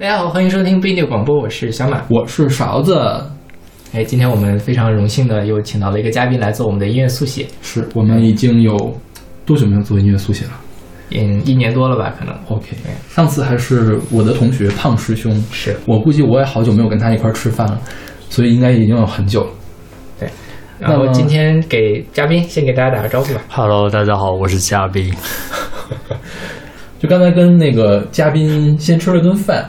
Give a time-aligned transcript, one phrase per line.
[0.00, 2.04] 大家好，欢迎收听不一定广播，我是小马。
[2.08, 2.96] 我是勺子，
[3.92, 8.96] 哎，今天我们非常荣幸的又请到了一个嘉宾来做我们的音乐速写，是我们已经有
[9.44, 10.52] 多久没有做音乐速写了
[11.10, 12.32] 嗯，一年多了吧，可能。
[12.46, 12.76] ？OK，
[13.10, 17.80] 上次还是我的同学胖师兄，是我估计我也好久没有跟他一块儿吃饭了，
[18.30, 19.50] 所以应该已经有很久了。
[20.78, 23.40] 然后今天给嘉宾先给大家打个招呼吧。
[23.48, 25.12] Hello，大家好，我是嘉宾。
[27.00, 29.68] 就刚才跟那个嘉宾先吃了顿饭，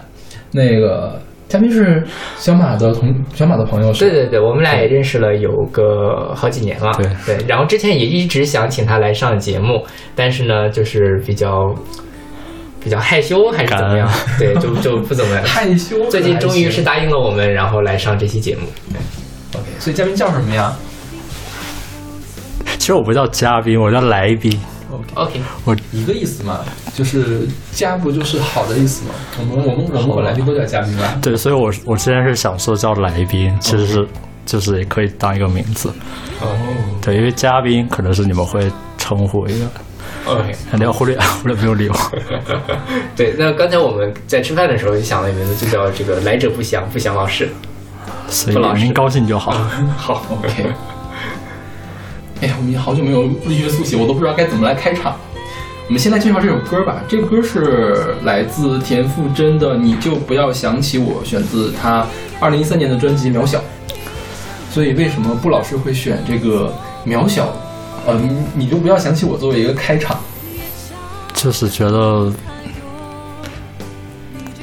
[0.52, 2.04] 那个嘉宾是
[2.38, 4.06] 小马的同小马的朋友是？
[4.06, 6.92] 对对对，我们俩也认识了有个好几年了。
[6.98, 9.84] 对对，然后之前也一直想请他来上节目，
[10.16, 11.74] 但是呢，就是比较
[12.84, 14.10] 比较害羞还是怎么样？
[14.38, 15.36] 对，就就不怎么。
[15.46, 16.08] 害羞。
[16.10, 18.62] 最近终于是答应了我们，然后来上这期节目。
[19.54, 20.72] OK，所以嘉宾叫什么呀
[22.78, 24.60] 其实我不叫嘉宾，我叫来宾。
[24.92, 26.60] ？OK，OK，一个意思嘛，
[26.94, 29.14] 就是嘉不就是好的意思嘛？
[29.40, 31.18] 我们我们我们本来就都叫嘉宾吧。
[31.22, 34.08] 对，所以我我之前是想说叫来宾，其实是
[34.46, 35.90] 就是也可以当一个名字。
[36.42, 36.48] 哦
[37.02, 39.66] 对，因为嘉宾可能是你们会称呼一个
[40.26, 41.96] ，OK，你要忽略忽略不用理我。
[43.16, 47.50] 对，那刚才我们在吃饭的时候就想了一个名字，就叫这个“来者不祥，不祥老师
[48.28, 49.52] 所以不老师您高兴就好。
[49.98, 50.72] ”。好 OK。
[52.42, 55.16] 哎呀，我们也好久没有音乐速写，我都不知道该怎么来开场。
[55.88, 57.04] 我们先来介绍这首歌吧。
[57.08, 62.08] 这个歌是来自田馥甄的《你就不要想起我》，选自他
[62.40, 63.58] 二零一三年的专辑《渺小》。
[64.72, 66.74] 所以为什么布老师会选这个
[67.10, 67.46] 《渺小》？
[68.06, 70.18] 呃，你你就不要想起我作为一个开场。
[71.34, 72.32] 就是觉得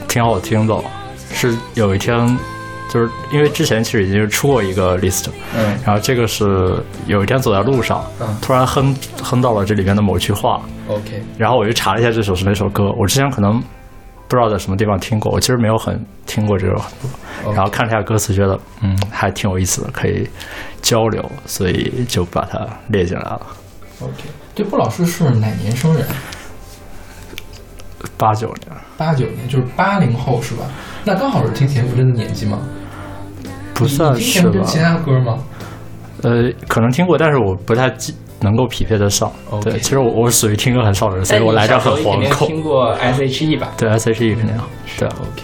[0.09, 0.75] 挺好听的，
[1.33, 2.39] 是有一天，
[2.93, 5.77] 就是因为之前其实已经出过一个 list，嗯。
[5.85, 8.37] 然后这个是有一天走在路上，嗯。
[8.41, 13.61] 突然哼哼到了这里面的某句话，，OK，然后我就查了一下这首是哪首歌，我之前可能
[14.29, 16.83] 不知道在什么地方听过，我其实没有很听过这首歌。
[17.55, 20.29] 然后看了一下歌词，觉得嗯还挺有意思的，可以
[20.83, 23.47] 交流，所以就把它列进来了。
[24.01, 24.25] OK，
[24.55, 26.05] 对，布老师是哪年生人？
[28.17, 30.65] 八九年，八九年，就是八零后是吧？
[31.05, 32.59] 那刚好是听田馥甄的年纪吗？
[33.75, 34.53] 不算你听是吧？
[34.53, 35.39] 田馥甄其他歌吗？
[36.23, 39.31] 呃，可能听过，但是我不太记能够匹配得上。
[39.63, 42.49] 对，其实我我属于听歌很少的人，所以我来这很惶恐。
[42.49, 43.73] 听过 S.H.E 吧？
[43.77, 44.65] 对 S.H.E 肯定要
[44.99, 45.43] 对，OK，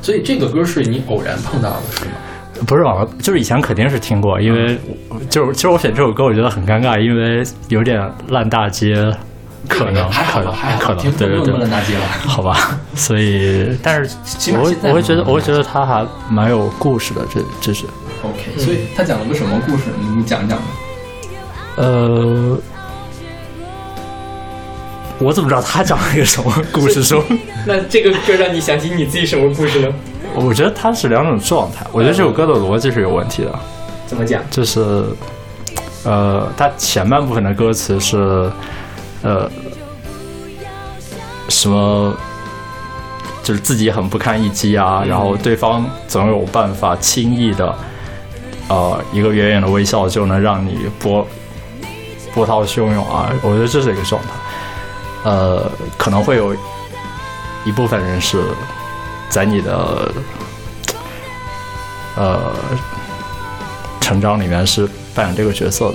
[0.00, 2.12] 所以这个歌是你偶然碰到的，是吗？
[2.66, 4.78] 不是网上，就是以前肯定是听过，因为
[5.10, 8.94] 我就是其实我选这首歌，我觉得很尴尬，因为有点烂大街，
[9.68, 11.96] 可能还好吧，可能还好，可能对对对。
[12.26, 14.16] 好吧， 所以但是
[14.52, 17.84] 我会我会觉得我会觉得他还蛮有故事的，这这是
[18.22, 19.84] OK，所以他讲了个什么故事？
[20.16, 20.64] 你讲讲吧。
[21.76, 22.58] 呃。
[25.20, 27.00] 我怎么知道他讲了一个什么故事？
[27.04, 27.22] 说，
[27.64, 29.88] 那这个歌让你想起你自己什么故事呢？
[30.34, 31.86] 我觉得它是两种状态。
[31.92, 33.58] 我觉得这首歌的逻辑是有问题的，
[34.08, 34.42] 怎么讲？
[34.50, 35.04] 就是，
[36.02, 38.50] 呃，它前半部分的歌词是，
[39.24, 39.50] 呃，
[41.48, 42.14] 什么，
[43.42, 47.74] 就是自己很不堪一击啊，然后对方总有办法轻易的，
[48.68, 51.26] 呃，一个远远的微笑就能让你波
[52.34, 53.32] 波涛汹涌啊。
[53.42, 54.28] 我觉得这是一个状态。
[55.24, 56.54] 呃，可能会有
[57.64, 58.44] 一部分人是
[59.30, 60.12] 在你的
[62.14, 62.52] 呃
[64.02, 65.94] 成长里面是扮演这个角色的。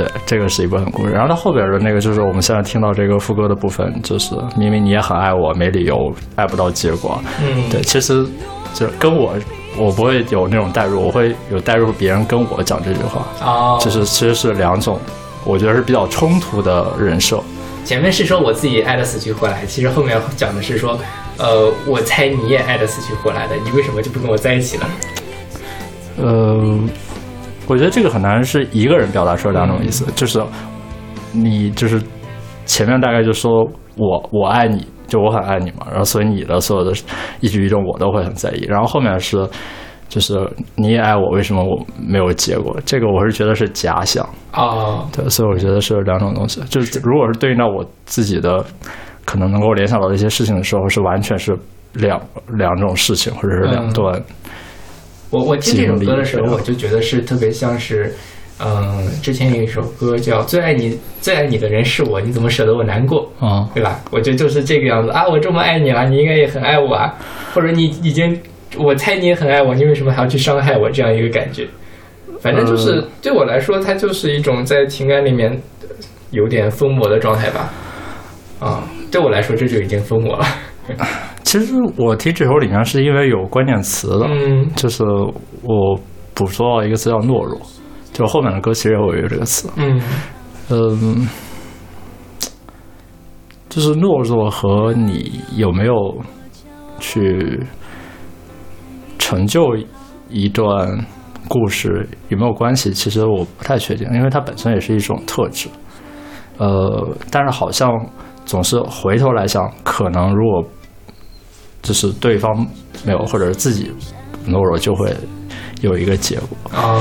[0.00, 1.12] 对，这个是一部分故事。
[1.12, 7.22] 然后它后边的那个就是我们现在听到这个副歌的部分，就是明明你也很爱我，没理由爱不到结果。
[7.42, 8.26] 嗯，对，其实
[8.72, 9.34] 就跟我，
[9.76, 14.98] 我不会有那种代入，我会有代入别人跟我讲这句话，哦，就是其实是两种，
[15.44, 17.38] 我觉得是比较冲突的人设。
[17.84, 20.98] 前面是说我自己爱的死去活来，其实后面讲的是说，
[21.36, 24.88] 呃，我猜你也爱的死去活来的，你为什么就不跟我在一起了？
[26.16, 26.78] 呃，
[27.70, 30.42] 我觉得这个很难是一个人表达出两种意思，就是
[31.30, 32.02] 你就是
[32.66, 33.64] 前面大概就说
[33.96, 36.92] 我我爱你，就我很爱你嘛，然后所以你的所有的
[37.38, 39.48] 一举一动我都会很在意，然后后面是
[40.08, 42.76] 就是你也爱我，为什么我没有结果？
[42.84, 48.64] 这个我是觉得是假想，啊，对，所以我觉得是两种东西，就是如果是对应到我自己的
[49.24, 51.56] 可能能够联想到的一些事情的时候，是完全是
[51.92, 54.20] 两两种事情，或者是两嗯段。
[55.30, 58.12] 我我听这首歌的时候，我就觉得是特别像是，
[58.58, 63.30] 嗯、之前有一首歌叫《最爱你最爱你的人是我》，你怎么舍得我难过？
[63.38, 64.00] 啊、对吧？
[64.10, 65.26] 我觉得就是这个样子啊！
[65.28, 67.14] 我这么爱你了，你应该也很爱我啊，
[67.54, 68.38] 或者你已经，
[68.76, 70.90] 我猜你也很爱我，你为什么还要去伤害我？
[70.90, 71.66] 这样一个感觉，
[72.40, 75.56] 反正就是、呃对我来说，它就是一种在情感里面
[76.32, 77.72] 有点疯魔的状态吧。
[78.58, 80.44] 啊，对我来说这就已经疯魔了。
[81.50, 85.98] 其实我听这首里面是因为有关键词的，嗯就是我
[86.32, 87.60] 捕捉到一个词叫懦弱，
[88.12, 89.68] 就后面的歌其实也有这个词。
[89.74, 90.00] 嗯
[90.68, 91.28] 嗯，
[93.68, 96.16] 就是懦弱和你有没有
[97.00, 97.60] 去
[99.18, 99.76] 成就
[100.28, 101.04] 一段
[101.48, 102.92] 故事有没有关系？
[102.92, 105.68] 其实我不太确定，因为它本身也是一种特质。
[106.58, 107.90] 呃，但是好像
[108.46, 110.64] 总是回头来想，可能如果
[111.82, 112.66] 就是对方
[113.04, 113.90] 没有，或者是自己
[114.46, 115.14] 懦弱，就会
[115.80, 116.48] 有一个结果。
[116.72, 117.00] 啊，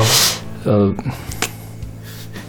[0.63, 0.93] 呃，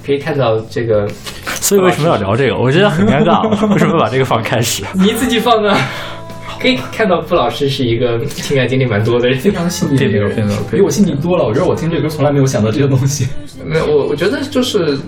[0.04, 1.08] 可以看到这个
[1.44, 2.56] 所以为什么要聊这个？
[2.56, 4.84] 我觉得很尴尬，为什么把这个放开始？
[4.94, 5.76] 你自己放的。
[6.60, 11.42] 可以看到傅老师是一个情感经历蛮多的人，非常细腻的一个人，并没有比我细腻多了。
[11.42, 13.26] 我觉得我听这歌从来没有想到这些东西。
[13.64, 14.98] 没有，我我觉得就是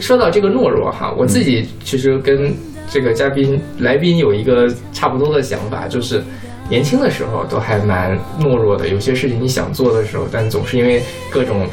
[0.00, 2.54] 说到这个懦弱哈，我自己其实跟
[2.88, 6.24] 这个嘉宾来宾有一个差不多的想法，就是
[6.68, 11.66] 年轻的时候都还蛮懦弱的，有些事情你想做的时候，但总是因为各种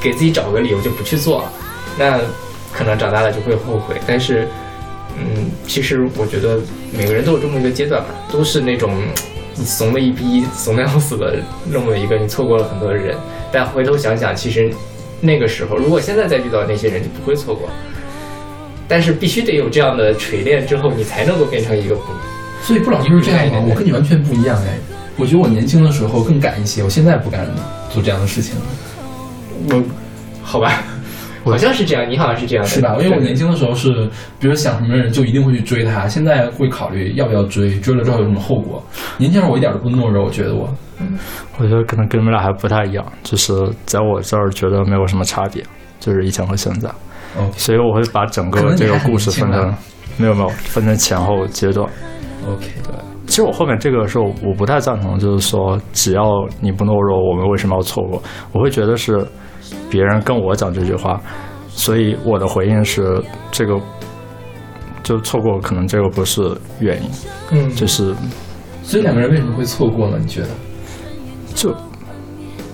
[0.00, 1.52] 给自己找个理由就不去做了，
[1.98, 2.18] 那
[2.72, 3.96] 可能长大了就会后悔。
[4.06, 4.48] 但是，
[5.16, 6.58] 嗯，其实我觉得
[6.96, 8.94] 每个人都有这么一个阶段吧，都是那种
[9.54, 11.36] 怂的一逼、怂的要死的
[11.66, 13.14] 那么一个，你错过了很多人，
[13.52, 14.72] 但回头想想，其实
[15.20, 17.68] 那个时候，如果现在再遇到那些人，就不会错过。
[18.88, 22.02] 但是必须得有这样的锤炼之后，你才能够变成一个不
[22.62, 23.66] 所以布老就是这样吗？
[23.68, 24.78] 我跟你完全不一样哎。
[25.16, 27.46] 我觉得我年轻的时候更敢一些，我现在不敢
[27.90, 28.62] 做这样的事情了，
[29.68, 29.82] 我，
[30.42, 30.82] 好吧，
[31.44, 32.96] 好像是这样，你好像是这样的，是吧？
[32.98, 34.08] 因为我年轻的时候是，
[34.38, 38.82] 比如想什么人就一定会去追他，现在会考虑要不要追，追了之后有什么后果。
[39.18, 40.72] 年轻时候我一点都不懦弱，我觉得我
[41.58, 43.52] 我觉得可能跟你们俩还不太一样，就是
[43.84, 45.62] 在我这儿觉得没有什么差别，
[45.98, 46.88] 就是以前和现在，
[47.36, 49.74] 哦所以我会把整个这个故事分成
[50.16, 51.86] 没有没有分成前后阶段。
[52.46, 52.94] OK 对。
[53.26, 56.22] 其实我后面这个时候我不太赞同，就是说只要
[56.60, 58.22] 你不懦弱，我们为什么要错过？
[58.52, 59.24] 我会觉得是
[59.88, 61.20] 别人跟我讲这句话，
[61.68, 63.22] 所以我的回应是
[63.52, 63.78] 这个
[65.02, 66.42] 就错过，可能这个不是
[66.80, 67.08] 原因，
[67.52, 68.14] 嗯，就是
[68.82, 70.18] 所以两个人为什么会错过呢？
[70.18, 70.48] 你觉得？
[71.54, 71.74] 就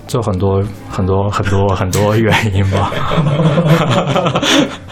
[0.07, 2.93] 就很多很多很多很多原因吧。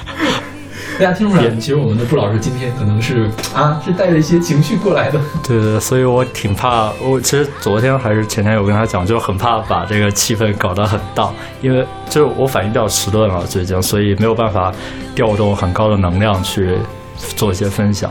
[0.99, 5.19] 大家听出来，其实我们的布老师今天可能是啊，是带着一些情绪过来的。
[5.47, 6.93] 对对，所以我挺怕。
[7.03, 14.73] 我其实昨天还是前天有跟他讲，就很怕把这个气氛搞得很荡，因为就是我反应比较迟钝了最近，所以没有办法
[15.15, 16.77] 调动很高的能量去
[17.37, 18.11] 做一些分享。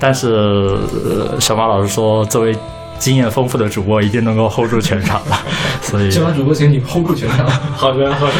[0.00, 2.56] 但是、呃小马老师说，作为
[2.98, 5.36] 经验丰富的主播，一定能够 hold 住全场的，
[5.80, 7.48] 所以 小马主播，请你 hold 住全场。
[7.76, 8.32] 好的好的，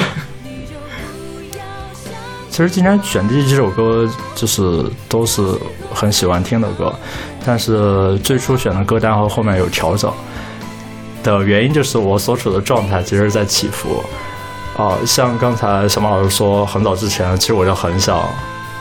[2.58, 5.40] 其实今天选的这几首歌，就是都是
[5.94, 6.92] 很喜欢听的歌，
[7.46, 10.12] 但是最初选的歌单和后面有调整
[11.22, 14.02] 的原因，就是我所处的状态其实是在起伏。
[14.76, 18.28] 啊、像刚才小马老师说，很早之前，其实我就很想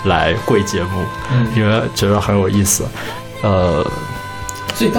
[0.05, 2.83] 来贵节目，嗯，因为觉得很有意思。
[3.43, 3.85] 呃，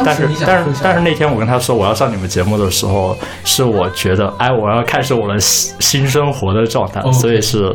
[0.04, 7.74] 但是但是但是那天我跟他说我要上你们节目的时候，是我觉得哎我要开始我的新新生活的状态所以是，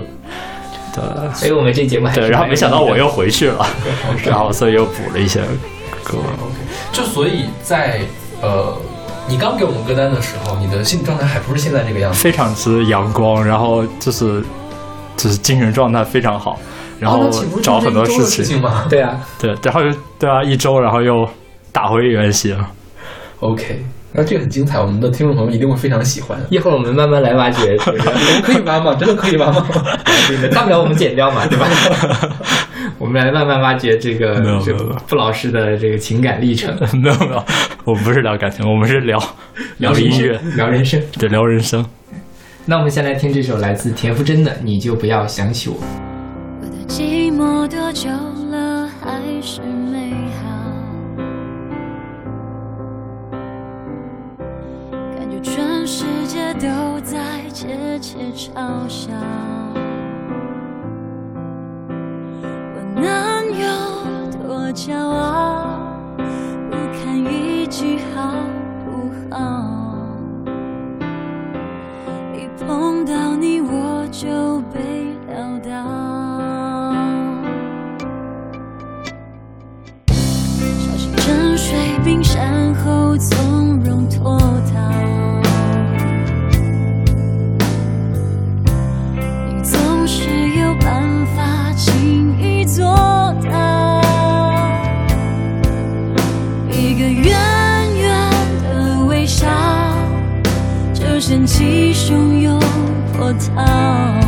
[0.93, 1.03] 对。
[1.33, 3.65] 所以我们这节目还是对，然后没想到我又回去了，
[4.23, 5.41] 然后所以又补了一些
[6.03, 6.17] 歌。
[6.91, 8.01] 就所以在
[8.41, 8.77] 呃，
[9.27, 12.19] 你刚给我们歌单的时候，你的心理状态还不是现在这个样子。
[12.19, 14.43] 非常之阳光，然后就是
[15.17, 16.59] 就是精神状态非常好，
[16.99, 17.29] 然后
[17.61, 21.27] 找很多事事情吗，对啊，对，然后就对啊，一周然后又
[21.71, 22.57] 打回原形。
[23.39, 23.83] OK，
[24.15, 26.39] 那这个很精彩，我们的听众朋友一定会非常喜欢。
[26.49, 27.99] 一会儿我们慢慢来挖掘，这个
[28.43, 28.95] 可以挖吗？
[28.95, 29.65] 真的可以挖吗？
[30.53, 31.67] 大不了我们剪掉嘛，对吧？
[32.99, 37.43] 我们来慢慢挖掘这个这个没有没有没有布老师的这个情感历程，没有没有，
[37.85, 39.17] 我们不是聊感情，我们是聊
[39.77, 41.01] 聊音乐，聊人生。
[41.17, 41.83] 对，聊人生。
[42.65, 45.75] 那我们先来听这首来自田馥甄的《你就不要想起我》。
[46.61, 48.09] 我的寂寞多久
[48.51, 49.59] 了，还是
[56.63, 56.69] 都
[57.01, 59.11] 在窃窃嘲笑。
[62.73, 63.03] 我能
[63.51, 63.67] 有
[64.41, 65.77] 多骄傲？
[66.71, 68.31] 不堪一击好
[68.85, 69.35] 不好？
[72.33, 74.79] 一碰到你我就被
[75.27, 75.73] 撂倒，
[80.07, 84.39] 小心沉睡冰山后从容脱
[84.73, 84.79] 逃。
[101.33, 102.59] 卷起汹涌
[103.17, 104.22] 波涛。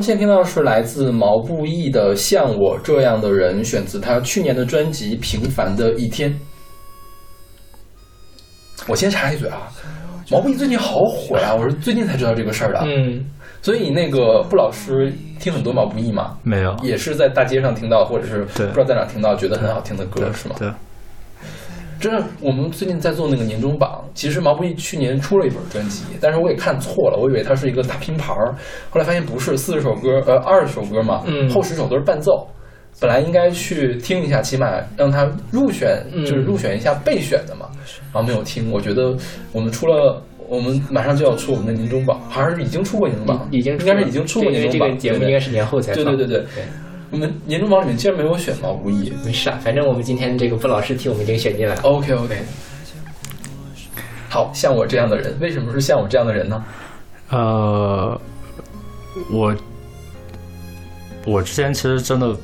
[0.00, 6.32] 们现在听到的是来自毛不易的《像我这样的人》，选自他去年的专辑《平凡的一天》。
[8.88, 9.70] 我先插一嘴啊，
[10.30, 12.80] 毛不易最近好火呀、我是最近才知道这个事儿的。
[12.86, 13.22] 嗯，
[13.60, 20.54] 所以那个布老师听很多毛不易嘛，没有，也是在大街上听到，或者是不知道在哪听到，觉得很好听的歌，是吗？
[20.58, 20.74] 对，真
[22.08, 28.54] 的，我们最近在做那个年终榜，其实毛不易去年出了一本专辑，但是我也看错了，我以为它是一个大拼盘儿，
[28.88, 32.46] 后来发现不是，四十首歌，呃，二十首歌嘛，嗯后十首都是伴奏。
[33.00, 37.66] 本来应该去听一下，起码让他入选，嗯就是入选一下备选的嘛，
[38.12, 38.70] 然后没有听。
[38.70, 39.16] 我觉得
[39.52, 44.88] 我们出了，我们马上就要出我们的年终榜，好像是已经出过年终榜，已经应该是已经出过年终榜。
[44.88, 46.44] 这个节目应该是年后才对对对对，
[47.10, 49.12] 我们年终榜里面竟然没有选毛不易。
[49.24, 51.82] 没事啊，反正我们今天这个布老师替我们已经选进来了。
[51.82, 52.38] OK OK，
[54.28, 56.64] 好像我这样的人，为什么是像我这样的人呢？
[57.30, 58.20] 呃，
[59.30, 59.54] 我
[61.26, 62.34] 我之前其实真的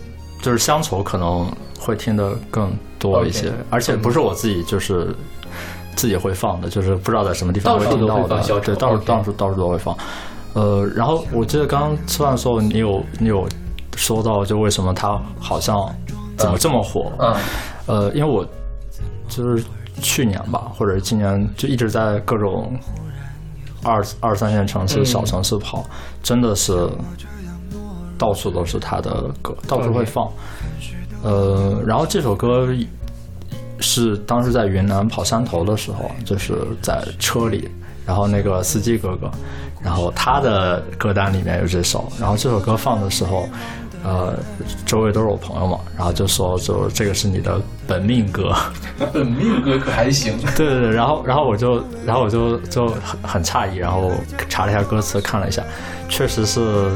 [0.43, 5.15] 就是乡愁，可能会听得更多一些而且不是我自己就是
[5.95, 9.97] 自己会放的，就是不知道在什么地方到处都会听到的放乡，愁对，到处到处到处都会放。
[10.55, 13.47] 呃，然后我记得刚刚吃饭的时候，你有你有
[13.97, 15.75] 说到，就为什么他好像
[16.37, 17.11] 怎么这么火？
[17.19, 17.41] 啊，
[17.87, 18.47] 呃，因为我
[19.27, 19.65] 就是
[20.03, 22.79] 去年吧，或者今年就一直在各种
[23.83, 25.83] 二二三线城市、嗯小城市跑，
[26.23, 26.89] 真的是
[28.19, 30.31] 到处都是他的歌，到处会放。
[31.23, 32.69] 呃，然后这首歌
[33.81, 37.69] 是当时在云南跑山头的时候，就是在车里，
[38.05, 39.31] 然后那个司机哥哥，
[39.83, 43.49] 然后他的歌单里面有这首，然后这首歌放的时候。
[44.07, 44.39] 呃，
[44.85, 48.55] 周围都是我朋友嘛，然后就说，就这个是你的本命歌，
[49.13, 50.39] 本命歌可还行。
[50.57, 54.13] 对对对，然后然后我就然后我就就很很诧异，然后
[54.49, 55.61] 查了一下歌词，看了一下，
[56.09, 56.89] 确实是，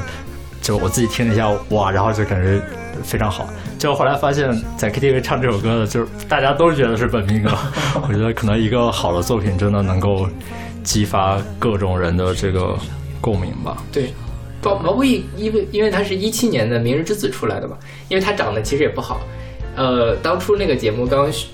[0.63, 2.63] 就我自己听了一下，哇，然后就感觉
[3.03, 3.49] 非常好。
[3.77, 7.51] 结果后来发现，在 KTV 唱这首歌的，就是大家都觉得是本命歌。
[8.07, 10.29] 我觉得可能一个好的作品真的能够
[10.85, 12.77] 激发各种人的这个
[13.21, 13.79] 共鸣吧。
[13.91, 14.15] 对，
[14.63, 17.77] 毛毛不易，因为因为他是一七年的《明日之子》出来的嘛，
[18.09, 19.21] 因为他长得其实也不好，
[19.77, 21.49] 呃，当初那个节目刚选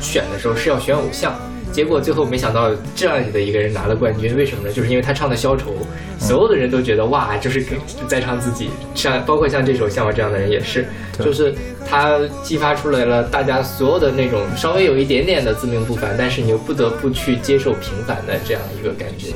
[0.00, 1.34] 选的时候是要选偶像，
[1.72, 4.72] 结果最后没想到这样的一个人拿了冠军，为什么呢？
[4.72, 5.70] 就是因为他唱的《消愁》，
[6.18, 7.64] 所有的人都觉得哇，就是
[8.06, 10.86] 在唱自己，像包括像这首《像我这样的人》也是，
[11.18, 11.54] 就是
[11.88, 19.28] 他激发出来了大家所有的那种稍微有一点点的自命不凡，但是你又不得不去接受平凡的这样一个感觉。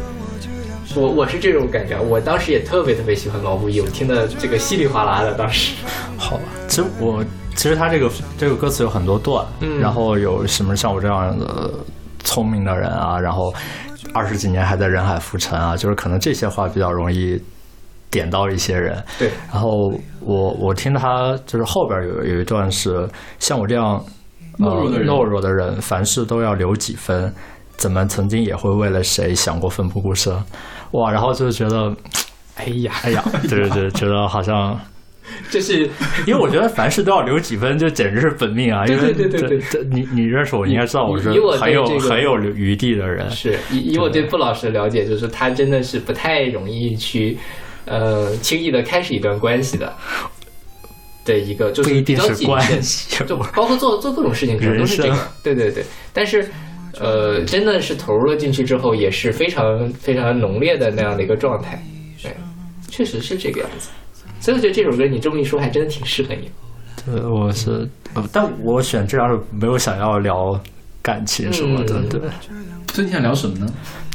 [0.96, 5.74] 我我是这种感觉，我当时也特别特别喜欢毛不易，我听的这个稀里哗啦的，当时。
[6.16, 7.22] 好吧，其实我
[7.54, 11.70] 其实他这个这个歌词有很多段，嗯然后有什么像我这样的
[12.24, 13.52] 聪明的人啊，然后
[14.14, 17.38] 二十几年还在人海浮沉啊，就是可能这些话比较容易
[18.10, 19.02] 点到一些人。
[19.18, 23.06] 对，然后我我听他就是后边有有一段是
[23.38, 24.02] 像我这样
[24.58, 27.32] 懦弱的懦弱的人，凡事都要留几分，
[27.76, 30.34] 怎么曾经也会为了谁想过奋不顾身？
[30.96, 31.94] 哇，然后就觉得，
[32.56, 34.78] 哎呀，哎呀，对对对，觉得好像。
[35.50, 35.82] 就是
[36.24, 38.86] 因为我觉得凡事都要留几分，就简直是本命啊！
[38.86, 43.28] 因为对对对对对你你认识我，你应该知道我是以我对很有很有余地的人。
[43.30, 47.36] 是以以我对布老师的了解，就是他真的是不太容易去，
[47.86, 49.92] 呃，轻易的开始一段关系的。
[51.26, 55.84] 的一个就是关系就包括做做各种事情可能都是这个，对对对。
[56.12, 56.48] 但是，
[57.00, 61.82] 呃，真的是投入了进去之后，也是非常非常浓烈的那样的一个状态，
[62.22, 62.34] 对，
[62.88, 63.88] 确实是这个样子。
[64.40, 66.50] 所以我觉得这首歌你这么一说，还真的挺适合你。
[67.04, 70.58] 对，我是，呃但我选这样是没有想要聊
[71.02, 72.20] 感情什么的，嗯对，
[72.92, 73.66] 所以你想聊什么呢？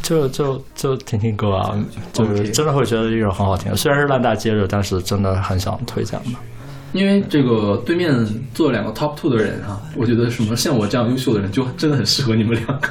[0.02, 1.80] 就就就听听歌啊，
[2.12, 3.76] 就是真的会觉得一首很好听。
[3.76, 6.32] 虽然是烂大街的，但是真的很想推荐的。
[6.94, 8.14] 因为这个对面
[8.54, 12.90] 坐了两个 top two 的人哈、我觉得什么像我这样优秀的人，就真的很适合你们两个。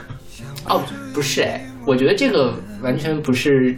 [0.66, 0.82] 哦，
[1.12, 3.74] 不是哎，我觉得这个完全不是，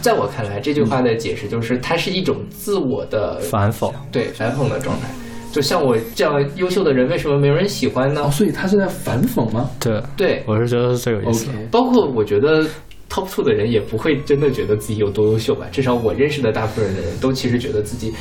[0.00, 5.08] 在我看来，这句话的解释就是它是一种自我的反讽，对反讽的状态。
[5.50, 8.30] 就像我这样优秀的人，为什么没有人喜欢呢哦，？
[8.30, 11.50] 所以他是在反讽吗对，对，我是觉得是这个意思。
[11.70, 12.62] 包括我觉得
[13.08, 18.12] top two 的人也不会真的觉得自己有多优秀吧，至少我认识的大部分的人都其实觉得自己，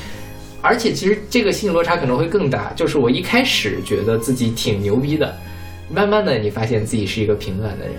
[0.62, 5.38] 而且其实这个心理落差可能会更大，就是我一开始觉得自己挺牛逼的，
[5.90, 7.96] 慢慢的你发现自己是一个平凡的人。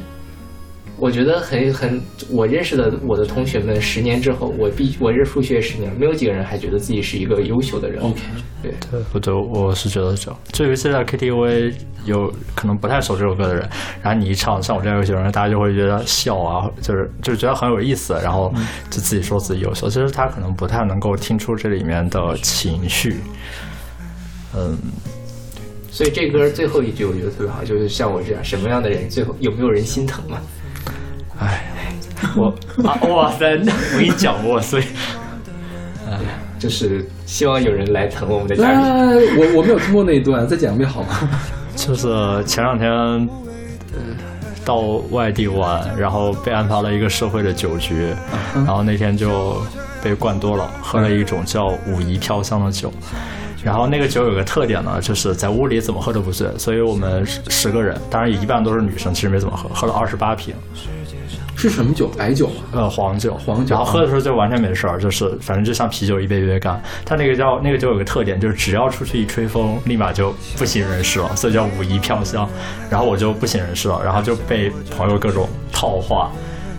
[1.00, 8.02] 我觉得很很，我认识的我的同学们，十年之后，我毕我这数学十年，没有几个人还觉得自己是一个优秀的人。
[8.02, 8.20] OK，
[8.62, 10.40] 对，对，我对我是觉得这样。
[10.52, 11.72] 就尤其在 KTV
[12.04, 13.68] 有可能不太熟这首歌的人，
[14.02, 18.52] 然后你一唱，像我这样优秀的人，大家就会觉得笑啊，就是就是觉得很有意思，然后
[18.90, 19.88] 就自己说自己优秀。
[19.88, 23.18] 其实他可能不太能够听出这里面的情绪。
[24.56, 24.76] 嗯，
[25.92, 30.40] 所以这歌最后一句我觉得特别好，就是像我这样什么样的人，最后有没有人心疼嘛？
[31.38, 31.64] 哎，
[32.36, 32.54] 我
[32.86, 34.84] 啊，哇塞，那我跟你讲过，所以
[36.58, 38.80] 就是希望有人来疼我们的嘉宾。
[39.38, 41.08] 我我没有听过那一段，再讲一遍好吗？
[41.76, 42.08] 就是
[42.44, 42.90] 前两天。
[42.90, 44.00] 呃
[44.64, 44.80] 到
[45.12, 48.12] 外地玩，然后被安排了一个社会的酒局，
[48.54, 49.62] 然后那天就
[50.02, 52.92] 被灌多了，喝了一种叫武夷飘香的酒。
[53.64, 60.54] 然后那个酒有个特点呢，就是在屋里怎么喝都不醉，所以我们十十个人，当然有一半都是女生，其实没怎么喝，喝了二十八瓶，
[61.58, 62.06] 是什么酒？
[62.16, 62.62] 白酒吗？
[62.70, 66.80] 呃，黄酒，黄酒然后喝的时候就完全没事儿，就是反正就像啤酒一杯一杯干。
[67.04, 72.48] 它那个叫那个酒有个特点，就是只要出去一吹风，立马就不省人事了，所以叫武夷飘香。
[72.88, 76.30] 然后我就不省人事了，然后就被朋友各种套话，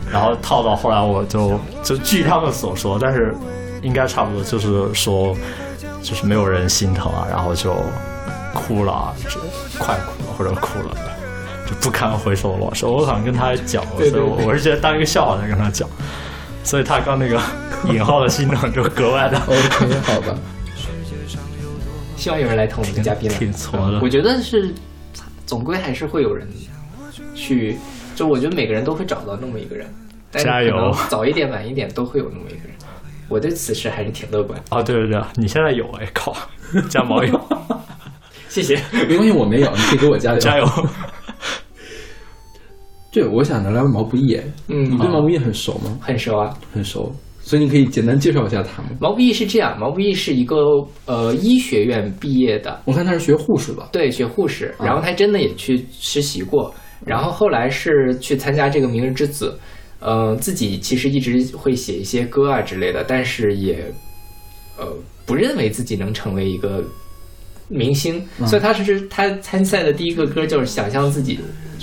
[0.09, 3.35] 然后套到后来我就就据他们所说，但是
[3.81, 5.35] 应该差不多就是说，
[6.01, 7.75] 就是没有人心疼啊，然后就
[8.53, 9.41] 哭了啊，就
[9.77, 10.95] 快哭了或者哭了。
[11.69, 15.88] 就不堪回首的往事，我好像跟他讲过，对对所以我我是觉得当一个笑话在跟他讲，
[16.63, 17.39] 所以他刚那个
[17.93, 20.36] 引号的心疼就格外的 OK，好吧。
[22.17, 23.38] 希望有人来疼我们的嘉宾了。
[23.38, 24.10] 挺挫的我。
[24.10, 24.73] 觉得是，
[25.45, 26.47] 总归还是会有人
[27.36, 27.77] 去，
[28.15, 29.88] 就我觉得每个人都会找到那么一个人，
[30.32, 32.73] 但加油早一点晚一点都会有那么一个人。
[33.29, 34.60] 我对此事还是挺乐观。
[34.71, 36.36] 哦，对对对，你现在有哎，靠，
[36.89, 37.39] 加毛友，
[38.49, 38.82] 谢谢。
[38.91, 40.39] 没关系，我没有，你可以给我加油。
[40.39, 40.67] 加油！
[43.11, 44.39] 对，我想聊聊毛不易。
[44.67, 45.97] 嗯你对毛不易很熟吗？
[45.99, 46.55] 很熟啊。
[46.71, 48.89] 很熟，所以你可以简单介绍一下他吗？
[48.99, 50.55] 毛不易是这样，毛不易是一个
[51.05, 53.89] 呃医学院毕业的，我看他是学护士吧。
[53.91, 56.71] 对，学护士，然后他真的也去实习过，
[57.05, 59.57] 然后后来是去参加这个《明日之子》，
[60.05, 63.91] 呃，自己其实一直会写一些歌啊之类的，但是也
[64.77, 64.85] 呃
[65.25, 66.83] 不认为自己能成为一个
[67.69, 71.39] 明星，所以他是他参赛的第一个歌就是想象自己。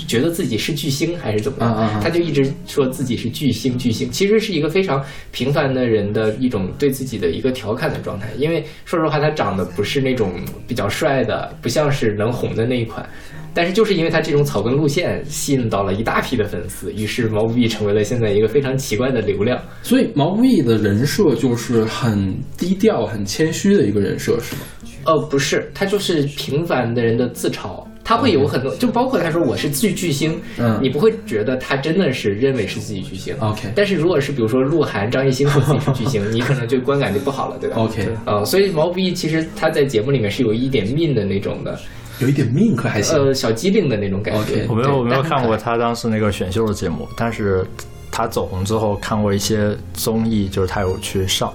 [0.07, 2.01] 觉得自己是巨星还是怎么样？
[2.01, 8.29] 他就一直说自己是巨星，巨星，其实是一个非常平凡的人的一种对自己的一个调侃的状态。
[8.37, 10.31] 因为说实话，他长得不是那种
[10.65, 13.05] 比较帅的，不像是能红的那一款。
[13.53, 19.61] 但是就是因为他这种草根路线吸引到了一大批的粉丝，于是毛不易成为了现在一个非常奇怪的流量。
[19.81, 24.61] 所以毛不易的人设就是很低调、很谦虚的一个人设，是吗？
[25.07, 27.83] 呃，不是，他就是平凡的人的自嘲。
[28.03, 33.35] 他会有很多，就包括他说我是巨巨星，嗯你不会觉得他真的是认为是自己巨星。
[33.39, 41.77] OK 但是如果是比如说鹿晗、张艺兴说自己是巨星，你可能就观感就不好了，对吧 OK 呃，所以毛不易其实他在节目里面是有一点命的那种的，
[42.21, 43.19] 有一点命可还行。
[43.19, 44.65] 呃，小机灵的那种感觉。
[44.69, 45.57] 我没有我没有看过。
[45.57, 47.65] 他当时那个选秀的节目，但是
[48.09, 51.53] 他走红之后看过一些综艺，就是他有去上，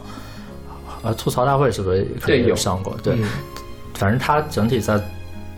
[1.02, 2.96] 呃，吐槽大会是不是可能对有上过？
[3.02, 3.28] 对，嗯
[3.94, 5.00] 反正他整体在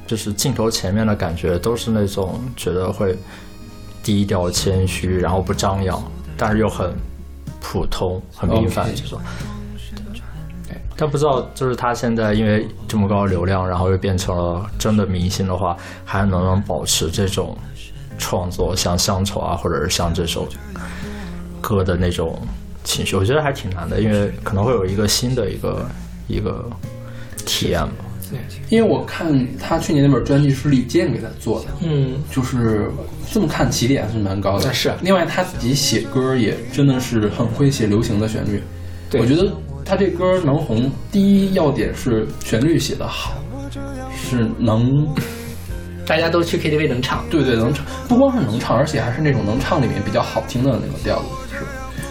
[0.06, 3.16] 就是镜头前面的感觉都是那种觉得会
[4.02, 6.02] 低调谦虚，然后不张扬，
[6.36, 6.92] 但是又很
[7.60, 9.18] 普通、很平凡这种。
[10.68, 17.56] 对，但不知道就是他现在因为这么高的流量，然后又变成了真的明星的话，还能不能保持这种
[18.18, 20.46] 创作，像《乡愁》啊，或者是像这首
[21.62, 22.38] 歌的那种
[22.84, 23.16] 情绪？
[23.16, 25.84] 我觉得还挺难的，因为可能会有一个新的一个
[26.28, 26.70] 一个
[27.44, 28.04] 体验吧。
[28.30, 28.38] 对
[28.70, 32.90] 因为我看他去年那本专辑是李健给他做的，嗯，就是
[33.30, 34.68] 这么看起点还是蛮高的。
[34.68, 38.62] 啊是另外他自己写歌也真的是很会写流行的旋律。
[39.10, 39.52] 对我觉得
[39.84, 43.34] 他这歌能红，第一要点是旋律写得好，
[44.16, 45.06] 是能
[46.06, 47.22] 大家都去 KTV 能唱。
[47.30, 51.26] 对对能唱，不光是能唱，而且还是那种能唱里面比较好听的那个调子。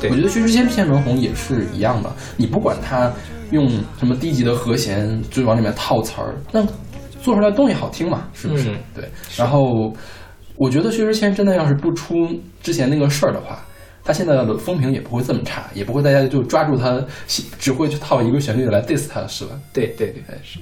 [0.09, 3.11] 我觉得薛之谦之前能红也是一样的，你不管他
[3.51, 6.65] 用什么低级的和弦就往里面套词儿，那
[7.21, 8.71] 做出来东西好听嘛，是不是？
[8.71, 9.09] 嗯对。
[9.37, 9.93] 然后
[10.55, 12.15] 我觉得薛之谦真的要是不出
[12.61, 13.65] 之前那个事儿的话。
[14.05, 17.01] 他现在的风评也不会这么差，也不会大家就抓住他，
[17.57, 19.57] 只会去套一个旋律来 diss 他，是吧？
[19.71, 20.59] 对对对，哎是。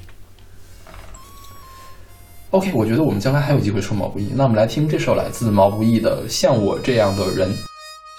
[2.52, 7.50] OK，我觉得我们将来还有机会说毛不易，那我们来听这首来自毛不易的《像我这样的人》。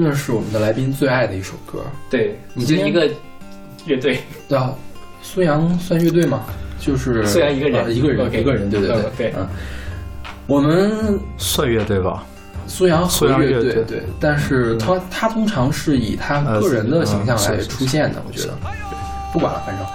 [0.00, 1.80] 真的是我们的来宾最爱的一首歌。
[2.08, 3.06] 对，你就一个
[3.84, 4.72] 乐队，对啊，
[5.20, 6.42] 苏阳算乐队吗？
[6.78, 7.84] 就是苏阳一个人。
[7.84, 9.46] 呃一个人一个人，对对对嗯，
[10.46, 12.24] 我们算乐队吧，
[12.66, 18.56] 苏阳苏和乐队对，但是他他通常是以他个人的形象来出现的，我觉得，
[19.34, 19.86] 不管了，反正，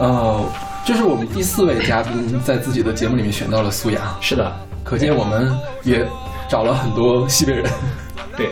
[0.00, 0.44] 呃，
[0.84, 6.04] 这是我们第四位嘉宾在自己的节目里面选到了苏阳，是的，可见我们也
[6.50, 7.70] 找了很多西北人。
[8.36, 8.50] 对。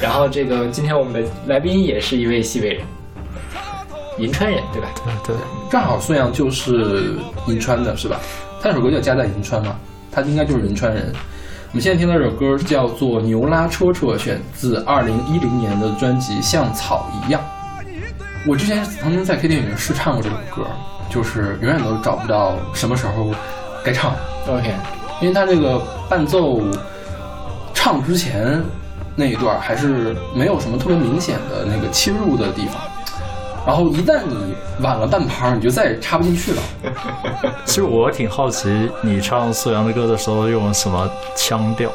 [0.00, 2.84] 然后这个今天我们的来宾也是一位西北人，
[4.18, 4.88] 银川人，对吧？
[5.24, 7.14] 对对，正好孙杨就是
[7.46, 8.20] 银川的，是吧？
[8.62, 9.76] 他那首歌叫《家在银川》嘛，
[10.10, 11.12] 他应该就是银川人。
[11.70, 17.40] 我们现在听到这首歌叫做《牛拉车车》，选自二零一零年的专辑《像草一样》。
[18.46, 20.66] 我之前曾经在 KTV 里面试唱过这首歌，
[21.10, 23.30] 就是永远都找不到什么时候
[23.84, 24.14] 该唱
[24.48, 24.72] ，OK，
[25.20, 26.62] 因为他这个伴奏
[27.74, 28.62] 唱之前
[29.16, 32.80] 那一段还是没有什么特别明显的那个切入的地方，
[33.66, 36.62] 然后一旦你晚了半拍，你就再也插不进去了。
[37.64, 41.90] 其实我挺好奇你唱苏阳的歌的时候用什么腔调，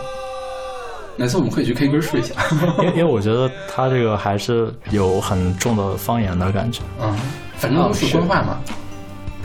[1.16, 2.34] 哪次我们可以去 K 歌试一下。
[2.80, 6.82] 因为因为我觉得他这个还是有很重的方言的感觉。
[7.00, 7.16] 嗯，
[7.58, 8.58] 反正都是官话嘛，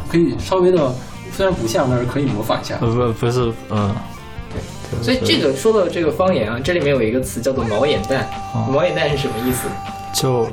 [0.08, 0.90] 可以稍微的，
[1.32, 2.76] 虽然不像，但是可以模仿一下。
[2.80, 4.15] 呃不不是呃，对
[5.02, 9.68] 所以这个说到这个方言啊，这里面有一个词叫做毛眼蛋，哦毛眼蛋是什么意思？
[10.14, 10.46] 就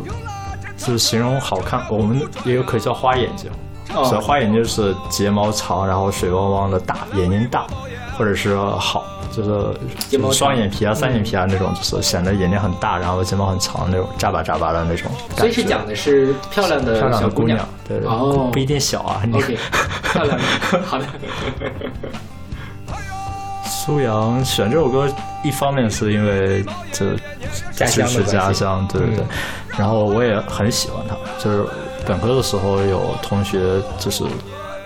[0.78, 3.50] 就是形容好看，我们也有可以叫花眼睛。
[3.96, 7.68] 哦所以花眼睛就是睫毛长，然后水汪汪的大，眼睛大，
[8.18, 15.12] 或者是好，就是双眼皮啊、三眼皮啊那种，就是显得眼睛很大，然后睫毛很长那种眨巴眨巴的那种。
[15.38, 17.60] 所以是讲的是漂亮的漂亮小姑娘，。
[17.88, 19.22] 对对，哦不一定小啊。
[19.26, 19.58] 你 OK，
[20.12, 20.44] 漂亮的，
[20.84, 21.06] 好的。
[23.86, 25.10] 苏阳选这首歌，
[25.44, 27.18] 一方面是因为这
[27.74, 29.26] 家乡的支持家乡，对对对。
[29.78, 31.66] 然后我也很喜欢他，就是
[32.06, 33.60] 本科的时候有同学
[34.00, 34.24] 就是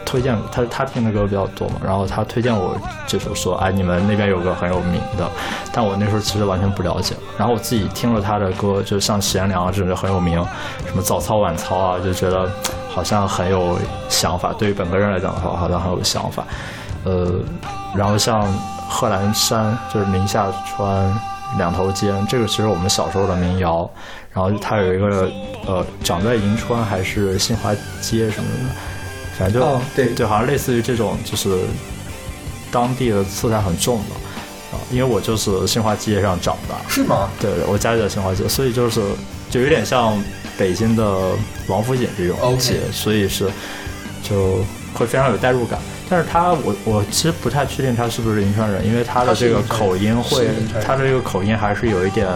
[0.04, 5.30] 推荐他，他听的歌比较多嘛，然后他推荐我这首说，哎，你们那边有个很有名的，
[5.72, 7.14] 但我那时候其实完全不了解。
[7.38, 10.44] 然后我自己听了他的歌，就像贤良啊这种就很有名，
[10.88, 12.50] 什么早操晚操啊，就觉得
[12.90, 13.78] 好像很有
[14.10, 14.52] 想法。
[14.54, 16.44] 对于本科人来讲的话，好像很有想法。
[17.04, 17.32] 呃，
[17.96, 18.44] 然后像
[18.88, 21.14] 贺兰山，就是宁夏川
[21.58, 23.90] 两头尖，这个其实我们小时候的民谣。
[24.34, 25.32] 然后它有一个
[25.66, 28.76] 呃，长在银川还是新华街什么的，
[29.36, 31.60] 反正就、哦对对，好像类似于这种，就是
[32.72, 34.14] 当地的色彩很重的
[34.72, 34.78] 啊。
[34.92, 37.30] 因为我就是新华街上长大，是吗？
[37.40, 39.02] 对我家就在新华街，所以就是
[39.50, 40.16] 就有点像
[40.56, 41.32] 北京的
[41.68, 43.50] 王府井这种街所以是
[44.22, 44.60] 就
[44.94, 45.80] 会非常有代入感。
[46.10, 50.48] 但是他，我我其实不太确定他是不是银川人，因为他的这个口音会
[50.84, 52.28] 他的这个口音还是有一点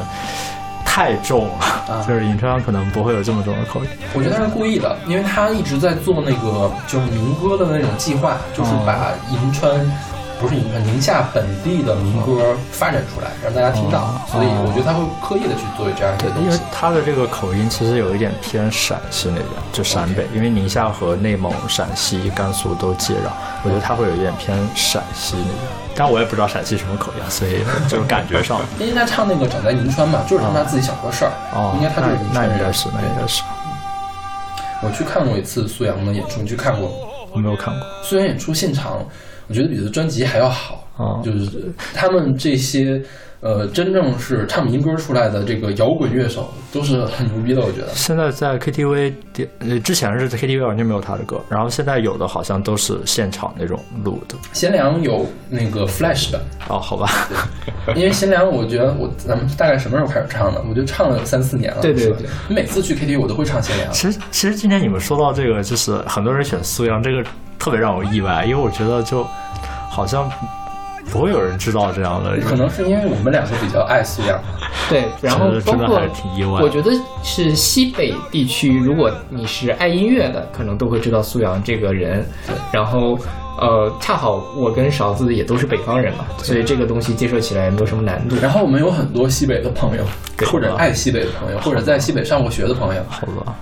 [0.86, 3.90] 太重了，啊就是银川可能不会有这么重的口音。
[4.14, 9.72] 我觉得他是故意的，因为他一直在做那个就是民歌的那种计划，就是把银川。
[10.42, 16.58] 不是银川，宁夏本地的民歌发展出来，让大家听到，哦所以我觉得他会刻意的去做这样一些东因为。
[16.72, 23.30] 他的这个口音其实有一点偏陕西那边，就陕北，因为宁夏和内蒙、陕西、甘肃都接壤，
[23.64, 25.58] 我觉得他会有一点偏陕西那边。
[25.94, 32.58] 但我也不知道陕西什么口音，所以就是感觉上，因为他唱那个长在银川嘛，就是他自己小时候的事儿，哦，应该他就是银那川人。
[32.58, 33.44] 那应该是，那应该是，
[34.82, 36.96] 我去看过一次苏阳的演出，你去看过吗？
[37.34, 37.86] 我没有看过。
[38.02, 39.06] 苏阳演出现场，
[39.52, 40.88] 我觉得比他的专辑还要好。
[40.98, 43.02] 哦就是他们这些
[43.40, 47.62] 呃，真正是唱民歌出来的这个摇滚乐手，都是很牛逼的。
[47.62, 54.36] 我觉得现在在 KTV 点，呃，之前是在 KTV 完全没有他的歌，然后现在有的好像都是现场那种录的。
[54.54, 57.10] 贤良有那个 Flash 版，哦，好吧，
[57.96, 60.64] 因为贤良，我觉得我咱们大概什么时候开始唱的？
[60.70, 61.82] 我就唱了有三四年了。
[61.82, 63.92] 对对对每次去 KTV 我都会唱贤良。
[63.92, 67.24] 其实其实今天你们说到这个，就是很多人选苏阳，这个
[67.58, 69.26] 特别让我意外，因为我觉得就
[69.92, 70.32] 好像
[71.12, 72.46] 不会有人知道这样的人。
[72.46, 74.40] 可能是因为我们两个比较爱苏阳，
[74.90, 76.02] 对，然后包括
[76.62, 82.26] 我觉得是西北地区，如果你是爱音乐的，可能都会知道苏阳这个人。
[82.72, 83.20] 然后
[83.60, 88.36] 呃，恰好我跟勺子也都是北方人嘛，所以这个东西接受起来也没有什么难度。
[88.42, 90.04] 然后我们有很多西北的朋友，
[90.48, 93.04] 或者爱西北的朋友，或者在西北上过学的朋友。
[93.10, 93.54] 好吧，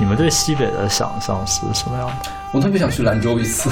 [0.00, 2.30] 你们对西北的想象是什么样的？
[2.52, 3.70] 我特别想去兰州一次。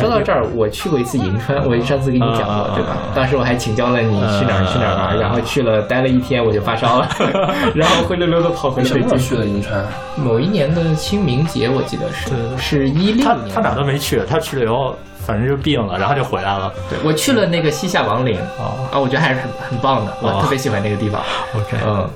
[0.00, 2.96] 说到这儿，我去过一次银川，我上次跟你讲过，对吧？
[3.14, 7.08] 当时我还请教了你去哪儿去哪儿玩，然后去了待了一天，我就发烧了，
[7.74, 9.28] 然后灰溜溜的跑回去什么时候北京。
[9.28, 9.84] 去了银川？
[10.16, 13.54] 某一年的清明节，我记得是是一六年。
[13.54, 16.72] 他哪都没去，他去了以后反正就病了，然后就回来了。
[16.88, 21.22] 对，我去了那个西夏王陵哦啊，我觉得还是很很棒的，我哦特别喜欢那个地方。
[21.54, 22.08] OK，嗯，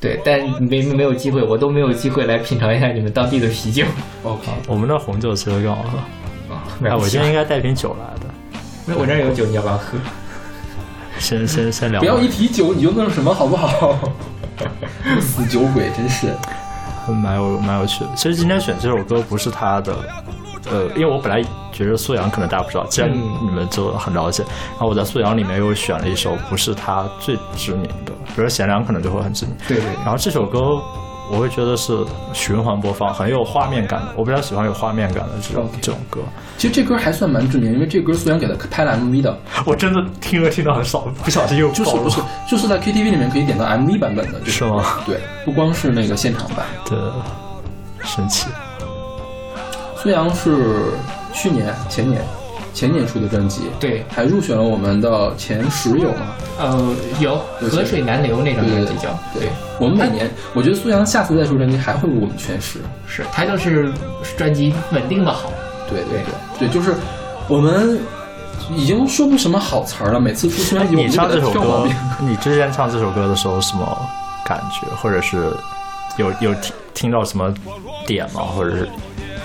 [0.00, 3.84] 对，但没没有机会，我都没有机会来品尝一下你们当地的啤酒。
[4.22, 5.98] OK，我们的红酒其实更好喝。
[6.84, 8.26] 啊，哎，我今天应该，带瓶酒来的。
[8.86, 9.98] 那我这儿有酒，你要不要喝？
[11.18, 12.00] 先先先聊。
[12.00, 13.98] 不要一提酒你就弄什么好不好？
[15.20, 16.28] 死酒鬼，真是。
[17.22, 18.10] 蛮有蛮有趣的。
[18.16, 19.94] 其实今天选这首歌不是他的，
[20.70, 21.40] 呃，因为我本来
[21.72, 29.54] 觉得素阳可能大家不知道，既然嗯你们就很了解，然后我在素阳里面又选了一首不是他最知名的，比如说贤良可能就会很知名。
[29.68, 30.58] 对对然后这首歌
[31.30, 34.08] 我会觉得是循环播放，很有画面感的。
[34.16, 36.20] 我比较喜欢有画面感的这种这种歌。
[36.56, 45.00] 其实这歌还算蛮知名，因为这歌虽然给他拍了 MV 的，我真的听歌听的很少，不小心又就是不是就是在 KTV 里面可以点到 MV 版本的，是吗？
[45.04, 46.64] 对，不光是那个现场版。
[46.88, 47.12] 的
[48.04, 48.48] 神奇。
[49.96, 50.92] 孙杨是
[51.32, 52.22] 去年、前年、
[52.76, 56.26] 前年出的专辑，对，还入选了我们的前十有吗？
[56.58, 59.48] 呃，有有河水难流那张专辑叫，对，
[59.80, 62.80] 我们每年，我觉得苏阳下次再出专辑还会入我们前十。
[63.06, 63.90] 是他就是
[64.36, 65.50] 专辑稳定的好。
[65.88, 66.22] 对对
[66.58, 66.94] 对对，就是
[67.48, 67.98] 我们
[68.74, 71.88] 已经说不什么好词儿了，每次出专辑我你唱这首歌
[72.20, 73.98] 你之前唱这首歌的时候什么
[74.44, 75.50] 感觉，或者是
[76.18, 77.54] 有有听听到什么
[78.06, 78.42] 点吗？
[78.42, 78.86] 或者是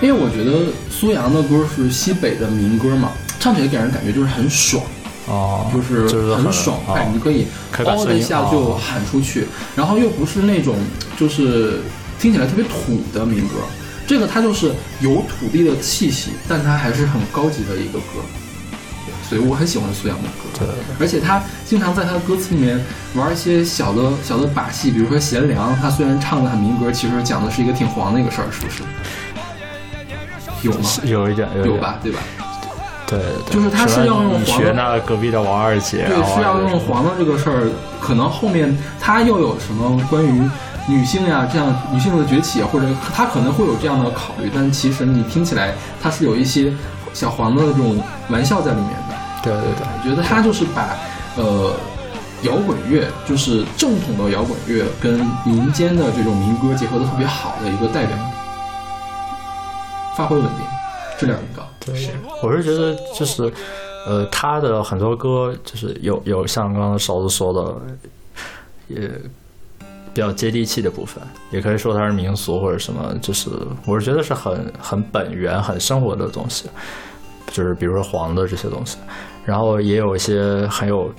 [0.02, 4.82] 因为我觉得苏阳的歌是西北的民歌嘛，唱起来给人感觉就是很爽，
[5.28, 7.46] 哦，就是很爽快，哦你可以
[7.84, 10.74] 嗷的一下就哦喊出去，然后又不是那种
[11.16, 11.82] 就是
[12.20, 13.54] 听起来特别土的民歌，
[14.04, 18.18] 这个它就是有土地的气息，但它还是很高级的一个歌，
[19.28, 20.32] 所以我很喜欢苏阳的歌。
[20.58, 20.66] 对
[20.98, 22.78] 而且他经常在他的歌词里面
[23.14, 28.82] 玩一些小的小的把戏，比如说贤良，他虽然唱的很民歌，其实讲的是一个挺黄的一个事儿，是不是？
[30.62, 30.88] 有吗？
[31.04, 32.18] 有一点有吧，对吧？
[33.06, 37.70] 对对对，就是他是要用黄的学那隔壁的王二姐，对，是要用黄的这个事儿，
[38.00, 40.48] 可能后面他又有什么关于
[40.88, 46.72] 女性呀这样女性的崛起啊，或者他可能会有这样的考虑，但其实你听起来他是有一些
[47.12, 49.14] 小黄的这种玩笑在里面的。
[49.42, 50.96] 对对对，我觉得他就是把
[51.36, 51.74] 呃
[52.42, 58.16] 摇滚乐，就是正统的摇滚乐跟民间的这种民歌结合的特别好的一个代表，
[60.16, 60.56] 发挥稳定，
[61.18, 61.62] 质量很高。
[61.80, 62.10] 对，
[62.42, 63.52] 我是觉得就是，
[64.06, 67.76] 呃，他的很多歌就是有有像刚刚勺子说的，
[68.88, 69.08] 也
[70.14, 73.50] 比较接地气的部分，也可以说它是民俗或者什么，就是
[73.86, 76.68] 我是觉得是很很本源、很生活的东西，
[77.48, 78.98] 就是比如说黄的这些东西，
[79.44, 81.12] 然后也有一些很有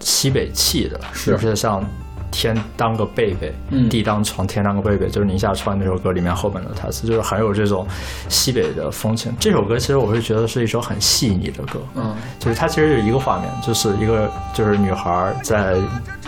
[0.00, 1.84] 西北气的，是就是像。
[2.30, 7.86] 天当个被被，嗯地当床，天当个被被，就是宁夏川那首歌里面后面的台词，就是很有这种
[8.28, 9.34] 西北的风情。
[9.40, 15.76] 这首歌其实我是觉得是一首很细腻的歌，嗯，就是它其实有一个画面，就是一个就是女孩在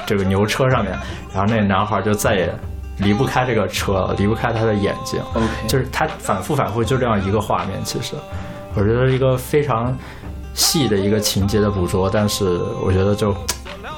[0.07, 0.93] 这个牛车上面，
[1.35, 2.55] 然后那男孩就再也
[2.99, 5.21] 离不开这个车了，离不开他的眼睛
[5.67, 7.79] 就是他反复反复就这样一个画面。
[7.85, 8.15] 其实
[8.75, 9.97] 我觉得一个非常
[10.55, 13.35] 细的一个情节的捕捉，但是我觉得就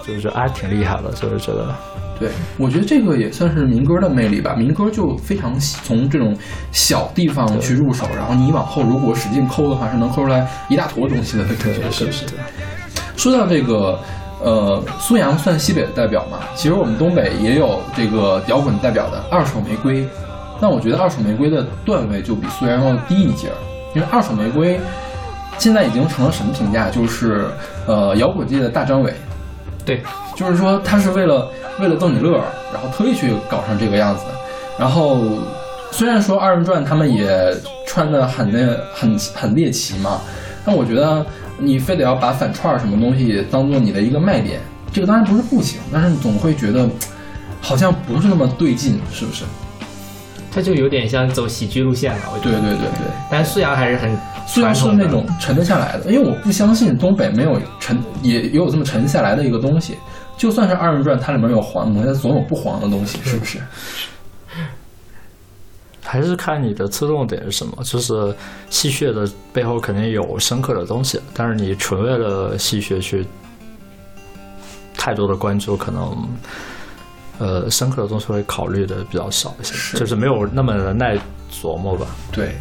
[0.07, 1.75] 就是还挺厉害的，就是觉得
[2.19, 2.29] 对，
[2.59, 4.55] 我觉得这个也算是民歌的魅力吧。
[4.55, 6.37] 民歌就非常从这种
[6.71, 12.27] 小地方去入手，然后你往后如果使劲抠的话，是能抠出来一大坨东西的感觉，是不是？
[13.17, 13.99] 说到这个，
[14.43, 16.39] 呃，苏阳算西北的代表嘛？
[16.55, 20.07] 其实我们东北也有这个摇滚代表的二手玫瑰。
[20.63, 23.57] 但我觉得二手玫瑰的段位就比苏阳要低一截儿，
[23.95, 24.79] 因为二手玫瑰
[25.57, 26.91] 现在已经成了什么评价？
[26.91, 27.47] 就是
[27.87, 29.15] 呃，摇滚界的大张伟，
[29.91, 30.01] 对，
[30.37, 32.41] 就是说他是为了为了逗你乐，
[32.73, 34.23] 然后特意去搞成这个样子。
[34.79, 35.19] 然后
[35.91, 37.53] 虽然说二人转他们也
[37.89, 40.21] 穿的很那很很猎奇嘛，
[40.65, 41.27] 但我觉得
[41.59, 44.61] 你非得要把反串儿什么东西当做你的一个卖点，
[44.93, 46.89] 这个当然不是不行，但是你总会觉得
[47.61, 49.43] 好像不是那么对劲，是不是？
[50.53, 52.61] 他就有点像走喜剧路线了，我觉得。
[52.61, 53.07] 对对对对。
[53.29, 54.17] 但是苏阳还是很
[54.53, 59.97] 虽然是那种沉得下来的，因为我不相信东北没有沉也也有这么沉下来的一个东西。
[60.37, 63.61] 就算是二人转，它里面有黄它总有不黄的东西，是不是？
[66.03, 67.85] 还是看你的侧重点是什么。
[67.85, 68.35] 就是
[68.71, 73.25] 戏谑的背后肯定有深刻的东西，但是你纯为了戏谑去
[74.97, 76.29] 太多的关注，可能
[77.39, 81.17] 呃深刻的东西会考虑的比较少一些，是就是没有那么的耐
[81.53, 82.07] 琢磨吧。
[82.33, 82.57] 对，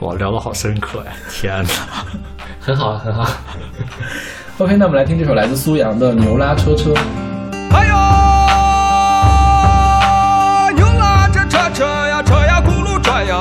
[0.00, 1.12] 哇，聊得好深刻呀！
[1.30, 1.70] 天哪，
[2.60, 3.26] 很好很好。
[4.58, 6.90] OK，那我们来听这首来自苏阳的《牛拉车车》。
[7.72, 7.96] 哎呦，
[10.76, 13.36] 牛拉着车车呀，车呀轱辘转呀，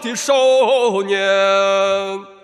[0.00, 0.34] 的少
[1.02, 2.35] 年。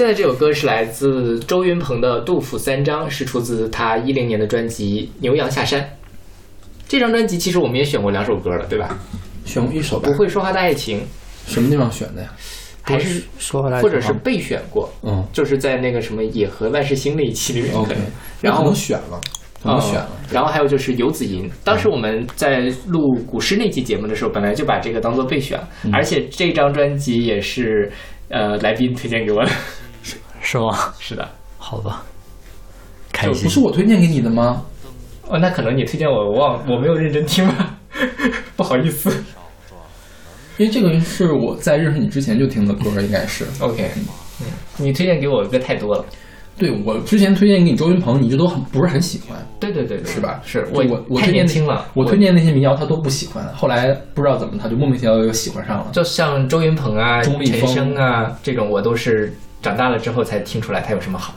[0.00, 5.78] 现在这首歌是来自周云鹏的《杜甫三章》，是出自他一零年的专辑《牛羊下山》。
[6.88, 8.98] 这张专辑其实我们也选过两首歌了，对吧？
[9.44, 10.16] 选过一首吧不？
[10.16, 11.02] 会说话的爱情，
[11.46, 12.32] 什么地方选的呀？
[12.80, 18.02] 还是说回来，或者是备选过，嗯就是在那个什么《野河万事兴》那一期里面可，OK，能。
[18.40, 19.20] 然后能选了。
[19.60, 20.08] 怎么选了？
[20.32, 27.92] 然后还有就是游子吟，当时我们在录古诗那期节目的时候，本来就把这个当做备选，嗯而且这张专辑也是
[28.30, 29.50] 呃来宾推荐给我的。
[30.40, 30.92] 是吗？
[30.98, 31.28] 是的，
[31.58, 32.02] 好吧，
[33.12, 33.48] 开心不。
[33.48, 34.62] 是我推荐给你的吗？
[35.28, 37.78] 哦，那可能你推荐我，我忘我没有认真听吧，
[38.56, 39.10] 不好意思。
[40.58, 43.46] 因为这个是我在认识你之前就听的歌，应该是。
[43.60, 43.88] OK，
[44.40, 46.04] 嗯，你推荐给我的歌太多了。
[46.58, 50.38] 对我之前推荐给你周云鹏，你就都很不是很喜欢，对对对对，是吧？
[50.44, 55.86] 是我我太推荐年轻了，我推荐那些民谣他都不喜欢，后来不知道怎么他就莫名其妙又喜欢上了。
[55.92, 59.32] 就像周云鹏啊、陈钟立风升啊这种，我都是
[59.62, 61.34] 长大了之后才听出来它有什么好。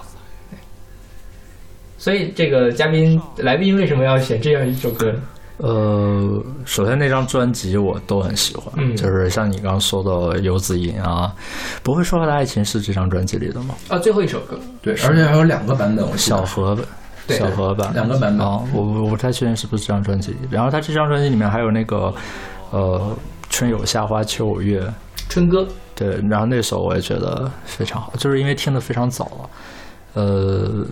[1.97, 5.19] 所以这个嘉宾来宾为什么要选这样一首歌呢？
[5.57, 11.31] 呃，首先那张专辑我都很喜欢，嗯就是像你刚刚说的《游子吟》啊，
[11.83, 13.75] 《不会说话的爱情》是这张专辑里的吗？
[13.87, 16.83] 啊，最后一首歌，对，而且还有两个版本，我小河版，
[17.27, 20.35] 对小河版，两个版本啊、我我我不太确定是不是这张专辑。
[20.49, 22.13] 然后他这张专辑里面还有那个
[22.71, 23.15] 呃
[23.49, 24.93] “春有夏花秋有月”，
[25.29, 25.65] 春歌，
[25.95, 29.49] 对，然后那首我也觉得非常好，就是因为听的非常早了。
[30.13, 30.85] 呃，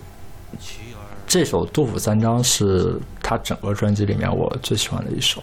[1.26, 5.42] 这首《杜甫三章》是他整个专辑里面我最喜欢的一首。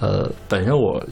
[0.00, 1.02] 呃，本身我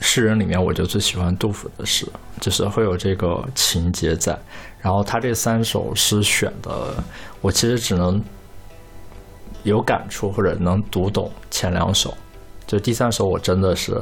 [0.00, 2.06] 诗人里面我就最喜欢杜甫的诗，
[2.40, 4.38] 就是会有这个情节在。
[4.80, 6.94] 然后他这三首诗选的，
[7.42, 8.22] 我其实只能
[9.62, 12.16] 有感触或者能读懂前两首，
[12.66, 14.00] 就第三首我真的是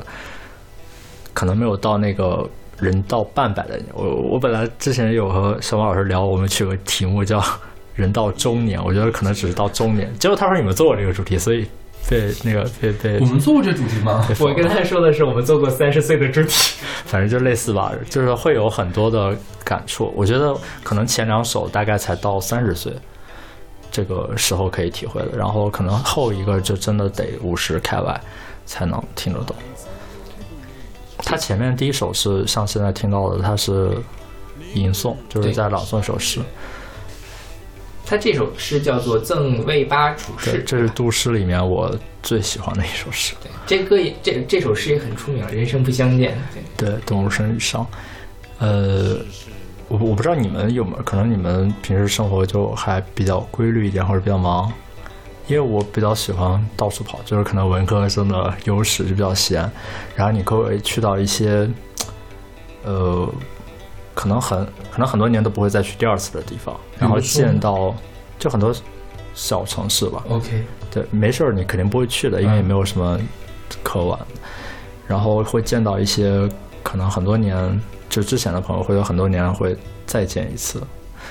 [1.35, 2.49] 可能没有到那个
[2.81, 3.87] 人到半百的年。
[3.95, 7.43] 我我本来之前有和小马老师聊，我们取个题目叫
[7.95, 10.13] “人到中年”，我觉得可能只是到中年。
[10.19, 11.67] 结果他说你们做过这个主题，所以
[12.09, 14.27] 被那个被被我们做过这主题吗？
[14.41, 16.77] 我跟他说的是我们做过三十岁的主题。
[17.05, 20.13] 反正就类似吧，就是会有很多的感触。
[20.15, 22.93] 我觉得可能前两首大概才到三十岁
[23.91, 28.21] 这个时候可以体会的，然后可能后一个就真的得五十开外
[28.67, 29.57] 才能听得懂。
[31.29, 33.93] 他前面第一首是像现在听到的，他是
[34.73, 36.41] 吟诵，就是在朗诵一首诗。
[38.07, 43.35] 他这首诗叫做《赠卫八处对，士》，这是杜诗里面我最喜欢的一首诗。
[43.43, 46.35] 对这歌也这这首诗也很出名，人生不相见。
[46.79, 47.87] 对，对，动物生与伤。
[48.61, 49.19] 呃，
[49.89, 54.73] 我我不知道你们有没有，可能你们平时生活就还比较规律一点，或者比较忙。
[55.49, 59.69] 因为我比较喜欢到处跑，就是可能文科生的优势就比较闲，
[60.15, 61.69] 然后你可以去到一些，
[62.85, 63.27] 呃，
[64.15, 67.95] 可能很可能很多年都不会再去第二次的地方，然后见到
[68.39, 68.75] 就很多
[69.35, 73.19] 小城市吧，OK，对，没事儿你肯定不会去的，因为也没有什么
[73.83, 74.19] 可玩。
[75.07, 76.47] 然后会见到一些
[76.83, 77.81] 可能很多年
[78.11, 79.75] 就之前的朋友，会有很多年会
[80.05, 80.83] 再见一次，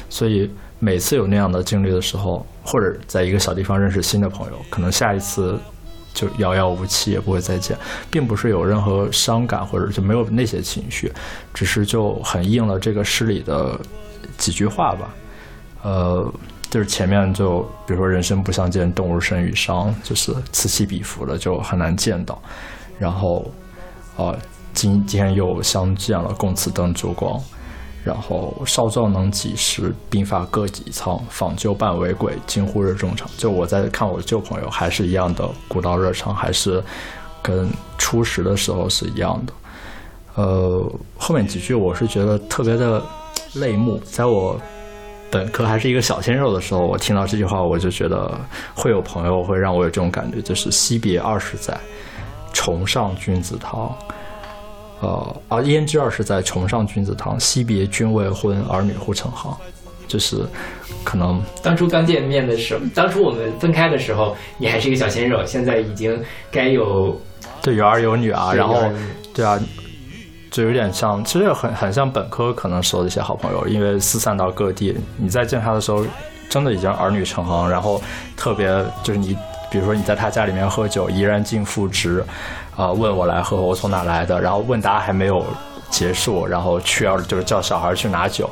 [0.10, 0.50] 所以
[0.80, 5.60] 每次有那样的经历的时候，或者在一个小地方认识新的朋友，可能下一次
[6.14, 7.78] 就遥遥无期，也不会再见，
[8.12, 11.12] 并不是有任何伤感或者就没有那些情绪，
[11.54, 13.80] 只是就很应了这个诗里的
[14.38, 15.14] 几句话吧。
[15.84, 16.34] 呃，
[16.70, 22.42] 就是前面就比如说“人生不相见，动如参与商”，就是此起彼伏的，就很难见到。
[23.00, 23.50] 然后，
[24.16, 24.38] 呃，
[24.74, 27.42] 今天又相见了，共此灯烛光。
[28.08, 31.22] 然后少壮能几时，鬓发各几苍。
[31.30, 33.30] 访旧半为鬼，惊呼热衷肠。
[33.38, 36.82] 就我在看我的旧朋友，还是一样的古道热肠，还是
[37.42, 39.54] 跟初识的时候是一样的。
[40.36, 43.04] 呃，后面几句我是觉得特别的
[43.56, 44.58] 泪目，在我
[45.30, 48.40] 本科还是一个小鲜肉的时候，我听到这句话，我就觉得
[48.74, 51.78] 会有朋友会让我有这种感觉，就是惜别二十载，
[52.54, 53.94] 重上君子堂。
[55.00, 59.56] 呃，啊，胭脂二是在崇尚君子堂，惜别君未婚，儿女护成行。
[60.08, 60.38] 就是
[61.04, 66.18] 可能当初刚见面的时候，当初我们分开的时候，你还是一个小鲜肉，现在已经
[66.50, 67.14] 该有
[67.62, 68.90] 对有儿有女啊，然后
[69.34, 69.60] 对啊，
[70.50, 76.06] 就有点像，其实很很像本科可能时候的一些好朋友，因为四散到各地，你再见他的时候，
[76.48, 78.02] 真的已经儿女成行，然后
[78.38, 78.68] 特别
[79.04, 79.36] 就是你，
[79.70, 82.24] 比如说你在他家里面喝酒，怡然尽父职，
[82.78, 85.46] 啊、问我来喝，我从哪来的，然后问答还没有
[85.90, 88.50] 结束，然后去要就是叫小孩去拿酒。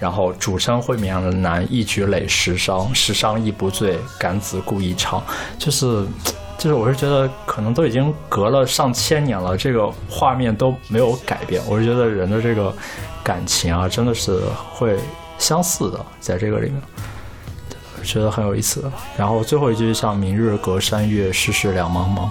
[0.00, 5.20] 然后主称会面的男，一举累十觞，十觞亦不醉，敢子故意长。
[5.58, 6.06] 就是，
[6.56, 11.60] 就是我是觉得可能都已经隔了上千年了，这个画面都没有改变。
[11.68, 12.72] 我是觉得人的这个
[13.24, 14.40] 感情啊，真的是
[14.72, 14.96] 会
[15.36, 16.80] 相似的，在这个里面，
[18.04, 18.88] 觉得很有意思。
[19.16, 22.28] 然后最后一句像“明日隔山岳，世事两茫茫”，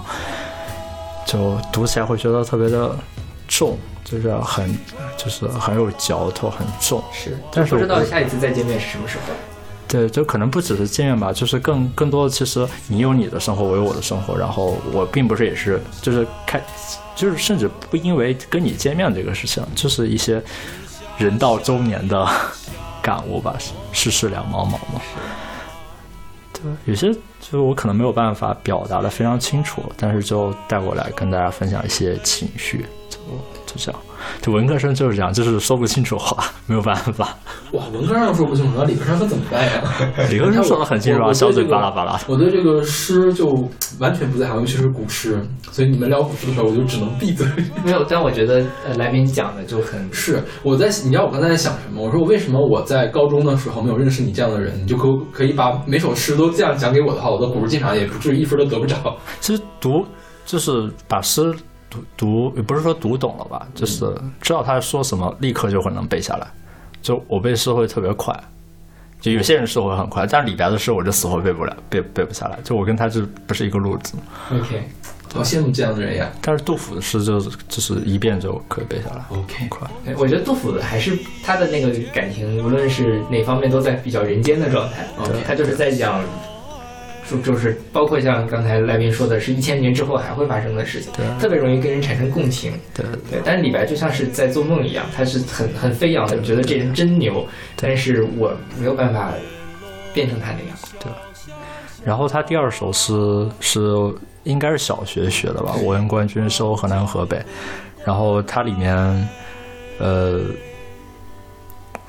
[1.28, 2.96] 就读起来会觉得特别的
[3.46, 4.74] 重，就是很
[5.14, 7.04] 就是很有嚼头，很重。
[7.12, 9.34] 是，但是我不知道下一次再见面是什么时候。
[9.86, 16.58] 对，就可能不只是见面吧，就是更更多的，其实你有你的生活，我有我的生活，然后我并不是也是，就是开，
[17.14, 20.42] 就是甚至不因为跟你见面这个事情，就是一些
[21.18, 22.26] 人到中年的
[23.02, 23.54] 感悟吧，
[23.92, 25.00] 世事两茫茫嘛。
[26.62, 32.84] 对，有些就是我可能没有办法表达的非常清楚，但是就带过来跟大家分享一些情绪，
[33.66, 34.00] 就就这样。
[34.42, 37.36] 就文科生就是这样，就是说不清楚话， 没有办法。
[37.72, 39.82] 哇，文科生说不清楚，那理科生可怎么办呀？
[40.30, 43.46] 理科生说的很清楚啊小嘴巴拉巴拉我对这个诗就
[43.98, 47.46] 完全不在行，尤其是古诗，所以你们聊古诗的时候，我就只能闭嘴。
[47.84, 52.02] 没有，但我觉得呃，来宾讲的就很是我在，你知道我刚才在想什么？
[52.04, 54.78] 我说我为什么我在高中的时候没有认识你这样的人？
[54.82, 59.16] 你就可可以把每首诗都这样讲给我的话，我的古诗鉴赏也不至于一分都得不着。
[59.40, 60.04] 其实读
[60.44, 61.54] 就是把诗
[61.88, 66.46] 读读，也不是说读懂了吧，就是知道他说什么，立刻就会能背下来。
[67.00, 68.34] 就我背诗会特别快，
[69.20, 72.58] 就有些人诗会很快，但是李白的诗我就死活背不了，背背不下来。
[72.62, 74.14] 就我跟他就不是一个路子。
[74.52, 74.88] OK。
[75.34, 76.26] 好羡慕这样的人呀。
[76.40, 79.86] 但是杜甫的诗就是就是一遍就可以背下来，OK 很快。
[80.02, 85.06] 对我觉得杜甫的还是他的那个感情，无论是哪方面都在比较人间的状态。
[85.18, 86.24] OK 他就是在讲，
[87.30, 92.72] 就就是包括像刚才来宾说的，是一千年之后还会发生的事情，对特别容易跟人产生共情。
[92.94, 99.32] 对对，但是李白就像是在做梦一样，他是很很飞扬的，你觉得这人真牛，但是我没有办法
[100.14, 100.78] 变成他那样。
[101.00, 101.12] 对
[102.04, 103.12] 然后他第二首诗
[103.60, 103.80] 是
[104.44, 107.36] 应该是小学学的吧，《我闻官军收河南河北》，
[108.04, 108.96] 然后它里面，
[109.98, 110.40] 呃，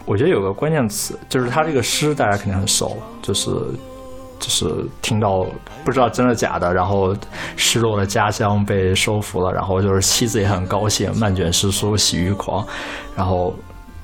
[0.06, 3.50] 我觉得有个关键词，就是他这个诗大家肯定很熟，就是
[4.40, 4.66] 就是
[5.02, 5.46] 听到
[5.84, 7.16] 不知道真的假的，然后
[7.56, 12.66] 失落的家乡被收服了，然后就是妻子也很高兴，漫卷诗书喜欲狂，
[13.16, 13.54] 然后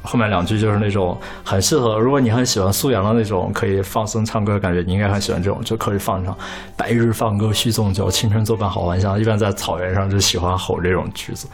[0.03, 6.37] 后面两句就是那种很适合，如果你很喜欢苏阳的那种可以放松唱歌的感觉，你应该很喜欢这种，就可以放上
[6.77, 9.17] “白日放歌须纵酒，青春作伴好还乡”。
[9.19, 11.47] 一般在草原上就喜欢吼这种句子。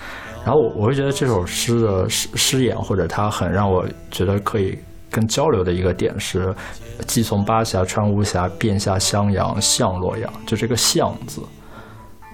[0.44, 4.78] 然后我我会觉得这首诗的诗诗眼，或者它很让我觉得可以
[5.12, 6.56] 跟交流的一个点是，
[7.06, 11.42] 既从巴峡穿巫峡，便下襄阳向洛阳，就这个“向”字。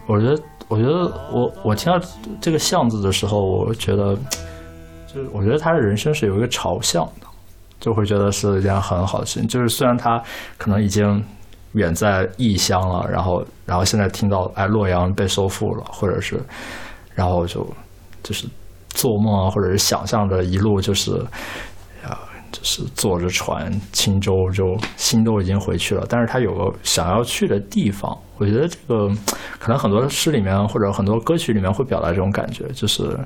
[0.05, 1.99] 我觉得，我觉得我我听到
[2.39, 4.15] 这个“向”字的时候，我觉得，
[5.07, 7.28] 就是我觉得他的人生是有一个朝向的，
[7.80, 9.47] 就会觉得是一件很好的事情。
[9.47, 10.21] 就是虽然他
[10.57, 11.21] 可能已经
[11.73, 16.39] 远在异乡了，然后然后现在听到哎洛阳被收复了，或者是
[17.13, 17.67] 然后就
[18.23, 18.47] 就是
[18.89, 21.21] 做梦啊，或者是想象着一路就是，
[22.52, 24.64] 就是坐着船轻舟，就
[24.95, 26.06] 心都已经回去了。
[26.10, 29.10] 但是他有个想要去的地方，我觉得这个
[29.60, 33.18] 可能很多诗里面或者很多歌曲里面会表达这种感觉，就是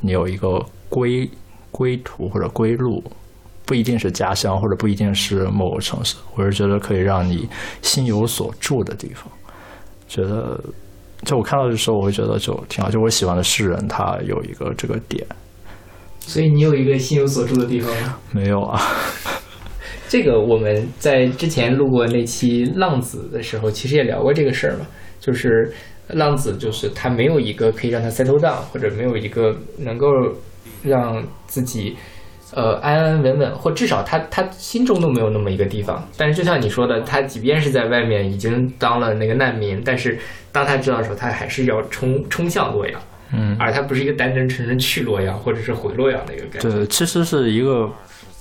[0.00, 1.30] 你有一个归
[1.70, 3.02] 归途或者归路。
[3.64, 7.48] 不一定是家乡，或者不一定是某个城市，我是觉得可以让你
[7.82, 9.26] 心有所住的地方。
[10.06, 10.56] 觉得，
[11.24, 12.88] 就我看到的时候，我会觉得就挺好。
[12.88, 15.26] 就我喜欢的诗人，他有一个这个点，
[16.28, 18.18] 所以你有一个心有所住的地方吗？
[18.32, 18.80] 没有啊？
[20.08, 24.86] 这个我们在之前录过那期浪子的时候，其实也聊过这个事儿嘛，
[25.20, 25.72] 就是
[26.08, 30.06] 浪子就是他没有一个可以让他 settle down，或者没有一个能够
[30.82, 31.96] 让自己
[32.54, 36.06] 呃安安稳稳，或至少他他心中都没有那么一个地方。
[36.16, 40.18] 但是就像你说的，他即便是在外面已经当了那个难民，但是
[40.52, 43.00] 当他知道的时候，他还是要冲冲向洛阳，
[43.32, 46.70] 嗯，而它不是一个单纯纯纯去洛阳或者是回洛阳的一个感觉。
[46.70, 47.90] 对，其实是一个，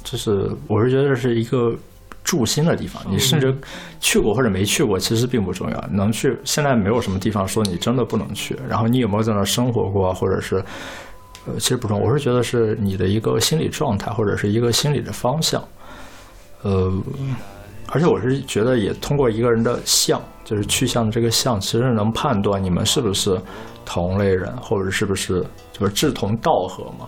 [0.04, 1.76] 就是我是觉得是一个
[2.24, 3.02] 住心的地方。
[3.10, 3.56] 你甚至
[4.00, 5.90] 去过或者没去过，其实并不重要。
[5.92, 8.56] 能去，现在没有什么地方说你真的不能去。
[8.70, 10.64] 然后你有没有在那儿生活过，或者是，
[11.48, 12.06] 呃，其实不重要。
[12.06, 15.64] 我是觉得是你的一个心理状态，或者是一个心理的方向。
[16.62, 16.92] 呃，
[17.90, 23.40] 而且我是觉得也通过一个人的相，就是去向的这个相，其实能判断你们是不是
[23.86, 27.08] 同类人，或者是不是就是志同道合嘛。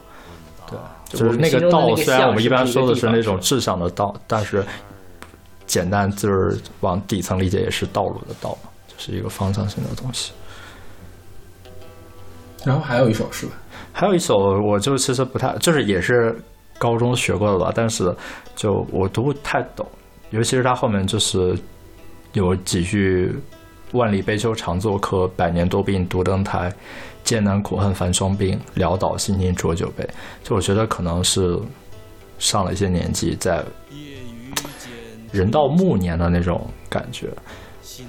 [0.70, 0.78] 对，
[1.10, 4.64] 就是那个道，虽然我们一般说的是那种志向的道，但是
[5.66, 10.32] 简单就是往底层理解也是道路的道嘛，就是一个方向性的东西。
[12.66, 13.54] 然后还有一首是吧，
[13.94, 16.38] 还有一首，我就其实不太，就是也是
[16.78, 18.14] 高中学过的吧，但是
[18.56, 19.88] 就我读不太懂，
[20.32, 21.58] 尤其是他后面就是
[22.34, 23.34] 有几句
[23.94, 26.74] “万里悲秋常作客，百年多病独登台，
[27.24, 30.08] 艰难苦恨繁霜鬓，潦倒新停浊酒杯”，
[30.44, 31.58] 就我觉得可能是
[32.40, 33.64] 上了一些年纪，在
[35.32, 37.30] 人到暮年的那种感觉。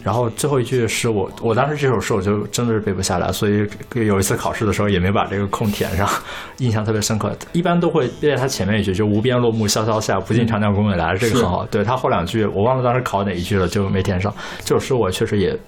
[0.03, 6.09] 然后最后一句诗我，我当时这首诗我就真的是背不下来，所以有一次考试的时候也没把这个空填上，
[6.59, 7.35] 印象特别深刻。
[7.53, 11.65] 一般都会背他前面一句，就无边落木萧萧下，不尽长江滚滚来，这个很好。
[11.67, 14.35] 对他后两句我忘了当时考哪一句了，就没填上。
[14.65, 15.59] 这首诗我确实也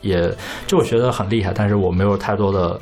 [0.00, 0.34] 也
[0.66, 2.80] 就我觉得很厉害，但是我没有太多的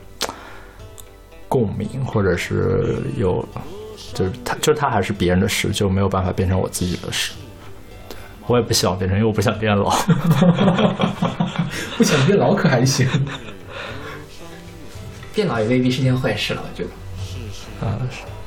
[1.48, 3.44] 共鸣，或者是有
[4.14, 7.32] 就是他就是它还是别人的诗，就没有办法变成我自己的诗。
[8.46, 9.90] 对我也不希望变成，因为我不想变老。
[11.96, 13.08] 不想变老可还行。
[15.34, 17.86] 变老也未必是件坏事了，我觉得。
[17.86, 17.98] 啊，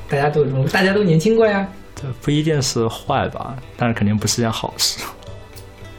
[0.08, 1.66] 大家都有这种，大家都年轻过呀。
[1.94, 5.00] 对，不一定是坏吧，但是肯定不是件好事。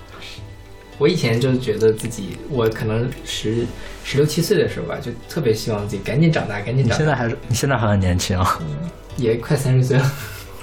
[0.98, 3.68] 我以前就觉得自己，我可能十
[4.04, 6.96] 十六七岁的时候吧，就特别希望自己赶紧长大，赶紧长大。
[6.96, 8.60] 你现在还是你现在还很年轻啊，
[9.18, 10.12] 也快三十岁了，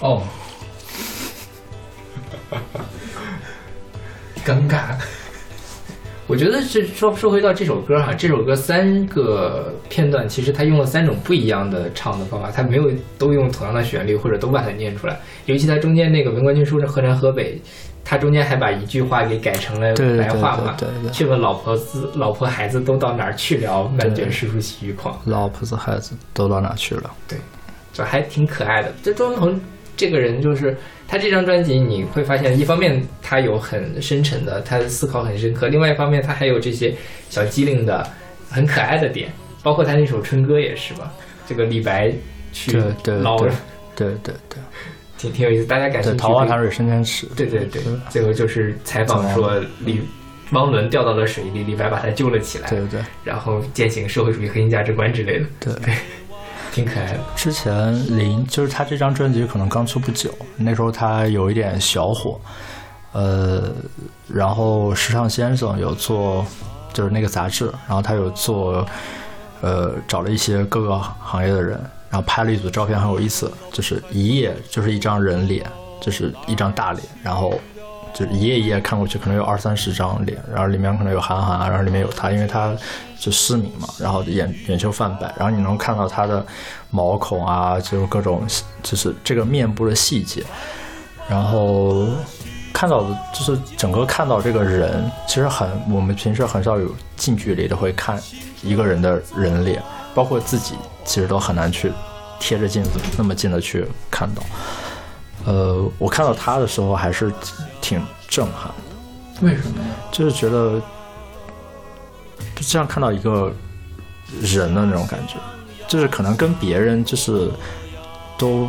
[0.00, 0.22] 哦，
[4.44, 4.94] 尴尬。
[6.26, 15.20] 我觉得是说说回到这首歌哈，这首歌三个片段，其实他用了三种不一样的唱的方法，他没有都用同样的旋律或者都把它念出来。
[15.44, 17.60] 尤其他中间那个“文官军书是河南河北”，
[18.02, 20.74] 他中间还把一句话给改成了白话嘛。
[20.78, 23.86] 对对对对去问老婆子、老婆孩子都到哪儿去了？
[23.98, 25.20] 满卷诗书喜欲狂。
[25.26, 27.10] 老婆子孩子都到哪去了？
[27.28, 27.38] 对，
[27.92, 28.90] 就还挺可爱的。
[29.02, 29.60] 这周文鹏
[29.96, 30.76] 这个人，就是
[31.06, 36.94] 他这张专辑，你会发现，一方面他有很深沉的，他的思考很深刻；，另外一方面，他还有这些
[37.30, 38.06] 小机灵的、
[38.50, 39.32] 很可爱的点，
[39.62, 41.12] 包括他那首《春歌》也是吧。
[41.46, 42.12] 这个李白
[42.52, 43.50] 去对对捞，对
[43.94, 44.58] 对对对
[45.18, 46.18] 挺挺有意思，大家感兴，趣。
[46.18, 47.26] 桃花潭水深千尺。
[47.36, 50.00] 对对对，最后就是采访说李
[50.52, 55.94] 汪伦掉到了水里，李白把他救了起来，对对对然后践行社会主义核心价值观之类的，对。
[56.74, 57.20] 挺可爱的。
[57.36, 62.40] 之前林就是他这张专辑可能刚出不久，那时候他有一点小火，
[63.12, 63.72] 呃，
[64.26, 66.44] 然后时尚先生有做
[66.92, 68.84] 就是那个杂志，然后他有做，
[69.60, 71.78] 呃，找了一些各个行业的人，
[72.10, 75.64] 然后拍了一组照片，很有意思，就是一页就是一张人脸，
[76.00, 77.54] 就是一张大脸，然后
[78.14, 82.72] 就一页一页看过去，可能有二三十张脸，然后里面可能有韩寒啊，然后里面有他，因为他
[83.18, 86.46] 就失明嘛，然后眼眼球泛白，然后你能看到他的
[86.90, 88.46] 毛孔啊，就是各种
[88.84, 90.44] 就是这个面部的细节，
[91.28, 92.06] 然后
[92.72, 98.20] 看到的就是整个看到这个人，其实很我们平时很少有近距离的会看
[98.62, 99.82] 一个人的人脸，
[100.14, 101.90] 包括自己其实都很难去
[102.38, 104.42] 贴着镜子那么近的去看到。
[105.44, 107.32] 呃，我看到他的时候还是
[107.80, 109.84] 挺震撼的，为什么呢？
[110.10, 110.80] 就是觉得
[112.54, 113.52] 就这样看到一个
[114.40, 115.34] 人的那种感觉，
[115.86, 117.50] 就是可能跟别人就是
[118.38, 118.68] 都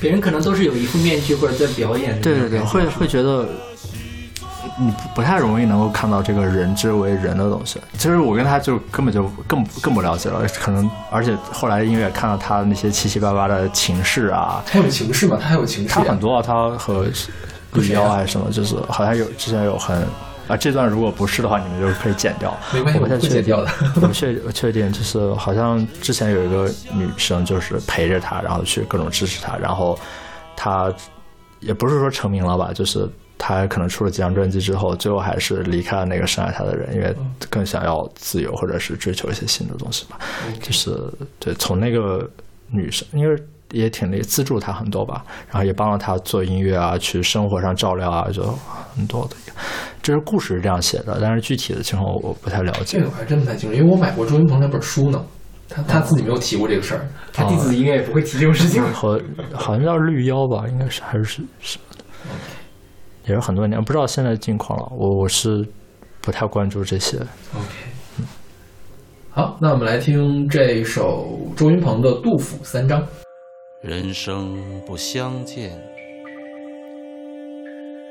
[0.00, 3.48] 别人可能都是有一副面具或者在表演，对对对，会会觉得
[4.80, 7.80] 你不不太容易能够看到这个人之为人的东西。
[7.94, 15.36] 其实我跟他就根本就更更不了解了，可能而且后来音乐看到他那些七七八八的情事啊，他有情事吗？
[15.40, 15.92] 他还有情事、啊？
[15.94, 17.06] 他很多啊，他和
[17.72, 19.96] 绿妖还是什么，就是好像有之前有很
[20.46, 22.56] 啊，这段如果不是的话，你们就可以剪掉。
[22.72, 23.70] 没关系，我我不剪掉的。
[23.96, 29.98] 我不确我确定，就是好像之前有一个女生，就是陪着他，然后去各种支持他，然后
[30.56, 30.90] 他
[31.60, 33.06] 也不是说成名了吧，就是
[33.38, 37.14] 他可能出了几张专辑之后，最后还是离开了那个深爱他的人，因为
[37.48, 40.18] 更想要自由，或者是追求一些新的东西吧。
[40.60, 40.90] 就是
[41.38, 42.28] 对，从那个
[42.70, 43.36] 女生，因为
[43.70, 48.42] 也挺厉资助他很多吧，然后也帮了他做音乐啊，去生活上照料啊，就
[48.96, 49.36] 很多的。
[50.02, 53.00] 这是故事是这样写的，但是具体的情况我不太了解这。
[53.00, 55.22] 个我还真不太清楚，因为我买过周云鹏那本书呢，
[55.68, 57.06] 他他自己没有提过这个事儿。
[57.32, 58.82] 他弟子应该也不会提这种事情。
[58.92, 59.20] 和
[59.52, 62.04] 好像叫绿妖吧，应该是还是是什么的，
[63.28, 64.88] 也是很多年，不知道现在近况了。
[64.96, 65.66] 我我是
[66.22, 67.18] 不太关注这些。
[67.54, 68.24] OK，
[69.30, 73.02] 好，那我们来听这首周云鹏的《杜甫三章》。
[73.80, 75.78] 人生不相见，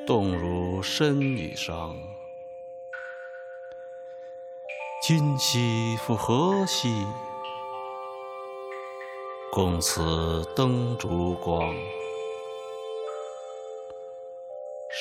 [0.05, 1.95] 动如参与商。
[5.01, 7.05] 今夕复何夕？
[9.51, 11.74] 共此灯烛光。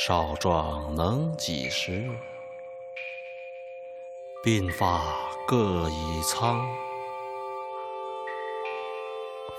[0.07, 2.09] 少壮能几时？
[4.45, 5.03] 鬓发
[5.49, 6.65] 各已苍。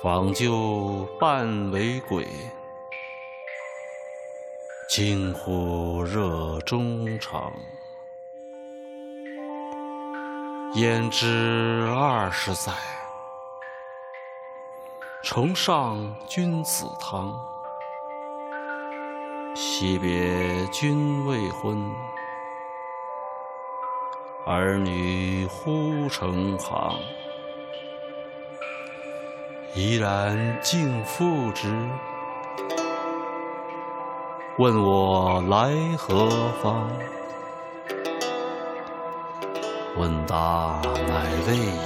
[0.02, 2.26] 访旧半为鬼，
[4.88, 7.52] 惊呼热衷肠。
[10.76, 12.72] 焉知二十载，
[15.24, 17.57] 重上君子堂。
[19.60, 21.92] 惜别君未婚，
[24.46, 27.00] 儿女忽成行，
[29.74, 31.76] 怡然敬父之。
[34.60, 36.30] 问我来何
[36.62, 36.88] 方？
[39.98, 41.80] 问答乃未已。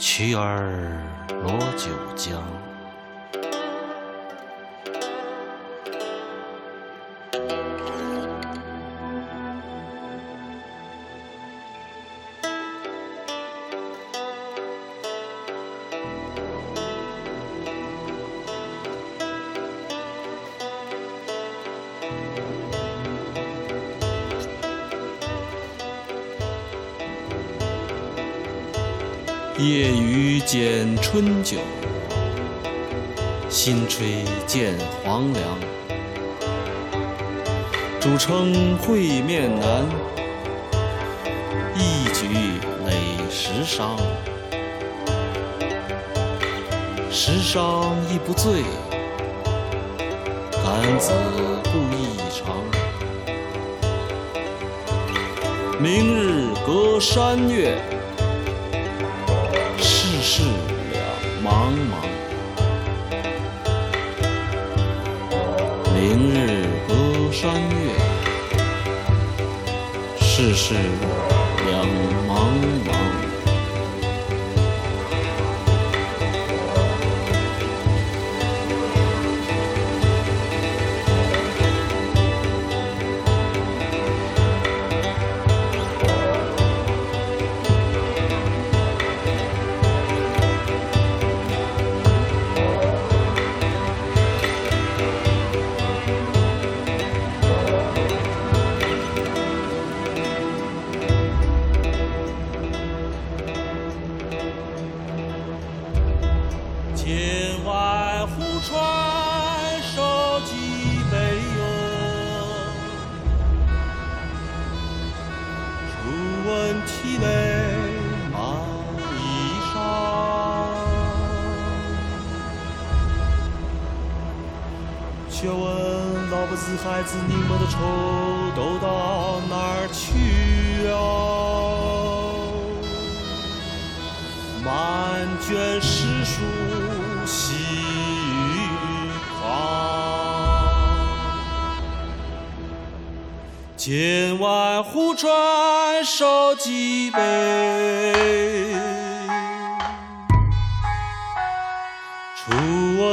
[0.00, 1.00] 去儿
[1.44, 2.42] 罗九江。
[31.14, 31.58] 春酒，
[33.48, 35.44] 新炊见黄粱。
[38.00, 39.86] 主称会面难，
[41.76, 42.26] 一举
[42.84, 42.94] 累
[43.30, 43.96] 十觞。
[47.12, 48.64] 十觞亦不醉，
[50.50, 51.12] 敢子
[51.62, 52.56] 故意长。
[55.78, 57.93] 明日隔山岳。
[61.74, 61.94] 茫茫，
[65.92, 66.34] 明日
[66.86, 66.92] 隔
[67.32, 67.74] 山岳，
[70.20, 70.74] 世事
[71.66, 71.84] 两
[72.28, 72.32] 茫
[72.68, 72.73] 茫。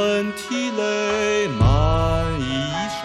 [0.02, 1.60] 问涕泪满
[2.40, 2.44] 衣
[3.00, 3.04] 裳。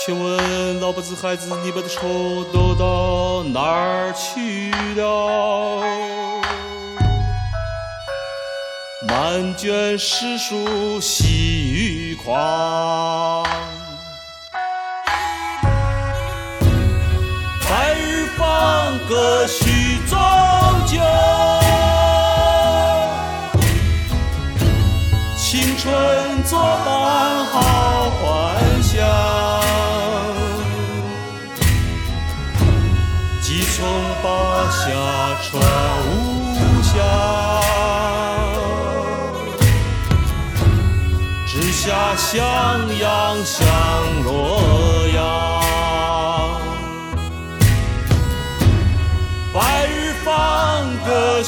[0.00, 5.82] 请问老婆子孩子，你们的仇都到哪儿去了？
[9.06, 13.44] 满卷诗书喜欲狂。
[17.68, 20.18] 白日放歌须纵
[20.86, 20.98] 酒，
[35.54, 35.62] 传
[36.08, 36.98] 无乡，
[41.46, 43.64] 直下襄阳向
[44.24, 44.26] 洛
[45.14, 45.22] 阳。
[49.52, 51.40] 白日放歌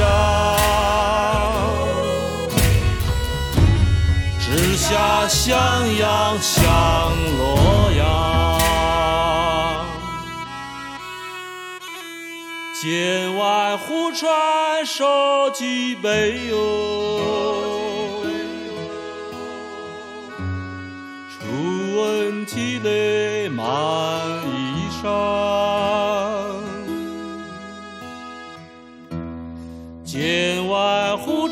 [0.00, 0.06] 乡，
[4.40, 5.58] 直下襄
[5.98, 6.58] 阳向
[7.38, 8.00] 洛阳。
[12.80, 16.56] 剑外忽传收蓟北哟，
[21.28, 21.40] 初
[22.00, 23.66] 闻涕泪满
[24.46, 25.79] 衣裳。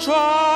[0.06, 0.47] 外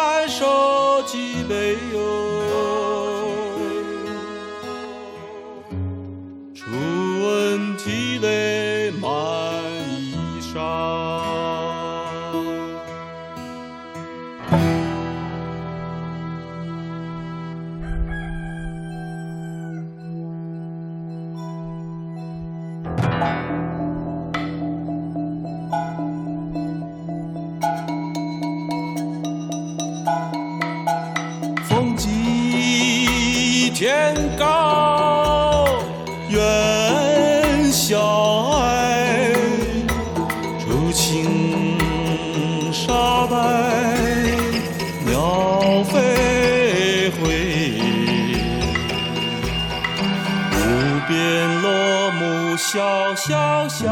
[52.83, 53.89] 木萧萧响，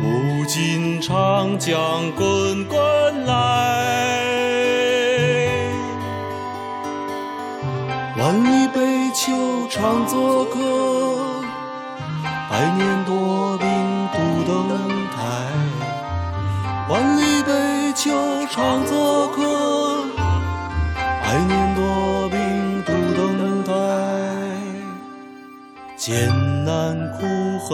[0.00, 3.34] 无尽长江滚滚来。
[8.16, 10.60] 万里悲秋常作客，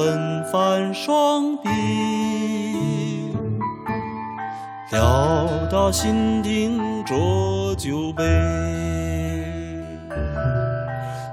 [0.00, 1.68] 恨翻双臂
[4.90, 8.24] 聊到心丁浊酒杯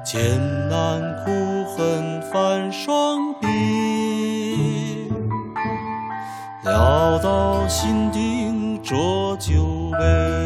[0.04, 0.38] 艰
[0.68, 1.32] 难苦
[1.64, 5.10] 恨翻双臂
[6.66, 10.37] 聊到心丁浊酒杯。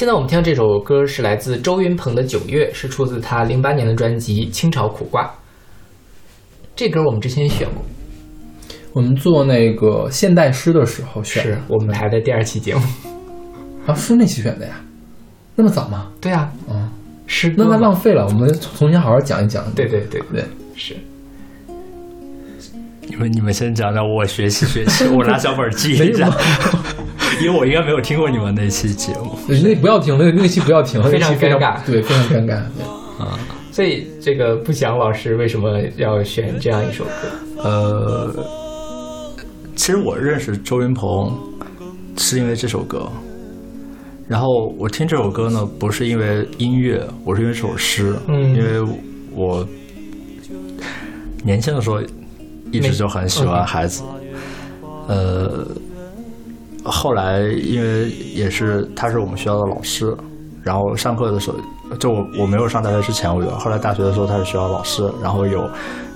[0.00, 5.22] 现在我们听到这首歌是来自周云鹏的《九月》，是出自他零八年的专辑《清朝苦瓜》。
[6.74, 7.84] 这歌我们之前选过，
[8.94, 12.80] 我们做那个现代诗的时候选是我们台的第二期节目。
[13.86, 14.80] 啊，是那期选的呀？
[15.54, 16.10] 那么早吗？
[16.18, 16.90] 对啊，嗯，
[17.26, 19.70] 是那那浪费了，我们重新好好讲一讲。
[19.74, 20.42] 对对对对，
[20.74, 20.96] 是。
[23.02, 26.26] 你们你们先讲讲，我学习学习， 我拿小本记一下，
[27.42, 29.36] 因为我应该没有听过你们那期节目。
[29.46, 32.62] 对那不要听，那那期不要听， 非常尴尬对，非常尴尬。
[32.76, 32.84] 对
[33.72, 37.10] 所以这个不祥老师为什么要选这样一首歌？
[37.62, 38.34] 呃，
[39.76, 41.38] 其实我认识周云鹏
[42.16, 43.08] 是因为这首歌，
[44.26, 48.98] 然后我听这首歌呢，不是因为音乐，我是因为这首诗，嗯因为
[49.32, 49.66] 我
[51.44, 52.00] 年轻的时候
[52.72, 54.02] 一直就很喜欢孩子，
[55.06, 55.66] 呃，
[56.84, 60.16] 后来因为也是他是我们学校的老师，
[60.62, 65.68] 然后上课的时候，就我我没有上大学之前我有，后来大学的时候他是学校老师，然后有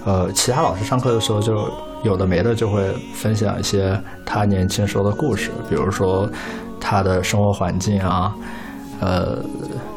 [0.05, 1.69] 呃其他老师上课的时候就
[2.03, 6.29] 有的没的就会分享一些他年轻时候的故事，比如说
[6.81, 8.35] 他的生活环境啊，
[9.01, 9.43] 呃，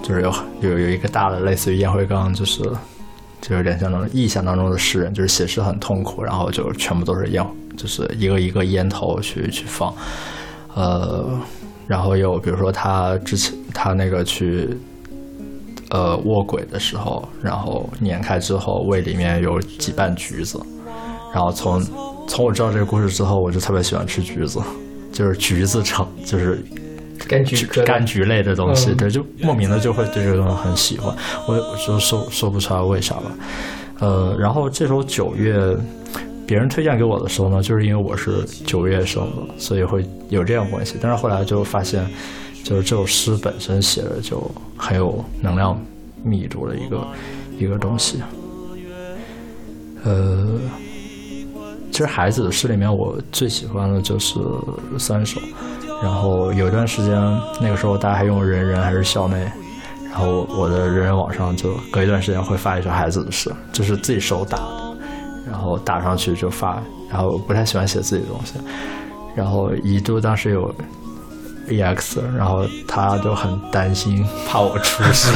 [0.02, 2.64] 就是有有有一个大的类似于烟灰缸，就是
[3.42, 7.46] 就有点像那种意象当中的诗人，就是写诗很痛苦，然后就全部都是烟，
[7.76, 9.94] 就是一个一个烟头去去放，
[10.78, 11.28] 呃，
[11.88, 14.70] 然后有比如说他之前他那个去
[15.90, 20.62] 呃卧轨的时候，然后碾开之后胃里面有几瓣橘子，
[21.34, 21.82] 然后从
[22.28, 24.60] 从我知道这个故事之后，我就特别喜欢吃橘子，
[25.12, 26.64] 就是橘子橙就是
[27.28, 31.12] 柑橘柑橘类的东西，嗯对，就莫名的就会对这个东西很喜欢，
[31.48, 33.32] 我我就说说不出来为啥吧。
[34.00, 35.76] 呃，然后这首九月，
[36.48, 40.96] 别人推荐给我的时候呢，就是因为我是九月生的，所以会有这样关系。
[41.02, 42.08] 但是后来就发现，
[42.64, 45.78] 就是这首诗本身写的就很有能量
[46.24, 47.08] 密度的一个
[47.60, 48.24] 一个东西。
[50.06, 50.58] 呃，
[51.92, 54.40] 其实孩子的诗里面，我最喜欢的就是
[54.98, 55.42] 三首。
[56.02, 57.14] 然后有一段时间，
[57.60, 59.52] 那个时候大家还用人人还是校内，
[60.06, 64.87] 然后我的人人网上就隔一段时间会发一首孩子的诗，就是自己手打的，
[65.50, 66.82] 然后打上去就发。
[67.10, 68.54] 然后我不太喜欢写自己的东西，
[69.34, 70.74] 然后一度当时有
[71.70, 75.32] EX，然后他就很担心，怕我出事，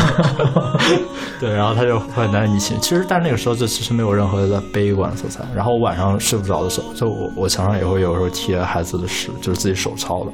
[1.40, 2.78] 对，然后他就很担心疫情。
[2.82, 5.46] 其实，但那个时候就其实没有任何的悲观色彩。
[5.56, 10.32] 然后晚上睡不着的时候，就我我墙上也会有时候贴孩子的诗，就是自己手抄的。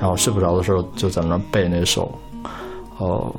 [0.00, 2.12] 然后睡不着的时候就在那背那首，
[2.98, 3.32] 哦、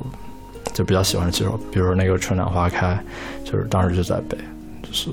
[0.72, 2.98] 就比较喜欢几首，比如那个《春暖花开》，
[3.44, 4.38] 就是当时就在背，
[4.82, 5.10] 就是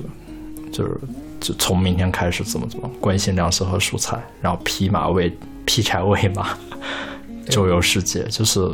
[0.72, 0.98] 就是
[1.40, 6.58] 就从明天开始怎么怎么关心粮食和蔬菜，然后劈马喂劈柴喂马，
[7.50, 8.70] 周游世界，就是。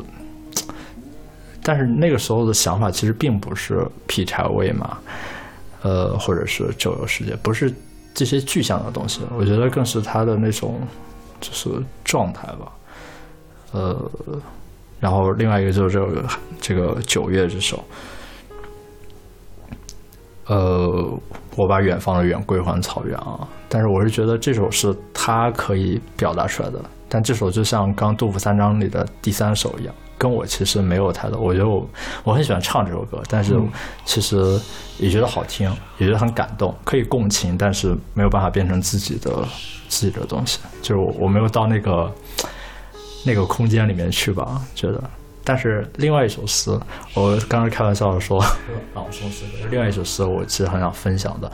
[1.63, 4.97] 但是那个时候的想法其实并不是劈柴喂马，
[5.81, 7.73] 呃，或者是周游世界，不是
[8.13, 10.79] 这些具象的东西，我觉得更是他的那种
[11.41, 11.69] 就是
[12.05, 12.71] 状态吧，
[13.73, 14.11] 呃，
[15.01, 16.29] 然后另外一个就是这个
[16.61, 17.83] 这个九月这首，
[20.45, 21.19] 呃，
[21.58, 26.80] 我把远方的远归还草原啊，但是我是觉得这首是他可以表达出来的
[27.10, 31.39] 但这首就像刚杜甫三章里的第三首一样，跟我其实没有太多。
[31.39, 31.89] 我觉得我
[32.24, 33.68] 我很喜欢唱这首歌，但是嗯
[34.05, 34.60] 其实
[34.99, 39.32] 也觉得好听，也觉得很感动，可以共情，但是没有办法变成自己的
[39.88, 40.60] 自己的东西。
[40.82, 42.14] 就是我我没有到那个
[43.26, 45.01] 那个空间里面去吧，觉得。
[45.47, 46.69] 但是另外一首诗，
[47.13, 48.37] 我刚刚开玩笑 的说
[48.93, 51.49] 朗诵诗歌，另外一首诗我其实很想分享的，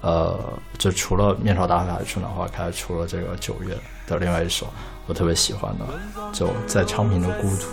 [0.00, 0.38] 呃，
[0.78, 3.74] 就除了面朝大海，春暖花开，除了这个九月
[4.06, 4.68] 的另外一首
[5.08, 5.84] 我特别喜欢的，
[6.32, 7.66] 就在昌平的孤独。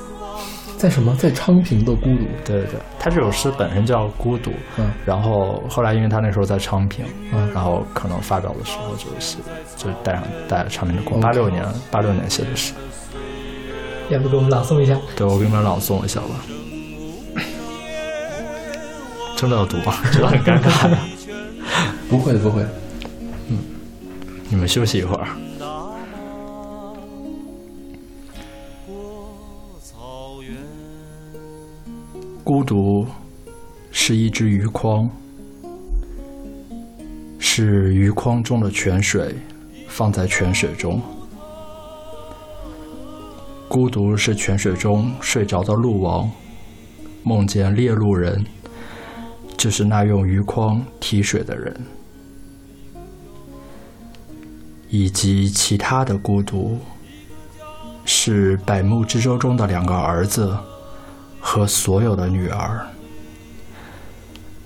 [0.76, 1.14] 在什么？
[1.18, 2.26] 在昌平的孤独。
[2.46, 9.38] 对对对，他这首诗本身叫孤独，嗯，然后后来因为他那时候在昌平，嗯然后可能发表的时候就是
[9.76, 12.74] 就带上带昌平的孤独八六年八六年写的诗，
[14.10, 15.00] 要不给我们朗诵一下？
[15.16, 16.46] 对我给你们朗诵一下吧。
[19.38, 19.96] 真的要读吗？
[20.12, 21.00] 觉得很尴尬呀。
[22.10, 22.62] 不会的，不会。
[23.50, 23.58] 嗯
[24.50, 25.28] 你们休息一会儿。
[32.44, 33.06] 孤独
[33.92, 35.08] 是一只鱼筐，
[37.38, 39.36] 是鱼筐中的泉水
[39.88, 41.00] 放在泉水中。
[43.70, 46.30] 孤独是泉水中睡着的鹿王，
[47.24, 48.44] 梦见猎鹿人，
[49.56, 51.80] 就是那用鱼筐提水的人，
[54.90, 56.80] 以及其他的孤独，
[58.04, 60.58] 是百慕之舟中的两个儿子。
[61.42, 62.86] 和所有的女儿，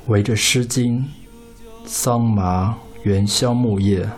[0.07, 1.05] 围着诗经、
[1.85, 4.09] 桑麻、原香木叶，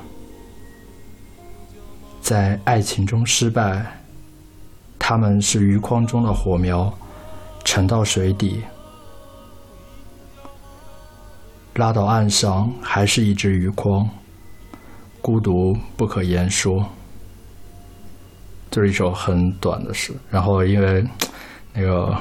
[2.22, 3.95] 在爱情中失败。
[5.08, 6.92] 他们是鱼筐中的火苗，
[7.64, 8.64] 沉到水底，
[11.76, 14.10] 拉到岸上，还是一只鱼筐，
[15.22, 16.84] 孤独不可言说。
[18.72, 21.06] 这是一首很短的诗，然后因为
[21.72, 22.18] 那个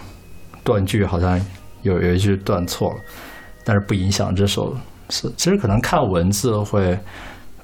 [0.62, 1.40] 断句好像
[1.80, 3.00] 有有一句断错了，
[3.64, 4.76] 但是不影响这首
[5.08, 5.32] 诗。
[5.38, 6.98] 其实可能看文字会，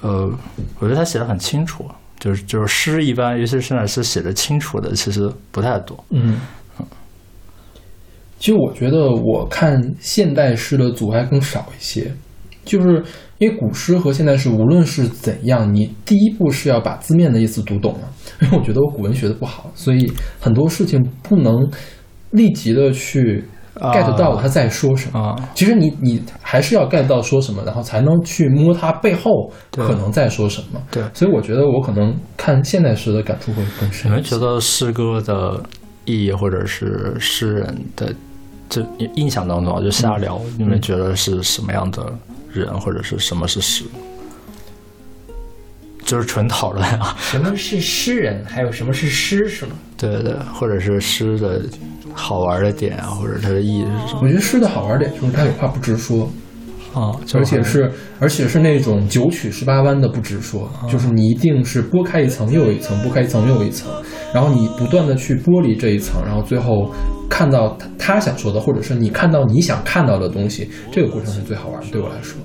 [0.01, 0.33] 呃，
[0.79, 1.87] 我觉得他写的很清楚，
[2.21, 6.05] 就是就是诗一般，尤其是现在诗写的清楚的，其实不太多。
[6.11, 6.37] 嗯，
[8.39, 12.13] 其实我觉得我看现代诗的阻碍更少一些，
[12.65, 13.03] 就是
[13.39, 18.09] 因为古诗和现代诗无论是怎样，你第一步是要把字面的意思读懂了。
[18.43, 21.71] 因为我觉得我古文学的不好，所以很多事情不能
[22.31, 23.45] 立即的去
[23.81, 25.19] get 到他在说什么。
[25.19, 30.81] 啊，其实你你还是要 get 到说什么，然后才能去摸他背后可能在说什么。
[30.91, 34.11] 对所以我觉得我可能看现代诗的感触会更深。
[34.11, 35.61] 你们觉得诗歌的
[36.05, 38.15] 意义，或者是诗人的
[38.69, 42.05] 这印象当中啊，就瞎聊，你们觉得是什么样的
[42.53, 43.85] 人，或者是什么是诗？
[46.11, 48.45] 就是纯讨论啊，什么是诗人？
[48.45, 49.47] 还有什么是诗？
[49.49, 49.73] 是吗？
[49.97, 51.63] 对对对，或者是诗的
[52.13, 56.29] 好玩的点啊，或者它的意义是什么我觉得诗的好玩点就是它有话不直说，
[56.93, 57.15] 啊？
[57.25, 57.89] 就而且是
[58.19, 63.89] 而且是那种九曲十八弯的不直说，就是你一定是拨开一层又一层，拨开一层又一层，
[64.35, 66.93] 然后你不断的去剥离这一层，然后最后
[67.29, 72.37] 看到他他想说的，或者是你看到你想看到的东西，这个过程是最好玩的，对我来说，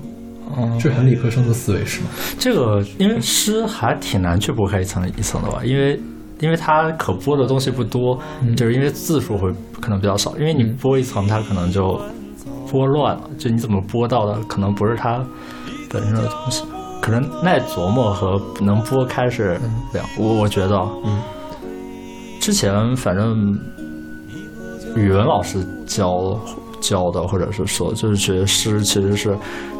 [0.56, 0.78] 嗯。
[0.78, 2.08] 这是很理科生的思维是吗？
[2.38, 5.98] 这个，因为诗还挺难去剥开一层一层的吧，因为
[6.40, 8.18] 因为它可剥的东西不多，
[8.56, 9.50] 就是因为字数会
[9.80, 11.98] 可能比较少，因为你剥一层，它可能就
[12.70, 15.24] 剥乱了，就你怎么剥到的，可能不是它
[15.90, 16.62] 本身的东西，
[17.00, 19.58] 可能耐琢磨和能剥开是
[19.94, 21.22] 两，我我觉得，嗯，
[22.40, 23.58] 之前反正
[24.94, 26.38] 语文老师教
[26.80, 29.36] 教的，或者是说，就是觉得诗其实是，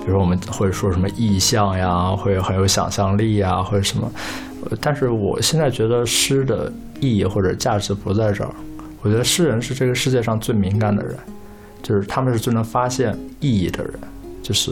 [0.07, 4.09] 比如说我们会说什么意象呀，会很有想象力呀，或者什么。
[4.81, 8.55] 但是我现在觉得诗的意义或者价值不在这儿。
[9.03, 11.16] 我觉得诗人是这个世界上最敏感的人，
[11.83, 13.95] 就是他们是最能发现意义的人，
[14.45, 14.70] 就是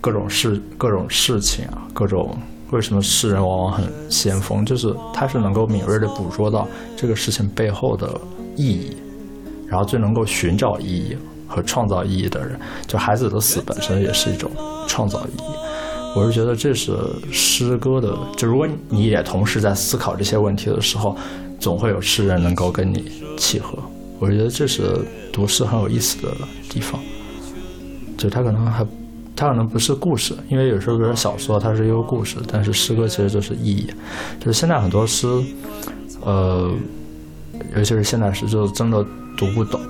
[0.00, 2.36] 各种事、各种事情啊，各种
[2.70, 6.66] 为什么诗人往往很先锋，就是他是能够敏锐地捕捉到
[6.96, 8.20] 这个事情背后的
[8.56, 8.96] 意义，
[9.68, 11.16] 然后最能够寻找意义
[11.50, 12.58] 和创造意义的人。
[12.86, 14.50] 就孩子的死本身也是一种
[14.86, 15.42] 创造意义。
[16.16, 16.96] 我是觉得这是
[17.30, 21.16] 诗歌的，就如果你也同时在思考这些问题的时候，
[21.58, 23.78] 总会有诗人能够跟你契合。
[24.18, 24.98] 我觉得这是
[25.32, 26.28] 读诗很有意思的
[26.68, 27.00] 地方，
[28.18, 28.84] 就它可能还，
[29.36, 33.88] 它可能不是故事，因为有时候比如说小说它是一个故事，但是诗歌其实就是意义。
[34.40, 35.28] 就是现在很多诗，
[36.22, 36.70] 呃，
[37.76, 39.06] 尤其是现代诗，就真的
[39.36, 39.80] 读不懂。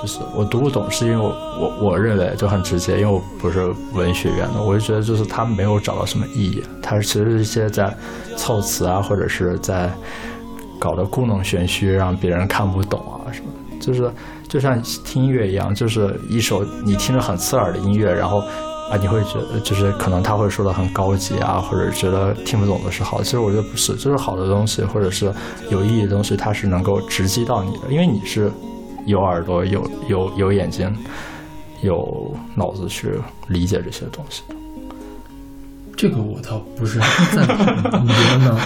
[0.00, 7.92] 就是我读不懂，是因为我我认为就很直接，因为我不是文学院的，我就觉得就是他没有找到什么意义，他其实是一些在
[8.36, 9.90] 凑词啊，或者是在
[10.78, 13.84] 搞得故弄玄虚，让别人看不懂啊什么的。
[13.84, 14.10] 就是
[14.48, 18.38] 就像听音乐一样，就是一首你听着很刺耳的音乐，然后
[18.90, 23.22] 啊你会觉得就是可能他会说的很高级啊，或者觉得听不懂的是好。
[23.22, 25.32] 其实我觉得不是，就是好的东西或者是
[25.70, 28.50] 有意义的东西，它是能够直击到你的，因为你是
[29.08, 30.94] 有耳朵、有有有眼睛、
[31.82, 33.12] 有脑子去
[33.48, 34.54] 理解这些东西的。
[35.96, 37.58] 这个我倒不是很赞
[37.90, 38.60] 同，你觉得呢？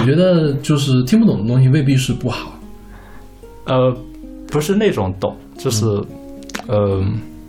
[0.00, 2.52] 我觉得就是听不懂的东西未必是不好。
[3.66, 3.94] 呃，
[4.46, 5.84] 不是那种懂，就是，
[6.68, 7.04] 呃，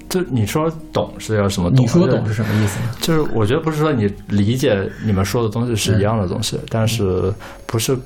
[0.09, 1.85] 就你说懂是要什么懂？
[1.85, 2.89] 你说懂是什么意思呢？
[2.99, 7.34] 就是我觉得不是说你理解你们说的东西是一样的东西，但是
[7.65, 7.97] 不是，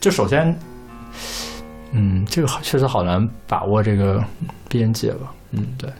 [0.00, 0.58] 就首先，
[1.92, 4.22] 嗯，这个好确实好难把握这个
[4.68, 5.32] 边界吧。
[5.52, 5.90] 嗯，对，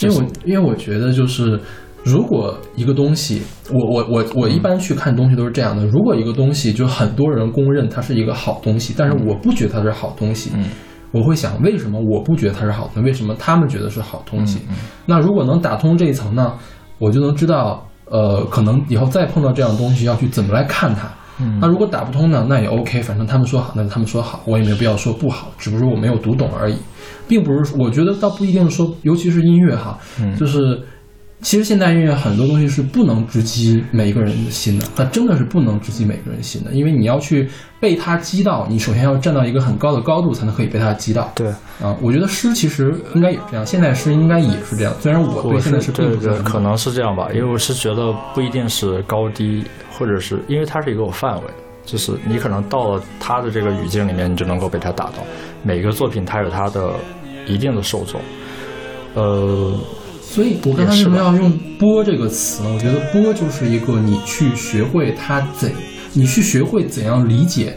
[0.00, 1.60] 因为我因为我觉得就是，
[2.04, 3.42] 如果一个东西，
[3.72, 5.84] 我我我我一般去看东西都是这样的。
[5.86, 10.64] 如果一个东西就很多人公认它是一个好东西，但是我不觉得它是好东西，嗯
[11.12, 14.60] 我会想为什么我不觉得它是好的，为什么他们觉得是好东西？
[14.68, 14.76] 嗯
[15.06, 16.52] 那如果能打通这一层呢，
[16.98, 21.08] 我就能知道，呃，可能以后再碰到这样的东西要去怎么来看它。
[21.40, 21.58] 嗯。
[21.60, 26.76] 那如果打不通呢，那也 OK，反正他们说好，那他们说好，我也没有必要说不好，只不过我没有读懂而已，
[27.28, 30.34] 并不是，我觉得倒不一定说，尤其是音乐哈，嗯。
[30.36, 30.80] 就是
[31.42, 37.48] 其实现代音乐很多东西是不能直击每一个人的心的，它真的是不能直击每个人心的，因为你要去
[37.78, 41.30] 被它击到，你首先要站到一个很高的高度，才能可以被它击到。
[41.34, 41.48] 对，
[41.80, 51.42] 啊，我觉得诗其实应该也是这样，现代诗应该也是这样，虽然我对现代诗并不是很可能是这样吧，因为我是觉得不一定是高低，或者是因为它是一个有范围，
[51.84, 55.24] 就是你可能到了它的这个语境里面，你就能够被它打动。
[55.62, 56.94] 每个作品它有它的
[57.46, 58.20] 一定的受众，
[59.14, 59.78] 呃，
[60.36, 61.50] 所以我刚才为什么要用
[61.80, 62.68] “播”这个词呢？
[62.74, 65.72] 我觉得“播”就是一个你去学会它怎，
[66.12, 67.74] 你去学会怎样理解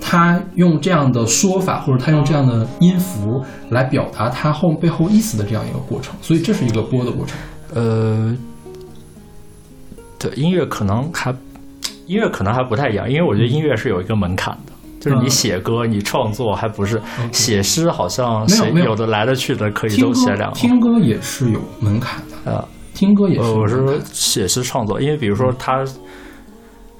[0.00, 3.40] 他用这样的说法，或者他用这样的音符
[3.70, 6.16] 来表达他后背后意思的这样一个过程。
[6.20, 7.38] 所以这是一个播的过程。
[7.72, 8.36] 呃，
[10.18, 11.30] 对，音乐可能还
[12.08, 14.72] 音乐可能还不太一样，因为我觉得音乐是有一个门槛的，
[15.04, 16.98] 就是你嗯写歌、你创作还不是
[17.30, 22.64] 写诗，好像谁有的来的去的可以都写两听歌也是有门槛的，啊。
[22.94, 23.50] 听歌也是。
[23.50, 25.84] 我是说写诗创作，因为比如说他，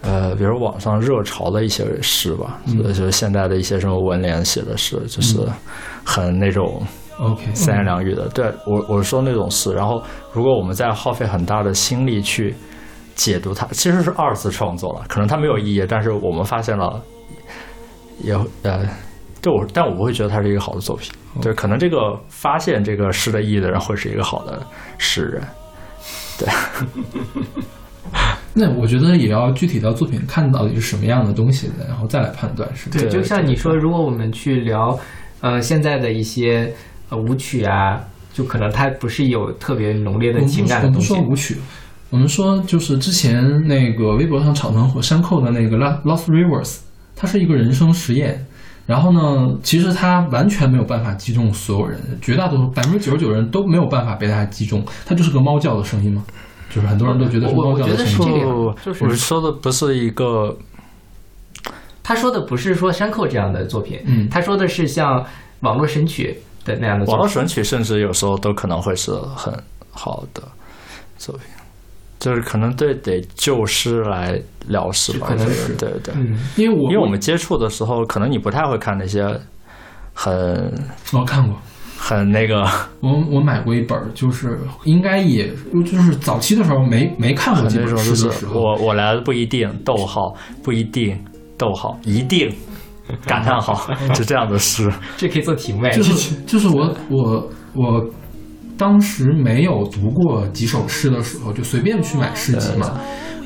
[0.02, 5.38] 呃，比如网上热潮的一些诗吧，嗯就是现在的一些什么文联写的诗，就是
[6.04, 6.82] 很那种
[7.18, 8.28] OK，三言两语的。
[8.30, 10.02] 对我我说那种诗，然后
[10.32, 12.52] 如果我们再耗费很大的心力去
[13.14, 17.00] 解读它，其实是二次创作了，可能它没有意义，但是我们发现了，
[18.22, 18.86] 也呃。
[19.42, 21.12] 对我，但我不会觉得它是一个好的作品。
[21.42, 24.66] 对，可能这个发现这个诗的意义的人会是一个好的
[24.96, 25.42] 诗人。
[26.38, 26.48] 对
[28.54, 34.98] 那我觉得也要具体到作品看到底是什么样的东西的，然后再来判断是不是对，就像你说，如果我们去聊，
[35.42, 36.72] 呃，现在的一些
[37.10, 38.00] 呃舞曲啊，
[38.32, 41.34] 就可能它不是有特别浓烈的情感的东西我们不。
[41.34, 41.60] 说舞曲，
[42.08, 46.64] 我们说就是之前那个微博上炒得很火山扣的那个《Lost Rivers》，
[47.16, 48.44] 它是一个人生实验。
[48.86, 54.84] 然后呢，其实它完全没有办法击中所有人，绝大多数百分之九十九人都没有办法被它击中。
[55.06, 56.22] 它就是个猫叫的声音嘛，
[56.68, 58.12] 就是很多人都觉得是我我猫叫的声音。
[58.12, 60.54] 觉得是这个，就是我说的不是一个
[62.02, 65.24] 他说的不是说山口这样的作品，嗯他说的是像
[65.60, 67.18] 网络神曲的那样的作品。
[67.18, 69.50] 网络神曲，甚至有时候都可能会是很
[69.90, 70.42] 好的
[71.16, 71.46] 作品，
[72.24, 75.28] 就是可能对得就诗来了事吧，
[75.76, 79.22] 对对，嗯，因为我因为我们接触的时候，可能你不太会看那些
[80.14, 80.72] 很
[81.12, 81.54] 我看过，
[81.98, 82.62] 很那个
[83.00, 85.52] 我我买过一本，就是应该也
[85.84, 91.22] 就是早期的时候没没看过很几本那种，就是诗的时候，我我来的不一定，逗号不一定，
[91.58, 92.50] 逗号一定。
[93.26, 95.90] 感叹号， 就这样的诗，这可以做题目哎。
[95.90, 98.02] 就是就是我我我
[98.76, 103.00] 当时没有读过几首诗的时候，就随便去买诗集嘛，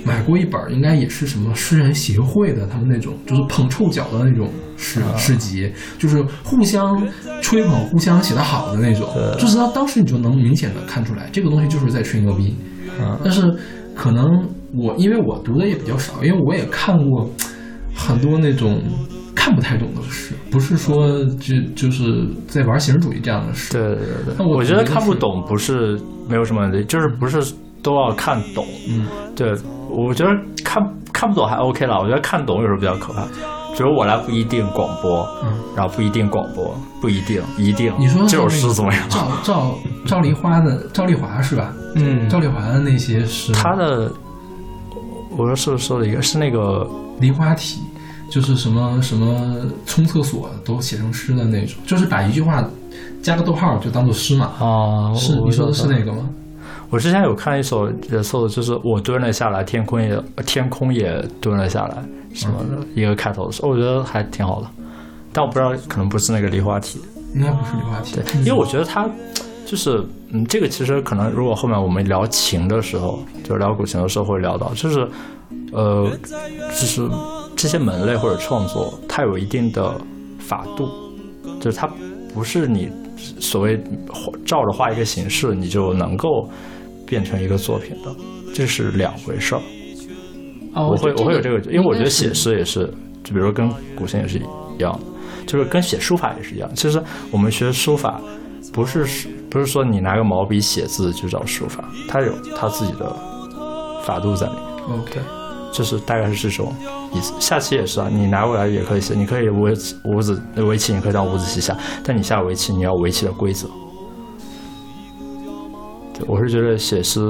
[0.04, 7.06] 买过一本，应该也是什么诗人协会的，他们那种就是捧臭脚的那种诗诗集，就是互相
[7.42, 12.56] 吹捧、互相写的好的那种，就是当当时你就能明显的看出来，这个东西就是在吹牛逼。
[13.22, 13.42] 但是
[13.94, 14.24] 可能
[14.74, 17.30] 我因为我读的也比较少，因为我也看过
[17.94, 18.80] 很多那种
[19.38, 23.72] 看不太懂的诗，不是说就就是在玩形式主义这样的诗。
[23.72, 25.96] 对对对对，我我觉得看不懂不是
[26.28, 28.66] 没有什么问题，就是不是都要看懂。
[28.90, 29.06] 嗯，
[29.36, 29.54] 对，
[29.88, 30.30] 我觉得
[30.64, 30.82] 看
[31.12, 33.24] 看不懂还 OK 了，我觉得看懂有时候比较可怕。
[33.74, 37.94] 只有我来不一定广播，嗯然后不一定广播，不一定一定。
[37.96, 39.08] 你说这首诗怎么样？
[39.08, 41.72] 赵赵赵丽花的赵丽华是吧？
[41.94, 44.10] 嗯，赵丽华的那些诗，他的，
[45.30, 46.84] 我说是不是说了一个是那个
[47.20, 47.80] 梨花体，
[48.30, 49.56] 就是什么什么
[49.86, 52.64] 冲厕所都写成诗的那种，就是把一句话
[53.22, 54.52] 加个逗号就当做诗嘛。
[54.58, 56.28] 啊，是你说的是那个吗？
[56.90, 61.96] 我之前有看一首野兽的，就是我蹲了下来，天空也天空也蹲了下来，
[62.32, 64.66] 什么的、一个开头的时候，我觉得还挺好的，
[65.30, 66.98] 但我不知道可能不是那个梨花体，
[67.34, 69.06] 应该不是梨花体对，，因为我觉得它
[69.66, 75.06] 就是嗯，这个其实可能如果后面我们聊琴的时候，就是聊古琴的时候会聊到，就是
[75.72, 76.10] 呃，
[76.70, 77.06] 就是
[77.58, 80.00] 这些门类或者创作，它有一定的
[80.38, 80.88] 法度，
[81.60, 81.88] 就是它
[82.32, 82.88] 不是你
[83.40, 83.76] 所谓
[84.08, 86.48] 画照着画一个形式，你就能够
[87.04, 88.14] 变成一个作品的，
[88.54, 89.60] 这是两回事儿。
[90.74, 92.86] 哦我会我会有这个，因为我觉得写诗也是，
[93.24, 94.42] 就比如说跟古琴也是一
[94.78, 96.70] 样的，就是跟写书法也是一样。
[96.76, 97.02] 其实
[97.32, 98.20] 我们学书法，
[98.72, 99.04] 不是
[99.50, 103.12] 不是说你拿个毛笔写字就叫书法，它有它自己的
[104.04, 105.00] 法度在里面。
[105.00, 105.20] OK，
[105.72, 106.74] 就是大概是这种
[107.12, 107.32] 意思。
[107.38, 109.68] 下棋也是啊，你拿过来也可以写，你可以五
[110.04, 113.68] 五子围棋，你可以当五子棋下，但你下围棋你要围棋的规则。
[116.14, 117.20] 对，我是觉得写诗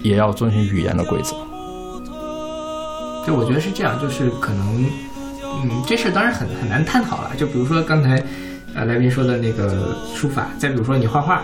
[0.00, 1.34] 也要遵循语言的规则。
[3.26, 4.84] 对，我觉得是这样，就是可能，
[5.62, 7.30] 嗯，这事儿当然很很难探讨了。
[7.36, 8.22] 就比如说刚才，
[8.74, 11.42] 呃，来宾说的那个书法，再比如说你画画，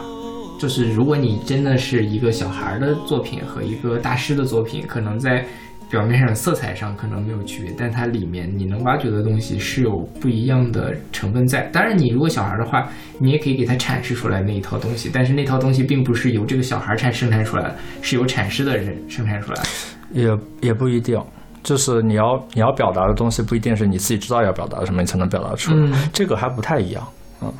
[0.60, 5.42] 就是如果你真的是一个小孩儿的作品和一个大师的作品，可能在
[5.88, 11.62] 表面上色彩上可能没有区别，但它里面你能挖掘的东西是有不一样的成分在。
[11.72, 12.86] 当然，你如果小孩儿的话，
[13.18, 19.68] 你也可以给他阐释出来那一套东西，但是那套东西并不是由这个小孩儿产生产出来的，是由阐释的人生产出来的。
[20.12, 20.28] 也
[20.60, 21.18] 也不一定，
[21.62, 27.08] 就是你要你要表达的东西不一定是你自己知道要表达什么，你才能表达出来，嗯这个还不太一样。
[27.42, 27.52] 嗯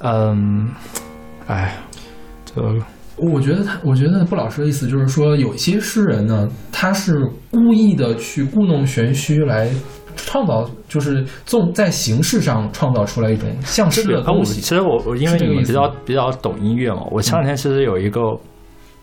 [0.00, 0.68] 嗯，
[1.46, 1.74] 哎，
[2.56, 2.62] 就
[3.18, 7.14] 我觉得他，我觉得布老师的意思就是说，有一些诗人呢，他是
[7.50, 9.70] 故意的去故弄玄虚来
[10.16, 14.60] 创造，就是纵在形式上创造出来一种像诗这个啊，我的东西。
[14.60, 18.20] 其实我我因为你们比较比较懂音乐嘛，我前两天其实有一个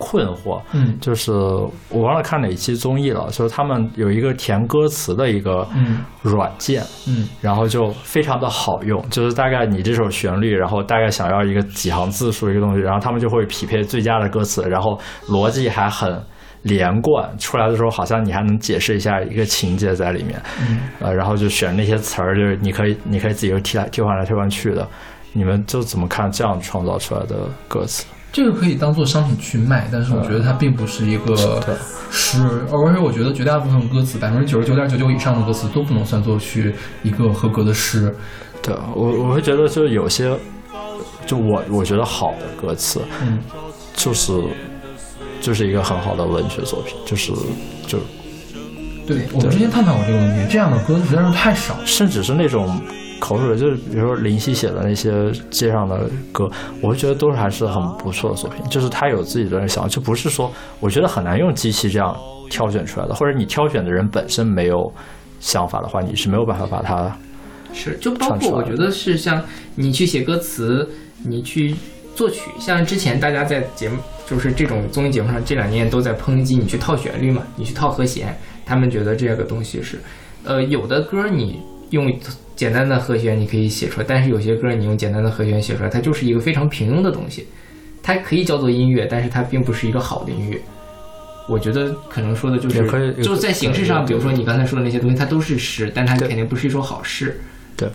[0.03, 0.97] 困惑，嗯。
[0.99, 6.03] 就是我忘了看哪一期综艺了，就是他们有一个填歌词的一个嗯。
[6.21, 7.27] 软件，嗯。
[7.41, 16.21] 然后就非常的好用，就是大概你这首旋律，然后大概想要一个几行字数一个东西，然后他们就会匹配最佳的歌词，然后逻辑还很
[16.63, 20.79] 连贯，出来的时候好像你还能解释一下一个情节在里面，嗯。
[20.99, 24.87] 呃，然后就选那些词儿，就是你可以你可以自己替来替换来替换去的，
[25.33, 27.35] 你们就怎么看这样创造出来的
[27.67, 28.05] 歌词？
[28.33, 31.75] 这个可以当做商品去卖，但是我觉得它并不是一个对
[32.09, 32.39] 诗，
[32.71, 36.73] 而且我觉得绝大部分歌词，百分之九十九点九九以上的歌词都不能算作去
[37.03, 38.13] 一个合格的诗。
[38.63, 40.35] 对我我会觉得就是有些，
[41.27, 43.37] 就我我觉得好的歌词，嗯
[43.93, 44.33] 就是
[45.39, 47.31] 就是一个很好的文学作品，就是
[47.85, 47.99] 就
[49.05, 51.75] 对，我们之前探讨过这个问题，这样的歌实在是太少。
[51.85, 52.81] 甚至是那种
[53.23, 56.49] 口水，就是比如说林夕写的那些街上的歌，
[56.81, 60.51] 我会觉得都是还是很不错的作品，就是他有自己的想法，就不是说
[60.81, 62.13] 我觉得很难用机器这样
[62.49, 64.91] 挑选出来的，或者你挑选的人本身没有
[65.39, 67.17] 想法的话，你是没有办法把它
[67.73, 69.41] 是，就包括我觉得是像
[69.75, 70.85] 你去写歌词，
[71.23, 71.73] 你去
[72.13, 73.97] 作曲，像之前大家在节目
[74.27, 79.97] 就是这种综艺节目上这两年都在抨击你去套旋律嘛，你去套和弦，他们觉得这个东西是，
[80.43, 82.11] 呃，有的歌你用
[82.55, 87.47] 简单的和弦你可以写出来，但是有些歌你用简单的和弦写出来，它就是一个非常平庸的东西，
[88.01, 90.61] 它可以叫做音乐，但是它并不是一个好的音乐。
[91.49, 97.37] 我觉得可能说的就是也可以，就是在形式上，比如说你刚才说的那些东西，它都是诗，但它肯定不是一首好诗。
[97.75, 97.89] 对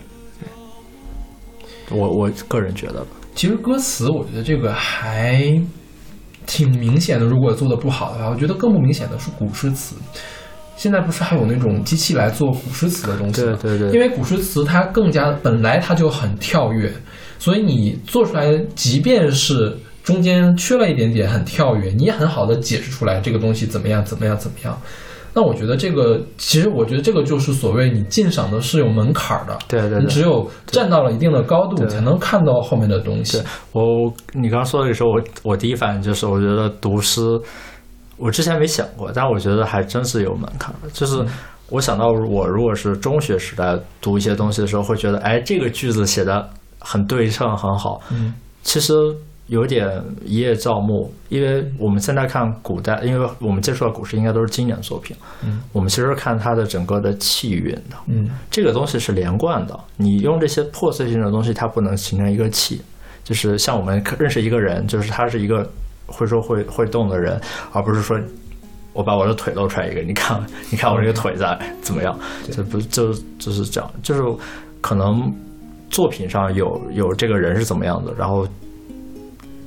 [1.91, 5.59] 我我个人觉得吧，其实歌词，我觉得这个还
[6.47, 7.25] 挺明显的。
[7.25, 9.97] 如果做的不好的话，我觉得更不明显的是古诗词。
[10.79, 13.59] 现在不是还有那种机器来做古诗词的东西吗？
[13.61, 16.91] 对对对因为古诗词它更加本来它就很跳跃，
[17.41, 24.81] 所以你做出来，即便是中间缺了一点点很跳跃，你也很好的解释出来这个东西怎么样怎么样怎么样。
[25.35, 33.47] 那我觉得这个，其实我觉得这个就是所谓你鉴赏的是有门槛儿的，对对对你只有站到了一定的高度，对才能看到后面的东西对。
[33.73, 37.21] 我，你刚刚说的时候，我我第一反应就是，我觉得读诗，
[38.19, 40.91] 我之前没想过，但我觉得还真是有门槛的。
[40.93, 41.25] 就是
[41.71, 48.01] 我想到我如果是中学时代读一些东西的时候，会觉得，哎，这个句子写的很对称，很好。
[48.11, 48.93] 嗯，其实
[49.47, 49.89] 有点
[50.25, 59.79] 一叶障目，因为我们现在看古代，因为我们接触到古诗应该都是经典作品，嗯，我们其实看它的整个的气韵的，嗯这个东西是连贯的。
[59.97, 62.83] 你用这些破碎性的东西，它不能形成一个气。
[63.25, 65.71] 就是像我们认识一个人，就是他是一个
[66.09, 67.41] 会说会会动的人，
[67.73, 68.19] 而不是说
[68.93, 72.19] 我把我的腿露出来一个，你看 你看我这个腿在怎么样？
[72.51, 74.23] 这不就就是这样，就是
[74.81, 75.33] 可能
[75.89, 78.47] 作品上有有这个人是怎么样的，然后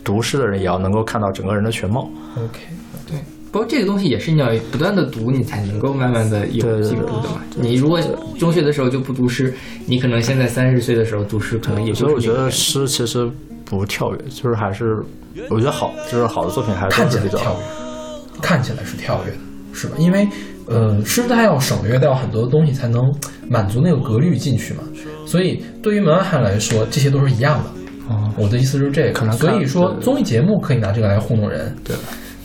[0.03, 2.09] 读诗的人也要能够看到整个人的全貌。
[2.35, 2.59] OK，
[3.07, 3.18] 对，
[3.51, 7.41] 不过这个东西也是你要不断的读，你才能够慢慢的有进步的嘛。
[7.55, 7.99] 你如果
[8.38, 9.53] 中学的时候就不读诗，
[9.85, 13.30] 你可能现在三十岁的时候读诗，可能也就所以我觉得诗其实
[13.77, 15.02] 不跳跃，就是还是
[15.49, 19.38] 我觉得好，就是好的作品还是看起来跳跃，看起来是跳跃的，
[19.73, 19.95] 是吧？
[19.98, 20.27] 因为
[20.68, 23.02] 呃，诗它要省略掉很多东西，才能
[23.48, 24.84] 满足那个格律进去嘛。
[25.26, 27.69] 所以对于门外汉来说，这些都是一样的。
[28.10, 31.95] 哦我的意思是这个，可能所以说综艺节目可以拿这个来糊弄人，对。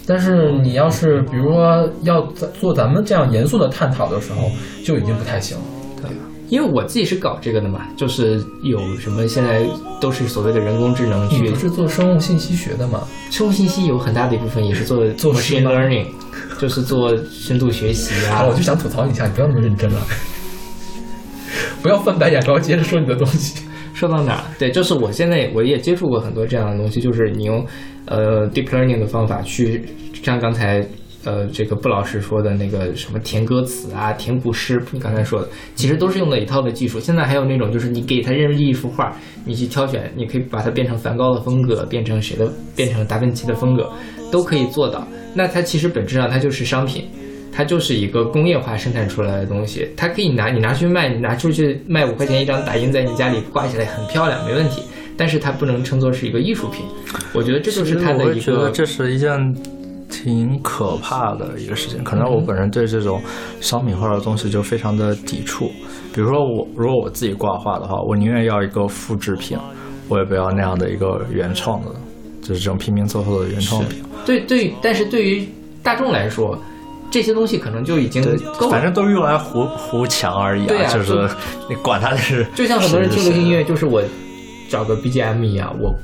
[0.07, 2.23] 但是你要是比如说要
[2.61, 4.49] 做咱们这样严肃的探讨的时候，
[4.85, 5.65] 就已经不太行了。
[6.49, 9.67] 因为我自己是搞这个的嘛，就是有什么现在
[10.01, 13.03] 都是所谓的人工智能去你不是做生物信息学的吗？
[13.31, 16.07] 生物信息有很大的一部分也是做做诗 machine 吗 learning，
[16.59, 18.45] 就是做深度学习啊，。
[18.49, 20.01] 我就想吐槽你一下，你不要那么认真了，
[21.83, 23.63] 不要翻白眼，不要接着说你的东西。
[23.95, 24.45] 说到哪儿？
[24.59, 27.67] 对，就是我现在我也接触过很多这样的东西，就是你用
[28.05, 29.83] 呃 deep learning 的方法去，
[30.23, 30.87] 像刚才
[31.27, 36.99] 呃这个布老师说的那个什么填歌词啊、填古诗，你刚才说的，其实都是用的一套的技术。
[36.99, 43.93] 现在还有那种就是你给他任意一幅画，你去挑选，你可以把它变成梵高的风格，变成谁的，变成达芬奇的风格，
[44.33, 45.07] 都可以做到。
[45.35, 47.05] 那它其实本质上它就是商品。
[47.59, 54.83] 它就是一个工业化生产出来的东西，它可以拿你拿去卖，你拿出去卖五块钱一张，打印在你家里挂起来很漂亮，没问题。
[55.17, 56.85] 但是它不能称作是一个艺术品，
[57.33, 59.31] 我觉得这就是它的一个这是一件
[60.09, 62.03] 挺可怕的一个事情。
[62.05, 63.21] 可能我本人对这种
[63.61, 65.71] 商品化的东西就非常的抵触。
[66.15, 69.59] 比如说我如果我自己挂画的话，我宁愿要一个复制品，
[70.09, 71.91] 我也不要那样的一个原创的，
[72.41, 74.03] 就是这种拼拼凑凑的原创品。
[74.25, 75.47] 对对，但是对于
[75.83, 76.59] 大众来说，
[77.11, 78.23] 这些东西可能就已经
[78.59, 78.73] 够，了。
[78.73, 81.29] 反正都是用来糊糊墙而已对啊就是
[81.69, 84.03] 你管它是，就像很多人听是流行音乐，就是我
[84.69, 85.95] 找个 BGM 一样，我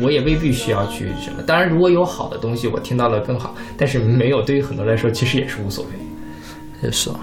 [0.00, 1.42] 我也未必需要去什么。
[1.46, 5.90] 当然，如果有好的东西，我听到了更好，但是没有，对于很多人来说，其实也是无所谓。
[6.82, 7.20] 也是啊，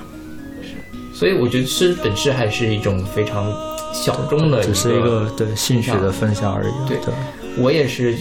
[0.61, 0.69] 是
[1.13, 3.51] 所以我觉得诗本质还是一种非常
[3.93, 6.71] 小众的，只是一个对兴趣的分享而已。
[6.87, 7.13] 对对，
[7.57, 8.15] 我也是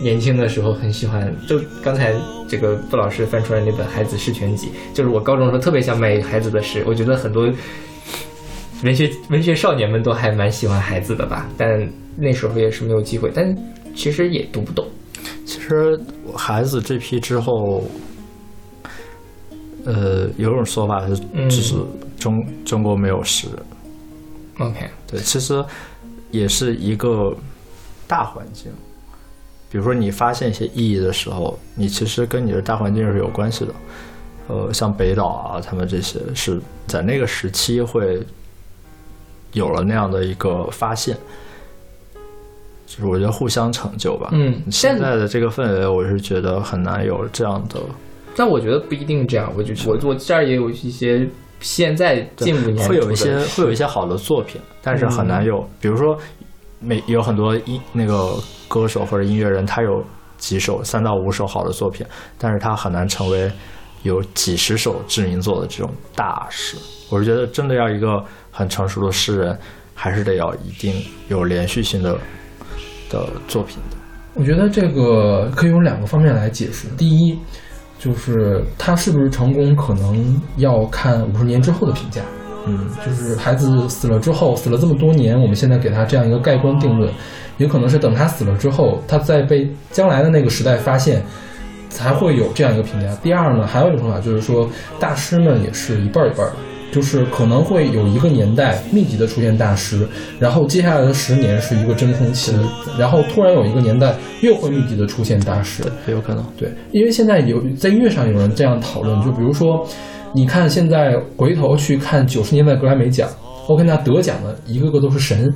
[0.00, 2.14] 年轻的时候很喜欢，就刚才
[2.48, 7.50] 这个布老师翻出来那本《孩子诗全集》，就是我高中的时候特别想买孩子的诗，我觉得很多
[8.84, 11.68] 文学文学少年们都还蛮喜欢孩子的吧，但
[12.16, 13.56] 那时候也是没有机会，但
[13.94, 14.86] 其实也读不懂。
[15.46, 15.98] 其实
[16.36, 17.84] 孩子这批之后，
[19.84, 21.74] 呃，有种说法是，嗯就是
[22.18, 23.48] 中、中国没有诗。
[24.58, 25.64] OK，对，其实
[26.30, 27.34] 也是一个
[28.06, 28.70] 大环境。
[29.70, 33.74] 比如说，你发现一些意义的时候，你其实跟你的大环境是有关系的。
[34.46, 38.22] 呃，像北岛啊，他们这些是在那个时期会
[39.52, 41.16] 有了那样的一个发现，
[42.94, 44.30] 就是我觉得互相成就吧。
[44.32, 47.80] 嗯现在的这个氛围，我是觉得很难有这样的，
[48.36, 56.16] 但我觉得不一定这样，我就我我这儿也有一些现在进步年会有一些会有一些好的作品，但是很难有，比如说
[56.78, 58.34] 每有很多音那个
[58.68, 60.04] 歌手或者音乐人，他有
[60.36, 62.06] 几首三到五首好的作品，
[62.38, 63.50] 但是他很难成为
[64.02, 66.76] 有几十首知名作的这种大师。
[67.10, 68.22] 我是觉得真的要一个
[68.52, 69.58] 很成熟的诗人，
[69.94, 70.94] 还是得要一定
[71.28, 72.18] 有连续性的
[73.22, 73.96] 的作品的。
[74.34, 76.88] 我觉得这个可以用两个方面来解释。
[76.96, 77.38] 第一，
[77.98, 82.20] 就是他是不是成功，可能要看五十年之后的评价。
[82.66, 87.12] 嗯，就是孩子死了之后，死了这么多年，我们现在给他这样一个盖棺定论，
[87.58, 91.22] 也可能是等他死了之后，他在被将来的那个时代发现，
[91.90, 93.14] 才会有这样一个评价。
[93.16, 94.68] 第二呢，还有一种说法就是说，
[94.98, 96.56] 大师们也是一辈儿一辈儿的，
[96.92, 100.06] 就是可能会有一个年代密集的出现大师，
[100.38, 102.52] 然后接下来的十年是一个真空期，
[102.98, 105.82] 然后突然有一个年代又会密集的出现大师。
[106.06, 106.44] 有可能。
[106.56, 109.84] 对，因为现在有在音乐上有人这样讨论，就比如说，
[110.32, 113.28] 你看现在回头去看九十年代格莱美奖
[113.66, 115.52] ，OK，那得奖的一个个都是神。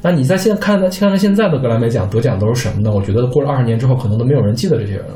[0.00, 2.92] 那你在现在看看看现在的格莱美奖得奖都是什么呢？
[2.94, 5.14] 我觉得过了二十年之后，可能都没有人记得这些人了。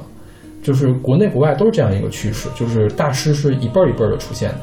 [0.61, 4.57] 就是国内国外都是这样一个趋势，就是大师是一辈儿一辈儿的出现的。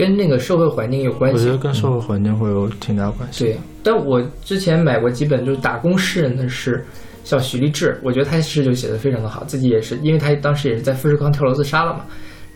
[0.00, 1.52] 跟那个社会环境有关系我觉。
[1.52, 3.44] 得跟社会环境会有挺大关系。
[3.44, 6.82] 对，但我之前买过几本就是打工诗人的诗，
[7.22, 12.06] 像许立志，我觉得他诗就写的非常的好，自己也是，因为他当时也是在富士康跳楼自杀了嘛，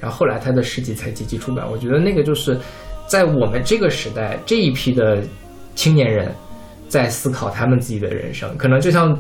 [0.01, 1.71] 然后后来他的诗集才集集出版。
[1.71, 2.59] 我觉得那个就是
[3.07, 5.23] 在我们这个时代这一批的
[5.75, 6.35] 青年人
[6.89, 9.15] 在思考他们自己的人生，可能就像。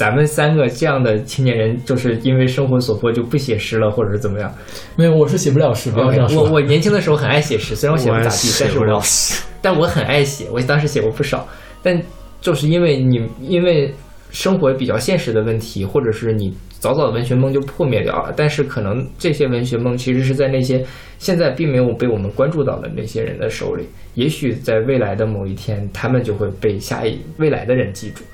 [0.00, 4.50] 咱们三个这样的青年人，就是因为生活所迫就不写诗了，或者是怎么样？
[4.96, 6.42] 没有，我是写不了诗，不要这样说。
[6.42, 9.02] 我 我年轻的时候很爱写诗，虽然我写不咋地，但是我。
[9.60, 11.46] 但我很爱写，我当时写过不少。
[11.82, 12.00] 但
[12.40, 13.94] 就是因为你因为
[14.30, 18.32] 生活比较现实的问题，或者是你早早的文学梦就破灭掉了。
[18.34, 20.82] 但是可能这些文学梦其实是在那些
[21.18, 28.24] 现在并没有被我们关注到的那些人的手里，也许在未来的某一天，他们就会被下一未来的人记住。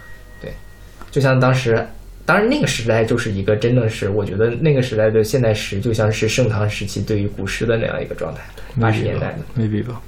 [1.17, 1.85] 对，就像当时。
[2.27, 8.41] 当然，那个时代就是一个真的是，我觉得那个时代的现代诗就像是盛唐时期对于古诗的那样一个状态，
[8.81, 9.39] 八十年代的。
[9.57, 10.01] maybe 吧。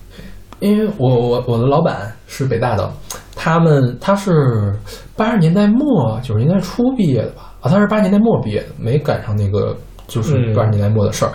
[0.59, 2.93] 因为我我我的老板是北大的，
[3.37, 4.75] 他们他是
[5.17, 7.55] 八十年代末九十年代初毕业的吧？
[7.61, 9.77] 啊，他是八十年代末毕业的，没赶上那个
[10.09, 11.31] 就是嗯八十年代末的事儿。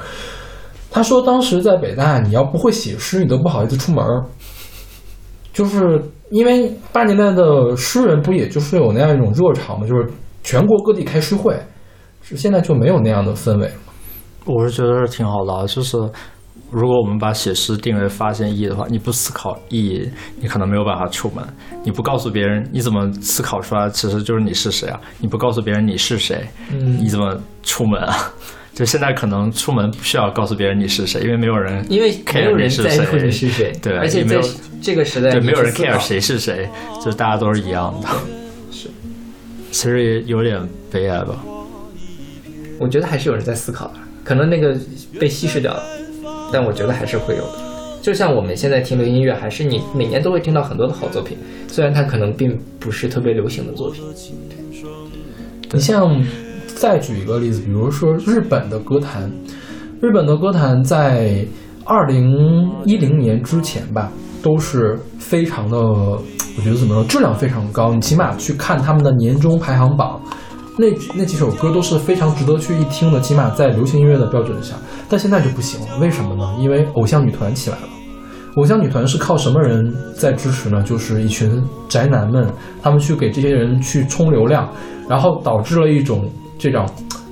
[0.91, 4.25] 他说当时在北大，你要不会写诗，你都不好意思出门儿，
[5.53, 5.97] 就是
[6.33, 10.09] 因为八十年代的诗人不也就是有那样一种热潮嘛，就是
[10.43, 11.55] 全国各地开诗会，
[12.23, 13.73] 是现在就没有那样的氛围了。
[14.45, 15.95] 我是觉得挺好的啊，就是
[16.71, 20.09] 如果我们把写诗定为发现意义的话，你不思考意义，
[20.41, 21.45] 你可能没有办法出门；
[21.83, 24.99] 你不告诉别人，你怎么思考出来其实就是你是谁啊？
[25.19, 28.33] 你不告诉别人你是谁，嗯你怎么出门啊？
[28.73, 34.41] 就现在可能出门不需要告诉别人你是谁，因为没有人因为没有人在乎你是谁，对而且在没有
[34.81, 38.07] 这个时代，对，没有人 care 谁是谁，就是大家都是一样的。
[38.71, 38.89] 是，
[39.71, 40.59] 其实也有点
[40.91, 41.43] 悲哀吧。
[42.79, 43.93] 我觉得还是有人在思考的，
[44.23, 44.75] 可能那个
[45.19, 45.83] 被稀释掉了，
[46.51, 47.59] 但我觉得还是会有的。
[48.01, 51.37] 就像我们现在听的音乐，还是你每年都会听到很多的好作品，
[51.67, 54.03] 虽然它可能并不是特别流行的作品。
[55.71, 56.21] 你像
[56.75, 59.31] 再举一个例子，比如说日本的歌坛，
[60.01, 61.45] 日本的歌坛在
[61.85, 67.93] 二零一零年之前吧，都是非常的，我觉得怎么说，质量非常高。
[67.93, 70.19] 你起码去看他们的年终排行榜，
[70.77, 74.75] 那那几首歌都是非常值得去一听的，起码在流行音乐的标准下。
[75.09, 76.43] 但现在就不行了，为什么呢？
[76.59, 77.83] 因为偶像女团起来了。
[78.55, 80.81] 偶像女团是靠什么人在支持呢？
[80.83, 82.47] 就是一群宅男们，
[82.81, 84.69] 他们去给这些人去冲流量，
[85.09, 86.85] 然后导致了一种这种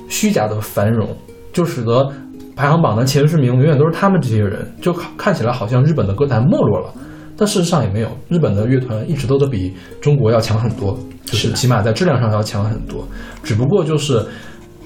[0.10, 1.08] 虚假的繁荣，
[1.54, 2.12] 就使得
[2.56, 6.94] 排行榜的前十名永远都是他们这些人，就看看起来好像日本的歌坛没落了，
[7.38, 13.08] 但事实上也没有，日本的乐团一直都都比中国要强很多，就是起码在质量上要强很多，
[13.44, 14.26] 只不过就是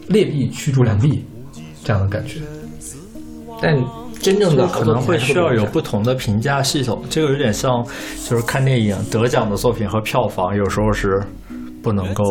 [0.08, 1.26] 劣币驱逐良币
[1.84, 2.40] 这样的感觉。
[3.62, 3.76] 但
[4.22, 7.84] 真正的可能会需要有不同的评价系统，这个有点像，
[8.28, 11.22] 就是看电影得奖的作品和票房有时候是
[11.82, 12.24] 不能够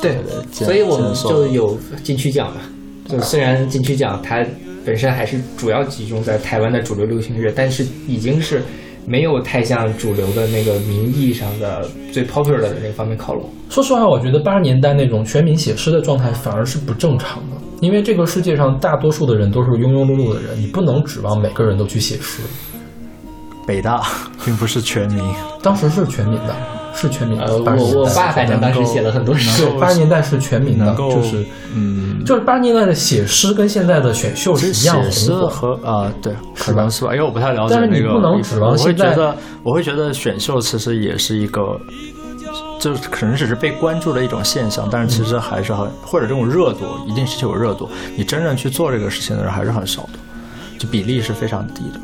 [0.00, 0.22] 对，对，
[0.58, 2.60] 对所以我们就有金曲奖嘛。
[3.08, 4.44] 就虽然金曲奖它
[4.84, 8.62] 本身还是主要集中在台湾的主流流行乐，但是已经是
[9.06, 13.44] 没有太向主流的那个名义上的最 popular 的那方面靠拢。
[13.68, 22.42] 说实话，我觉得八十年代那种全民写诗的状态反而是不正常的，因为这个世界上大多数的人都是庸庸碌碌的人，你不能指望每个人都去写诗。
[23.66, 24.02] 北大，
[24.44, 25.22] 并不是全民。
[25.62, 26.56] 当时是全民的，
[26.94, 27.44] 是全民的。
[27.44, 31.44] 呃，80年代我我爸反正当时写了很多诗，对八十年代是全民的能，够就是
[31.74, 35.32] 嗯，就是八十年代的写诗跟现在的选秀是一样写诗。
[35.32, 41.78] 和啊、对，可能是吧，因为我不太了解但是你那个，不能指望我会现在觉得，我会觉得选秀其实也是一个，
[42.78, 50.18] 就是可能只是被关注的一种现象，但是其实还是很，或者这种热度一定是有热度，你真正去做这个事情的人还是很少的，
[50.78, 52.00] 就比例是非常低的。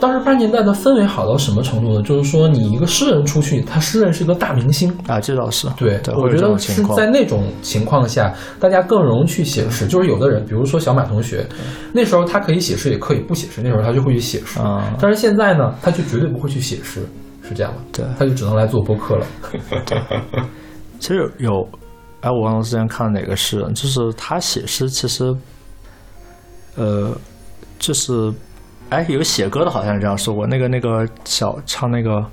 [0.00, 2.02] 当时八十年代的氛围好到什么程度呢？
[2.02, 9.86] 就是说，你一个诗人出去，他诗人是一个大明星，啊，这倒是对，我觉得是在那种情况下，大家更容易去写诗。
[9.86, 11.46] 就是有的人，比如说小马同学，
[11.92, 14.58] 那时候他可以写诗，也可以不写诗，那时候他就会去写诗。
[14.58, 17.06] 啊但是现在呢，他就绝对不会去写诗，
[17.46, 17.78] 是这样的。
[17.92, 19.26] 对他就只能来做播客了。
[20.98, 21.68] 其实有有，
[22.20, 25.34] 哎，我忘了之前看哪个诗人，就是他写诗，其实，
[26.76, 27.10] 呃，
[27.78, 28.32] 就是，
[28.90, 32.24] 哎，有写歌的好像是这样说过，那个那个小唱那个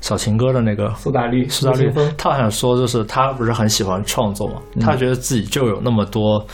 [0.00, 6.44] 小情歌的那个苏打绿、苏打绿他好像说就是他不是很喜欢创作嘛，他觉得自己就有那么多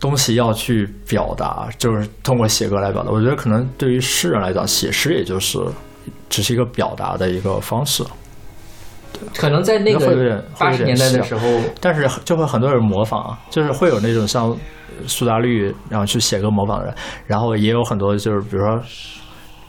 [0.00, 3.10] 东西要去表达，就是通过写歌来表达。
[3.10, 5.58] 我觉得可能对于诗人来讲，写诗也就是
[6.28, 8.04] 只是一个表达的一个方式。
[9.36, 11.48] 可能在那个八十年代的时候，
[11.80, 14.56] 但是就会很多人模仿啊，就是会有那种像
[15.06, 16.94] 苏打绿，然后去写歌模仿的人，
[17.26, 18.80] 然后也有很多就是比如说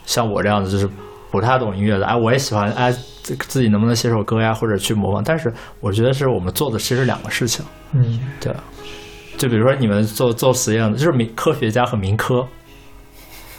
[0.05, 0.89] 像我这样子，就是
[1.31, 2.91] 不太懂音乐的，哎，我也喜欢哎
[3.23, 5.51] 自自己能不能写首歌呀，或者去模仿，但是
[5.81, 8.53] 我觉得是我们做的其实两个事情，嗯，对，
[9.37, 12.45] 就比如说你们做做实验的，就是民科学家和民科，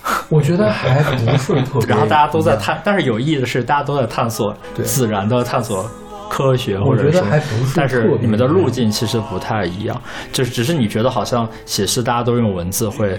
[0.31, 1.87] 我觉得还不是特别。
[1.89, 5.89] 然后大家都在探，但是有意义的是大家都在探索对自然的探索。
[6.29, 9.97] 科学或我觉者什么得还不是但是你们的路径其实不太一样，
[10.33, 13.17] 就是只是你觉得好像写诗大家都用文字会，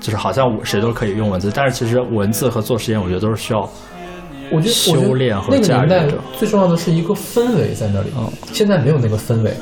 [0.00, 3.60] 就是好像我谁都可以用文字，但是其实文字和做实验，我觉得都是需要
[4.50, 9.56] 我觉得修炼和那个年代驾驭着最重要的是一个氛围在那里，嗯现在没有那个氛围。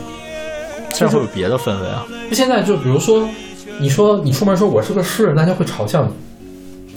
[0.91, 2.05] 现在会有别的氛围啊。
[2.29, 3.25] 就现在就比如说，
[3.79, 6.11] 你说你出门说我是个诗人，大家会嘲笑你，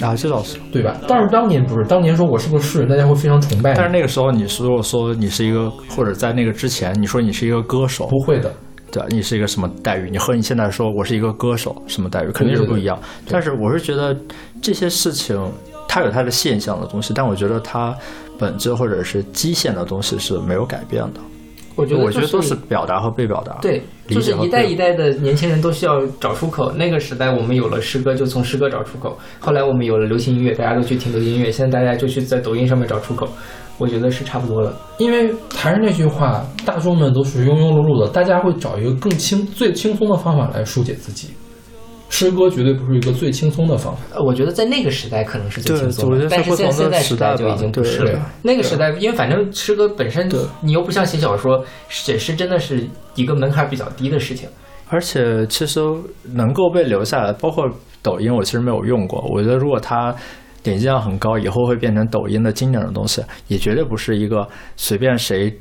[0.02, 0.58] 啊，这倒是。
[0.72, 0.96] 对吧？
[1.08, 3.74] 但是当年不是，当年说我是个诗人，大家会非常崇拜。
[3.74, 8.54] 但是那个时候，你如果说你是一个，或者在那个之前，你说你是一个歌手，不会的，
[8.92, 10.10] 对，你是一个什么待遇？
[10.10, 12.32] 你和你现在说我是一个歌手，什么待遇？
[12.32, 13.00] 肯定是不一样。
[13.30, 14.16] 但是我是觉得
[14.62, 15.40] 这些事情，
[15.88, 17.96] 它有它的现象的东西，但我觉得它
[18.38, 21.20] 本质或者是基线的东西是没有改变的。
[21.78, 23.58] 我觉得我觉得就都是表达和被表达。
[23.62, 26.72] 对，就是一代一代的年轻人都需要找出口。
[26.74, 31.52] 那个时代我们有了诗歌，就从诗歌找出口；后来我们有了流行音乐，大家都去听流行音乐。
[31.52, 33.30] 现在大家就去在抖音上面找出口。
[33.78, 34.76] 我觉得是差不多了。
[34.98, 41.30] 因为还是那句话，大众们都是庸庸碌碌的，大家会找一个更轻、最轻松的方法来疏解自己。
[42.10, 44.02] 诗歌绝对不是一个最轻松的方法。
[44.16, 48.20] 呃我觉得在那个时代可能是最轻松的，但是现是不同的现在时代时代吧就已经不是了。
[48.42, 50.30] 那个时代，因为反正诗歌本身，
[50.62, 54.48] 你又不像写小说，写诗真的是一个门槛比较低的事情。
[54.90, 55.82] 而且其实
[56.34, 57.70] 能够被留下来，包括
[58.02, 59.22] 抖音，我其实没有用过。
[59.30, 60.16] 我觉得如果它
[60.64, 64.48] 点击量很高，以后会变成抖音的经典的东西，也绝对不是一个
[64.78, 65.54] 随便谁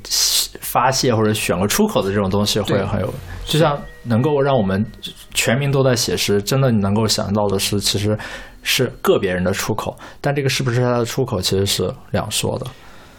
[0.60, 3.14] 发泄或者选个出口的这种东西会很有。
[3.44, 4.84] 就像能够让我们
[5.32, 8.18] 全民都在写诗，真的你能够想到的是，其实
[8.62, 12.66] 是个别人的出口，但这个是不是他的出口，其实是两说的。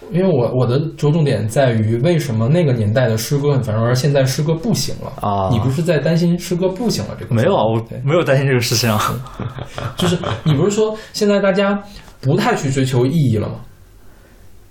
[0.10, 7.36] 因为我我的着重点在于，为什么那个年代的诗歌很繁荣，而现在诗歌不行了啊你不是在担心诗歌不行了这个？
[7.36, 9.20] 没有啊，我没有担心这个事情啊。
[9.98, 11.78] 就是你不是说现在大家
[12.22, 13.56] 不太去追求意义了吗？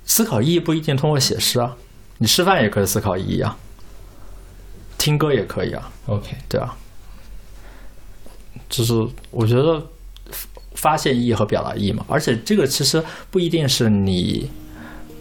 [0.05, 1.75] 思考意义不一定通过写诗啊，
[2.19, 3.57] 你吃饭也可以思考意义啊，
[4.97, 6.77] 听歌也可以啊，OK，对啊。
[8.69, 8.93] 就是
[9.31, 9.81] 我觉得
[10.75, 14.51] 发现意义和表达意义嘛，而且这个其实不一定是你，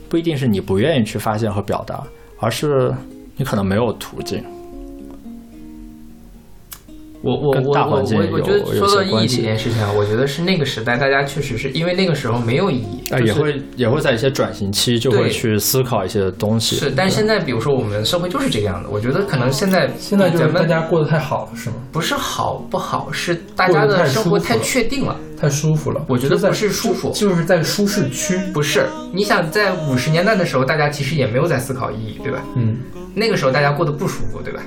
[0.09, 2.03] 不一定是你不愿意去发现和表达，
[2.39, 2.93] 而是
[3.35, 4.43] 你可能没有途径。
[7.25, 16.75] 我我我我跟大环境我我觉得说到意义这件事情啊，我觉得是那个时代大家确实是因为那个时候没有意义，啊，就是也会也会在一些转型期就会去思考一些东西。
[16.75, 21.77] 是，但现在比如说我们社会就是这个样子，我觉得可能现在现在就是大咱们家过得太好了，是吗？
[21.91, 25.17] 不是好不好，是大家的生活太确定了。
[25.35, 26.05] 太舒服了。
[26.07, 28.39] 我觉得不是舒服就是在舒适区。
[28.53, 32.41] 不是，你想在五十年代的时候，大家其实也没有在思考意义，对吧？
[32.55, 32.77] 嗯，
[33.15, 34.61] 那个时候大家过得不舒服，对吧？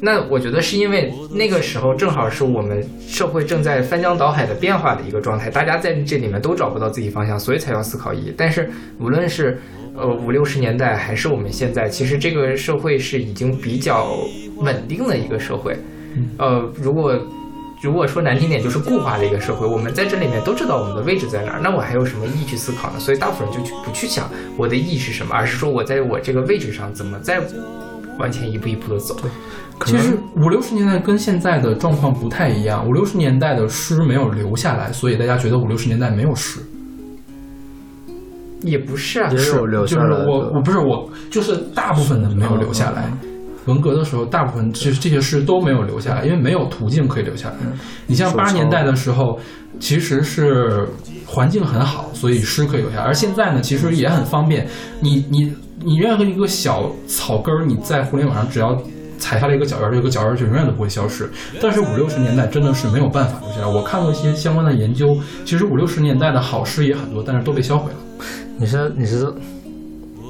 [0.00, 8.34] 那我觉得是因为那个时候正好是我们社会正在翻江倒海的变化的一个状态，大家在这里面都找不到自己方向，所以才要思考意义。
[8.36, 9.60] 但是无论是
[9.94, 14.16] 呃五六十年代还是我们现在，其实这个社会是已经比较
[14.56, 15.76] 稳定的一个社会。
[16.38, 17.14] 呃，如果
[17.82, 22.98] 如果说难听点，就是固化的一个社会，我们在这里面都知道我们的位置在哪儿，那我还有什么意义去思考呢？
[22.98, 27.40] 所以大部分人就去不去想我的意义是什么，而是说我在我这个位置上怎么再
[28.18, 29.16] 往前一步一步的走。
[29.86, 32.86] 其实五六十年代跟现在的状况不太一样。
[32.86, 36.60] 五六十年代的诗没有留下来，所以大家觉得五六十年代没有诗。
[38.62, 43.10] 也不是啊，也有留就是下来我我不是我，就是大部分的没有留下来。
[43.66, 47.56] 文革的时候，大部分这这些诗都没有留下来，因为没有途径可以留下来。
[48.06, 49.38] 你像八十年代的时候，
[49.78, 50.86] 其实是
[51.26, 53.04] 环境很好，所以诗可以留下来。
[53.04, 54.66] 而现在呢，其实也很方便。
[55.00, 58.76] 你你你任何一个小草根儿，你在互联网上只要
[59.20, 61.30] 踩下了一个脚印儿，这个脚印儿就永远都不会消失。
[61.60, 63.66] 但是五六十年代真的是没有办法留下来。
[63.66, 67.98] 我看过一些相关的研究，其实五六十年代的好诗也很多，但是都被销毁了。
[68.58, 69.32] 你是你是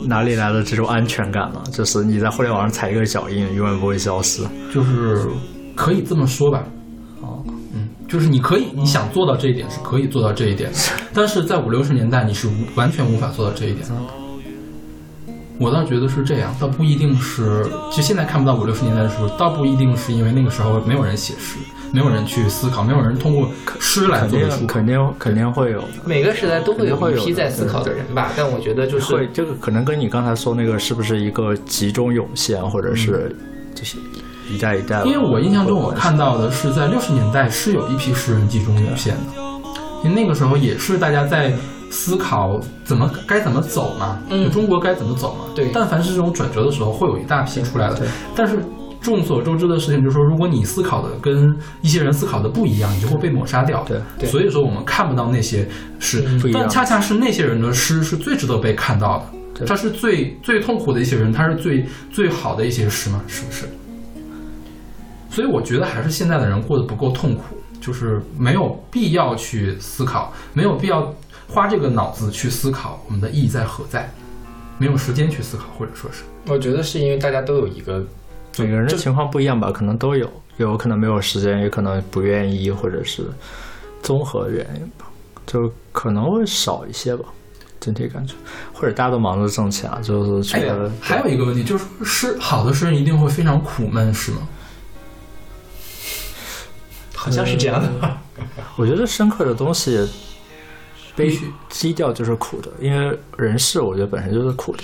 [0.07, 1.63] 哪里来的这种安全感呢？
[1.73, 4.43] 就是你在互联网上踩一个脚印，永远不会消失。
[4.75, 5.27] 就是
[5.75, 6.65] 可以这么说吧。
[7.21, 7.43] 哦，
[7.75, 10.71] 嗯，就是你可以，你想做到这一点是可以做到这一点，
[11.15, 14.20] 但是在五六十年代你是无完全无法做到这一点的。
[15.61, 21.59] 我倒觉得是这样，倒不一定是，就现在看不到五六十年代的时候，倒不一定是因为那个时候没有人写诗，
[21.93, 23.47] 没有人去思考，没有人通过
[23.79, 24.87] 诗来肯作为出肯。
[24.87, 25.89] 定肯定会有的。
[26.07, 33.37] 每个时代都会有一批在思考的人吧，但我觉得就是会，这个可能跟你刚才说那个是不是一个集中涌现，或者是
[33.75, 33.99] 就是
[34.49, 35.03] 一代一代？
[35.05, 39.43] 因为我印象中我看到的是在六十年代是有一批诗人集中涌现的，
[40.05, 41.53] 因为那个时候也是大家在
[41.91, 45.45] 思考怎么该怎么走嘛，嗯就中国该怎么走嘛。
[45.55, 48.07] 对但凡是这种转折的时候，会有一大批出来的。
[48.35, 48.59] 但是
[49.01, 51.53] 众所周知的事情就是说，如果你思考的跟
[51.83, 53.83] 一些人思考的不一样，你就会被抹杀掉。
[53.85, 55.67] 对对所以说我们看不到那些
[55.99, 56.23] 诗，
[56.53, 59.25] 但恰恰是那些人的诗是最值得被看到的。
[59.55, 63.67] 对这是最最痛苦的一些人，他是最最好的一些诗嘛，是不是？
[65.31, 71.13] 所以我觉得还是现在的人过得不够痛苦，就是没有必要去思考，没有必要
[71.51, 74.09] 花这个脑子去思考我们的意义在何在，
[74.79, 78.05] 没有时间去思考，或者说是我觉得是因为大家都有一个
[78.57, 83.25] 每个人的情况不一样吧，可能都有，有可能没有时间，也可能不愿意，或者是
[84.03, 85.07] 综合原因吧，
[85.45, 87.25] 就可能会少一些吧，
[87.81, 88.35] 整体感觉，
[88.73, 94.49] 或者大家都忙着挣钱啊，就是觉哎、，还有一个问题就是诗好的诗人一定会非常苦闷，是吗？
[97.15, 98.23] 好像是这样的吧。
[98.77, 100.09] 我觉得深刻的东西，
[101.21, 104.83] 悲必须基调就是苦的，因为人世我觉得本身就是苦的，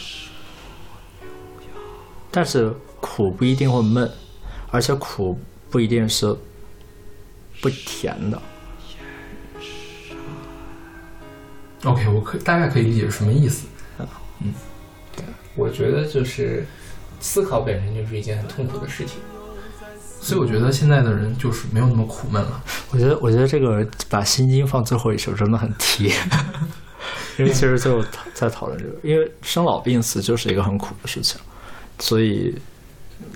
[2.30, 4.10] 但是苦不一定会闷，
[4.70, 5.38] 而且苦
[5.70, 6.36] 不一定是
[7.60, 8.40] 不甜的。
[11.84, 13.66] OK，我可大概可以理解是什么意思。
[14.40, 14.52] 嗯，
[15.14, 16.66] 对我觉得就是
[17.20, 19.18] 思考本身就是一件很痛苦的事情。
[20.26, 22.60] 所以我觉得现在的人就是没有那么苦闷了。
[22.90, 26.12] 我觉得，我觉得这个把《心经》放最后一首真的很贴，
[27.38, 28.04] 因为其实最后
[28.34, 31.40] 在讨论这个，因为生老病死就是一个很苦的事情，
[32.00, 32.56] 所以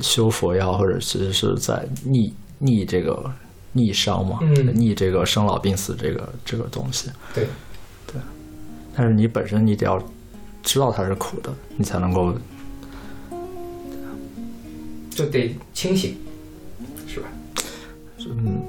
[0.00, 3.30] 修佛药或者其实是在逆逆这个
[3.74, 7.08] 逆商嘛，嗯逆这个生老病死这个这个东西。
[7.32, 7.46] 对，
[8.08, 8.20] 对
[8.96, 10.02] 但是你本身你得要
[10.64, 12.34] 知道它是苦的，你才能够
[15.10, 16.18] 就得清醒？
[18.38, 18.60] 嗯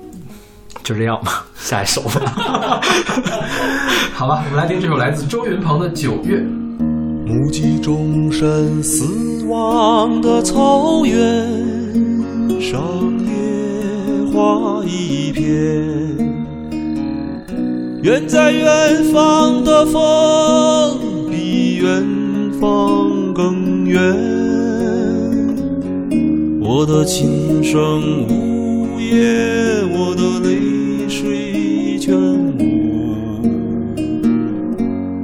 [0.83, 1.45] 就这样吧。
[1.55, 2.81] 下一首吧。
[4.13, 6.37] 好吧，我们来听这首来自周云鹏的《九月》。
[7.25, 11.47] 目击众生死亡的草原
[12.59, 12.81] 上，
[13.25, 15.47] 野花一片。
[18.01, 22.03] 远在远方的风，比远
[22.59, 24.01] 方更远。
[26.59, 28.50] 我的琴声无
[29.11, 33.41] 夜，我的泪水全无。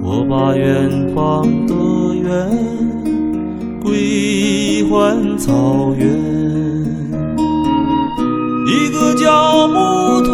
[0.04, 1.74] 我把远方的
[2.14, 2.50] 远
[3.82, 6.06] 归还草原，
[8.68, 10.34] 一个叫木头，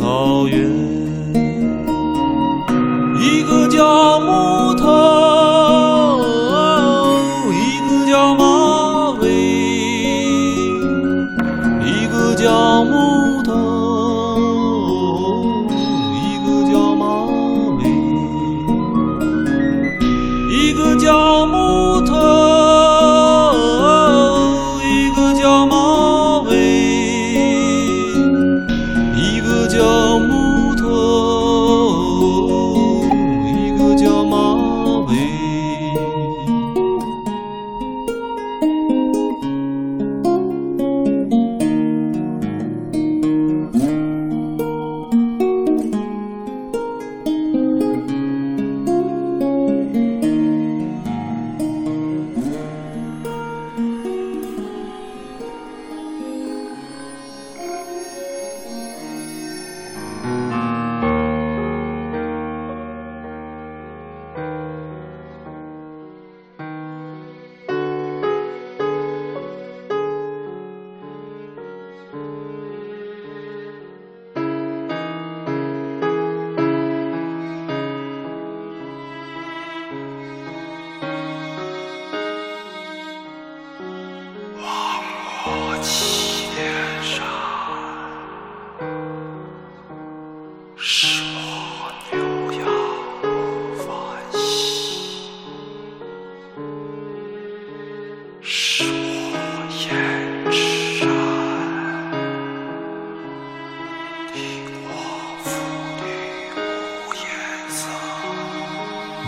[0.00, 0.79] 草原，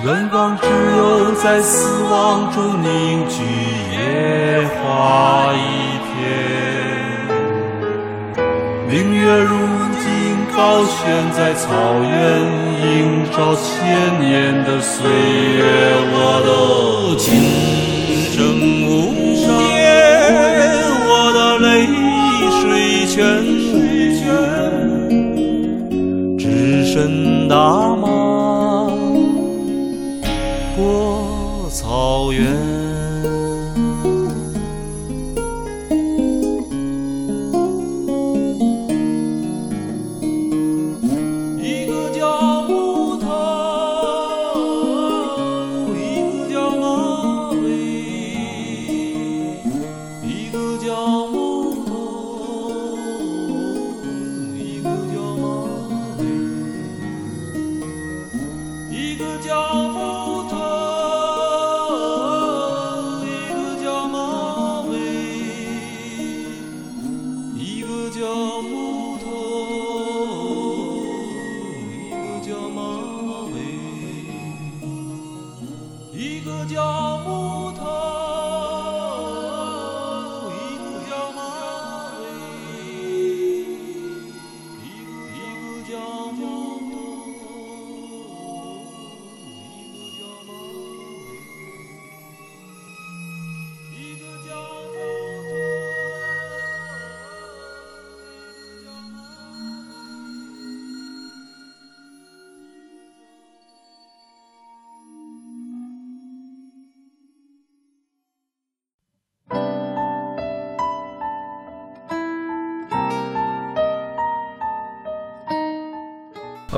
[0.05, 0.67] 远方只
[0.97, 3.41] 有在死亡中凝聚
[3.93, 5.57] 野花一
[6.03, 6.13] 片。
[8.89, 9.55] 明月如
[10.03, 10.05] 今
[10.57, 11.71] 高悬在草
[12.03, 12.11] 原，
[12.83, 15.63] 映照千年的岁月。
[16.11, 16.51] 我的
[17.17, 17.25] 琴
[18.33, 18.37] 声
[18.85, 18.91] 无
[19.47, 19.81] 言，
[21.07, 21.87] 我的泪
[22.61, 22.61] 水
[23.07, 23.15] 全
[23.71, 23.73] 无，
[26.37, 26.43] 只
[26.93, 27.55] 身大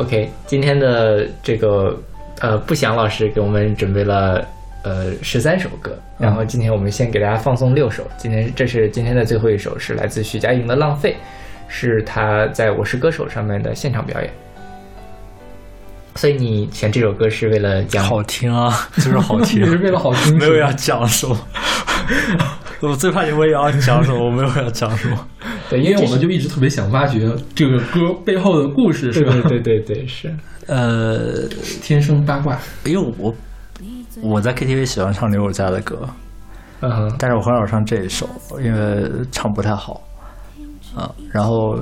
[0.05, 1.99] OK，今天的这个
[2.41, 4.45] 呃，不祥老师给我们准备了
[4.83, 8.07] 呃十三首歌，然后今天我们先给大家放送六首。
[8.19, 11.13] 今天这是今天的最后一首，是来自徐佳莹的《浪费》，
[11.69, 14.31] 是她在《我是歌手》上面的现场表演。
[16.17, 21.35] 所以你选这首歌是为了讲好听啊， 就是好听， 就是为了好听没有要讲什么。
[22.81, 25.29] 我最怕你问要讲什么，我没有要讲什么。
[25.75, 29.35] 对，因为我们就一直特别想挖掘这个歌背后的故事，是吧？
[29.49, 30.33] 对对对是。
[30.67, 31.47] 呃，
[31.83, 33.35] 天生八卦，因为我
[34.23, 36.09] 我在 KTV 喜欢唱刘友嘉的歌，
[36.81, 38.29] 嗯哼，但是我很少唱这一首，
[38.63, 40.01] 因为唱不太好
[40.97, 41.11] 啊。
[41.31, 41.79] 然后，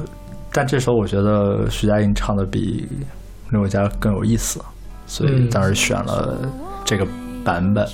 [0.52, 2.88] 但这首我觉得徐佳莹唱的比
[3.50, 4.60] 刘友嘉更有意思，
[5.06, 6.38] 所以嗯当时选了
[6.84, 7.06] 这个
[7.44, 7.86] 版本。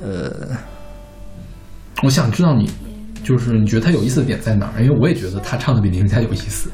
[0.00, 0.56] 呃，
[2.02, 2.70] 我想知道你，
[3.24, 4.82] 就是你觉得他有意思的点在哪儿？
[4.82, 6.70] 因为我也觉得他唱的比林家有意思。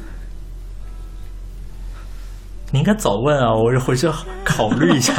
[2.73, 4.07] 你应该早问啊，我回去
[4.45, 5.13] 考虑一下，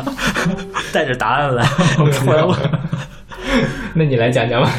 [0.92, 1.66] 带着答案来。
[1.98, 2.56] 我突然问，
[3.94, 4.70] 那你来讲讲吧。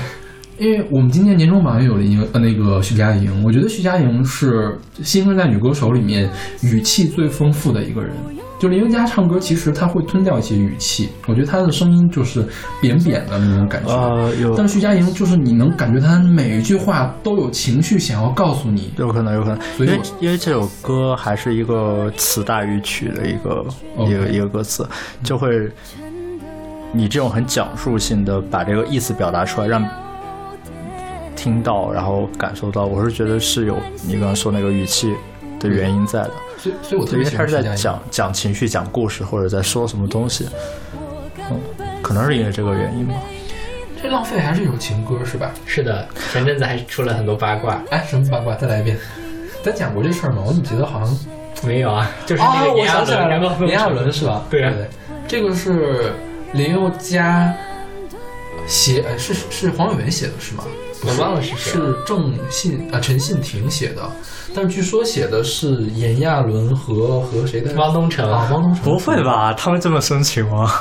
[0.57, 6.30] 因为我们今年年终榜也有了一个呃那个徐佳莹，我觉得徐佳莹是新生代女歌手里面
[6.61, 8.15] 语气最丰富的一个人。
[8.64, 12.48] 就林宥嘉唱歌，其实他会吞掉一些语气，我觉得他的声音就是
[12.81, 13.91] 扁扁的那种感觉。
[13.91, 18.94] 呃，有但是徐佳莹就是你能感觉他每一句话都有情绪想要告诉你。
[18.95, 23.65] 有可能，有可能，所以因为因为这首歌还是一个词大于曲的一个
[24.07, 24.88] 一个一个歌词，
[25.23, 25.49] 就会
[26.94, 29.85] 你这种很讲述性的把这个意思表达出来，让
[31.35, 33.76] 听到然后感受到，我是觉得是有
[34.07, 35.14] 你刚刚说那个语气
[35.64, 37.52] 的原因在的，所以所以我特别因为他是。
[37.52, 40.48] 在讲讲情绪、讲故事，或者在说什么东西，
[41.38, 41.60] 嗯，
[42.02, 43.15] 可能是因为这个原因吧。
[44.02, 45.52] 这浪费还是有情歌是吧？
[45.65, 47.81] 是的，前阵子还出了很多八卦。
[47.90, 48.53] 哎，什么八卦？
[48.56, 48.98] 再来一遍。
[49.64, 50.44] 咱讲过这事儿吗？
[50.45, 51.18] 我怎么觉得好像
[51.64, 54.44] 没有啊，就是啊，我那个炎亚想起来了，纶炎亚纶是吧？
[54.49, 54.88] 对啊对，
[55.26, 56.11] 这个是
[56.52, 57.53] 林宥嘉
[58.68, 60.65] 写，呃是是黄伟文写的是吗？
[61.03, 64.01] 不我忘了是谁是郑信啊陈信廷写的，
[64.55, 67.73] 但是据说写的是炎亚纶和和谁的？
[67.75, 68.84] 汪东城啊，汪东城。
[68.84, 69.21] 不会？
[69.21, 69.53] 吧？
[69.53, 70.71] 他们这么深情吗？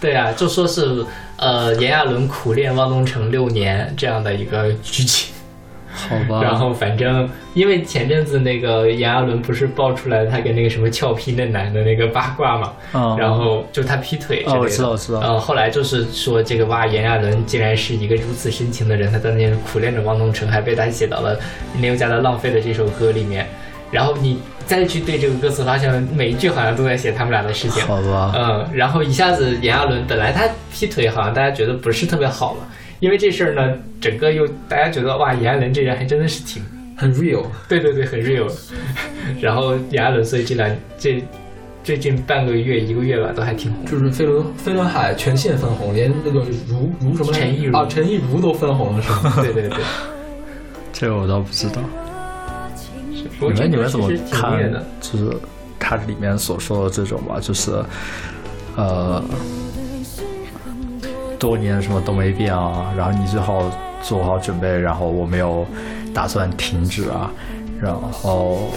[0.00, 1.04] 对啊，就说是
[1.36, 5.31] 呃炎亚纶苦恋汪东城六年这样的一个剧情。
[5.92, 6.42] 好吧。
[6.42, 14.52] 然后反正因为前阵子那个炎亚纶不是爆出来他跟那个什么俏皮嫩男的那个八卦嘛，嗯然后就他劈腿之类的。
[14.52, 21.38] 哦我知道我知道嗯，后来就是说这个哇，炎亚纶竟然是一个如此深情的人，他当年苦恋着汪东城，还被他写到了
[21.74, 23.46] 林宥嘉的《浪费》的这首歌里面。
[23.90, 27.84] 然后你再去对这个歌词，发现每一句好像都在写他们俩的事情。
[27.86, 28.32] 好吧。
[28.34, 32.60] 嗯，然后一下子炎亚纶本来他劈腿好像大家觉得不是特别好嘛，
[33.02, 36.62] 因为这事儿呢，整个又大家觉得哇，炎亚纶这人还真的是挺
[36.96, 37.44] 很 real。
[37.68, 38.48] 对对对，很 real。
[39.42, 41.20] 然后炎亚纶，所以这两这
[41.82, 43.84] 最近半个月一个月吧，都还挺红。
[43.86, 49.32] 就是飞轮飞轮海全线分红，连那个如如什么陈亦如啊，陈亦如都分红了，是吗？
[49.42, 49.78] 对对对，
[50.92, 51.82] 这个我倒不知道。
[53.40, 54.86] 你们你们怎么看的？？
[55.00, 55.36] 就是
[55.80, 57.72] 它里面所说的这种吧，就是
[58.76, 59.20] 呃，
[61.42, 63.68] 多年什么都没变啊，然后你最好
[64.00, 65.66] 做好准备，然后我没有
[66.14, 67.28] 打算停止啊，
[67.80, 68.70] 然后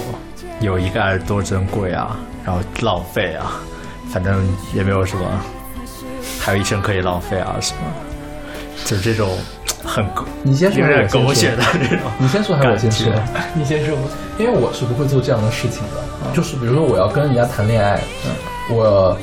[0.60, 3.62] 有一个爱多珍贵啊，然后浪费啊，
[4.10, 4.44] 反正
[4.74, 5.24] 也没有什么，
[6.40, 7.82] 还有一生可以浪费啊什么，
[8.84, 9.30] 就是这种
[9.84, 13.14] 很狗你先说有点狗血的这种你先说还是我先说？
[13.54, 13.96] 你先说。
[14.40, 18.02] 因为我是不会做这样的事情的，就是比如说我要跟人家谈恋爱，
[18.72, 19.16] 我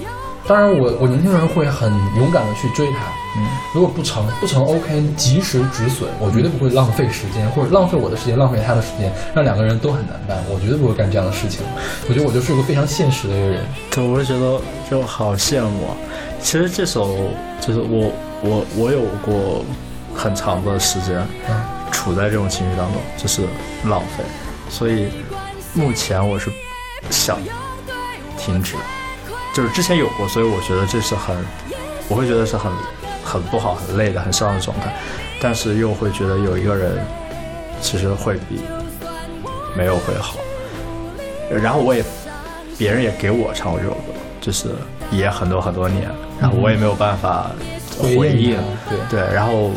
[0.53, 2.99] 当然我我年轻人会很勇敢的去追她，
[3.39, 11.61] 嗯，如果不成不成 OK 及时止损，我绝对不会浪费时间或者浪费我的时间，浪费他的时间，让两个人都很难办，我绝对不会干这样的事情。
[12.07, 14.61] 我觉得我就是一个非常现实的一个人，对，我就觉得
[14.91, 15.97] 就好羡慕啊。
[16.43, 17.16] 其实这首
[17.59, 18.12] 就是我
[18.43, 19.65] 我我有过
[20.15, 21.16] 很长的时间
[21.49, 21.62] 嗯。
[21.93, 23.43] 处在这种情绪当中，就是
[23.85, 24.24] 浪费，
[24.70, 25.09] 所以
[25.74, 26.51] 目前我是
[27.11, 27.39] 想
[28.39, 28.77] 停止，
[29.53, 31.37] 就是之前有过，所以我觉得这是很，
[32.09, 32.73] 我会觉得是很
[33.24, 34.93] 很不好、很累的、很伤的状态，
[35.41, 37.05] 但是又会觉得有一个人
[37.81, 38.61] 其实会比
[39.77, 40.37] 没有会好。
[41.51, 42.03] 然后我也，
[42.79, 44.70] 别人也给我唱过这首歌，就是
[45.11, 46.11] 也很多很多年，
[46.41, 47.51] 然后我也没有办法
[47.99, 48.59] 回应。
[49.11, 49.70] 对，然后，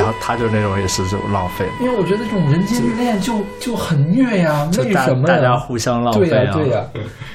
[0.00, 5.54] 然后他就那种也是这种浪费嘛，因为我觉得这种人间恋就就很虐呀，为什么大家？
[5.58, 6.84] 互相浪对费呀对呀，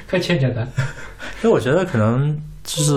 [0.09, 0.61] 快劝劝他。
[1.43, 2.93] 因为我觉得可能就是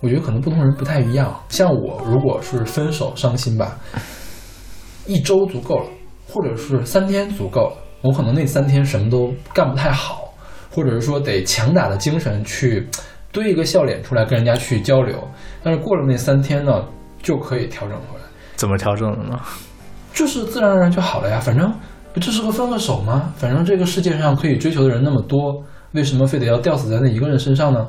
[0.00, 1.38] 我觉得可能不同人不太一样。
[1.50, 3.76] 像我，如果是分手伤心吧，
[5.06, 5.86] 一周足够了，
[6.26, 7.76] 或者是三天足够了。
[8.00, 10.32] 我可能那三天什么都干不太好，
[10.70, 12.88] 或者是说得强打的精神去
[13.30, 15.28] 堆一个笑脸出来跟人家去交流。
[15.62, 16.82] 但是过了那三天呢，
[17.22, 18.24] 就可以调整回来，
[18.56, 19.40] 怎么调整的呢？
[20.12, 21.38] 就是自然而然就好了呀。
[21.40, 21.72] 反正
[22.12, 23.32] 不就是个分个手吗？
[23.36, 27.86] 反正这个世界上可以追求的人那么多，为什么非得要吊死在那一个人身上呢？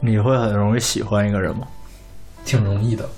[0.00, 1.66] 你会很容易喜欢一个人吗？
[2.44, 3.08] 挺容易的。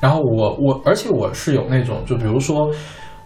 [0.00, 2.70] 然后我我，而且我是有那种，就比如说，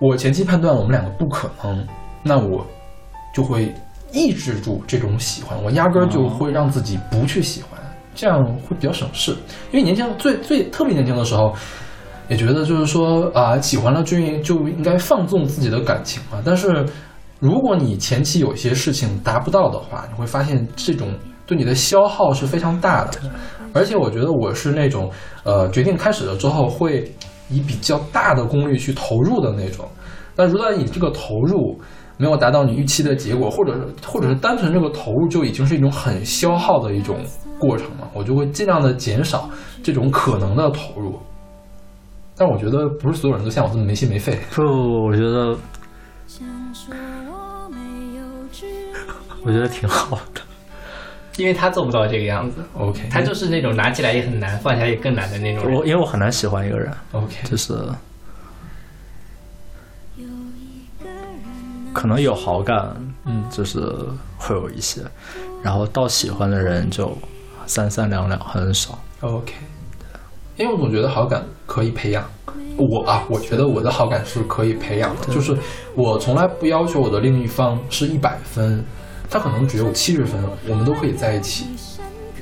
[0.01, 1.87] 我前期判断我们两个不可能，
[2.23, 2.67] 那我
[3.35, 3.73] 就会
[4.13, 7.81] 抑制住这种喜欢，我压根儿就会让自己不去喜欢，
[8.15, 9.33] 这样会比较省事。
[9.73, 11.53] 因为年轻最最特别年轻的时候，
[12.29, 16.41] 也觉得就是说啊、喜欢了就应就应该放纵自己的感情嘛。
[16.45, 16.87] 但是
[17.41, 21.09] 如果你前期有些事情达不到的话，你会发现这种
[21.47, 23.19] 对你的消耗是非常大的。
[23.73, 25.11] 而且我觉得我是那种，
[25.43, 27.13] 呃，决定开始了之后会
[27.51, 29.85] 以比较大的功率去投入的那种。
[30.37, 31.79] 那如果你这个投入
[32.17, 37.19] 没有达到你预期的结果，或者是或者是单纯这个投入就已经是一种很消耗的一种
[37.65, 39.49] 过程嘛，我就会尽量的减少
[39.83, 41.19] 这种可能的投入。
[42.37, 44.39] 但我觉得不是所有人都像我这么没心没肺。
[44.51, 44.63] 不，
[45.07, 45.57] 我觉得
[49.43, 50.41] 我觉得挺好的。
[51.37, 55.85] 因为他做不到这个样子，OK，他就是那种拿起来也很难，放下也更难的那种人我。
[55.85, 57.77] 因为我很难喜欢一个人，OK，就是
[61.93, 63.81] 可能有好感，嗯就是
[64.37, 65.03] 会有一些，
[65.63, 67.17] 然后到喜欢的人就
[67.67, 68.99] 三三两两，很少。
[69.21, 69.55] OK，
[70.57, 72.25] 因为我总觉得好感可以培养。
[72.77, 75.57] 我啊，我觉得我的好感是可以培养的，就是
[75.95, 78.85] 我从来不要求我的另一方是一百分，
[79.31, 81.67] 他可能只有七十分，我们都可以在一起。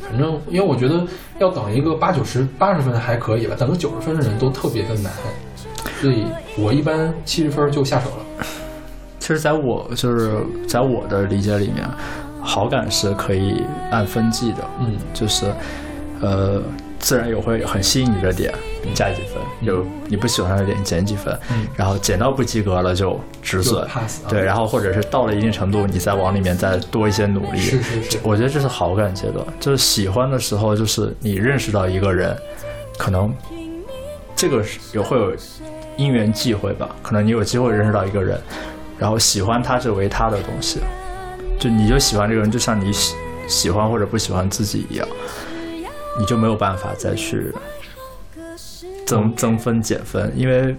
[0.01, 1.07] 反正，因为我觉得
[1.39, 5.13] 要等一个八九十、八十分还可以吧，等个九十分的人都特别的难，
[6.01, 6.27] 所以
[6.59, 8.47] 我一般七十分就下手了。
[9.19, 10.35] 其实，在我就是
[10.67, 11.87] 在我的理解里面，
[12.43, 14.97] 好感是可以按分计的，嗯。
[15.15, 15.47] 就是
[16.21, 16.63] 呃，
[16.99, 18.53] 自然有会很吸引你的点，
[18.85, 21.67] 你加几分；有你不喜欢的点减几分，嗯。
[21.77, 23.87] 然后减到不及格了就止损。
[24.29, 27.59] 对，然后或者是到了一定程度，你再往里面再多一些努力。
[27.59, 28.19] 是是是。
[28.23, 32.37] 我觉得这是好感阶段，就是喜欢的时候，就是你认识到一个人，
[32.97, 33.35] 可能
[34.37, 35.33] 这个是有会有
[35.97, 38.41] 因缘际会吧，可能你有机会认识到一个人，
[38.99, 40.81] 然后喜欢他是为他的东西，
[41.63, 43.15] 就你就喜欢这个人，就像你喜
[43.47, 45.07] 喜欢或者不喜欢自己一样，
[46.19, 47.55] 你就没有办法再去
[49.07, 50.75] 增增分减分，因为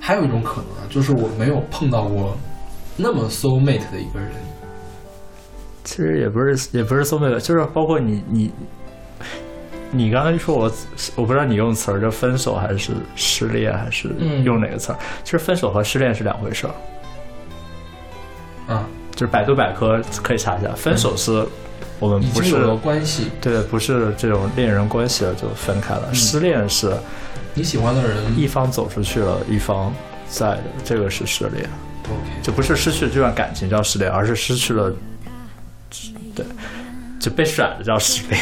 [0.00, 2.36] 还有一种可能啊，就是我没有碰到过
[2.96, 4.32] 那么 soul mate 的一个人。
[5.84, 8.52] 其实也不是也不是 soul mate，就是包括你你
[9.92, 10.72] 你刚才说我，
[11.14, 14.98] 我不知道你用词儿，就分手还是失恋，还是嗯用哪个词儿？
[15.22, 16.74] 其实分手和失恋是两回事儿。
[18.66, 21.46] 啊，就是百度百科可以查一下，分手是
[21.98, 26.12] 我们不是已经有了关系，对，不是这种恋人关系了就分开了。
[26.14, 26.92] 失恋是
[27.54, 28.38] 你喜欢的人。
[28.38, 29.92] 一方走出去了，一方
[30.28, 31.68] 在的，这个是失恋
[32.04, 34.92] ，OK，就不是失去这段感情叫失恋，而是失去了，
[36.34, 36.44] 对，
[37.20, 38.40] 就被甩了叫失恋。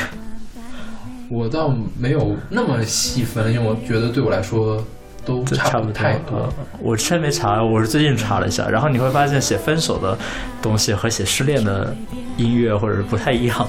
[1.28, 4.84] 我倒没有那么细分，因为我觉得对我来说
[5.24, 6.36] 都差不差不多太多。
[6.36, 6.52] 呃
[6.82, 10.16] 我之前没查，我是最近查了一下，然后你会发现写分手的
[10.62, 11.94] 东西和写失恋的
[12.36, 13.68] 音乐或者是不太一样。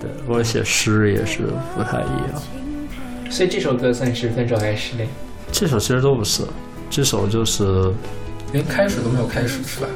[0.00, 1.42] 对，我写诗也是
[1.76, 2.42] 不太一样。
[3.30, 5.08] 所以这首歌算是分手还是失恋？
[5.50, 6.42] 这首其实都不是，
[6.88, 7.92] 这首就是
[8.52, 9.88] 连开始都没有开始是吧？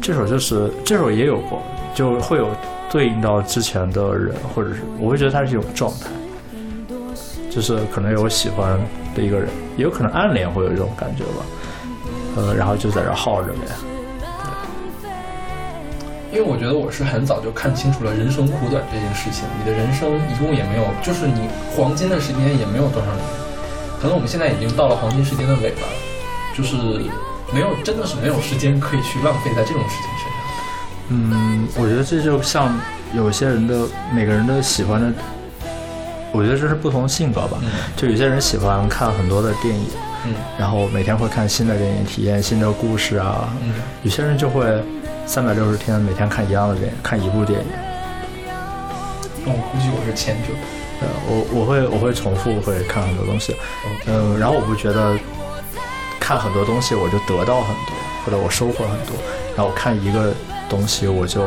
[0.00, 1.62] 这首就是这首也有过，
[1.94, 2.48] 就会有
[2.90, 6.08] 对应到之前的人，或者是我会觉得它是一种状态，
[7.50, 8.78] 就是可能有喜欢
[9.14, 11.44] 的一个人，也有可能暗恋会有这种感觉吧，
[12.36, 13.58] 呃，然后就在这耗着呗。
[16.32, 19.44] 因为我觉得我是很早就看清楚了人生苦短这件事情。
[19.58, 23.24] 你的人生一共也没有，就是你黄金的时间也没有多少年，
[24.00, 25.92] 可能我们现在已经到了黄金时间的尾巴了，
[26.56, 26.76] 就是
[27.52, 30.38] 没有，真的是没有时间可以去浪费在这种事情身上。
[31.08, 32.78] 嗯，我觉得这就像
[33.12, 35.12] 有些人的每个人的喜欢的，
[36.32, 37.58] 我觉得这是不同性格吧。
[37.62, 39.86] 嗯就有些人喜欢看很多的电影，
[40.26, 43.48] 嗯然后每天会看新的电影，体验新的故事啊。
[43.62, 44.82] 嗯，有些人就会
[45.26, 47.66] 三百六十天每天看一样的电影，看一部电影。
[49.46, 50.48] 我估计我是前者。
[51.02, 53.56] 呃，我我会我会重复会看很多东西
[54.06, 55.16] 嗯，然后我不觉得
[56.20, 59.16] 看很多东西我就得到很多，或者我收获很多，
[59.56, 60.34] 然后我看一个
[60.68, 61.40] 东西我就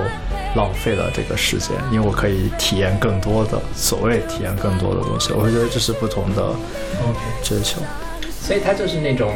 [0.56, 6.54] 浪费了这个时间，因为我可以体验更多的所谓体验更多的东西，我会觉得这是不同的
[7.44, 7.82] 追求。
[8.30, 9.34] 所以他就是那种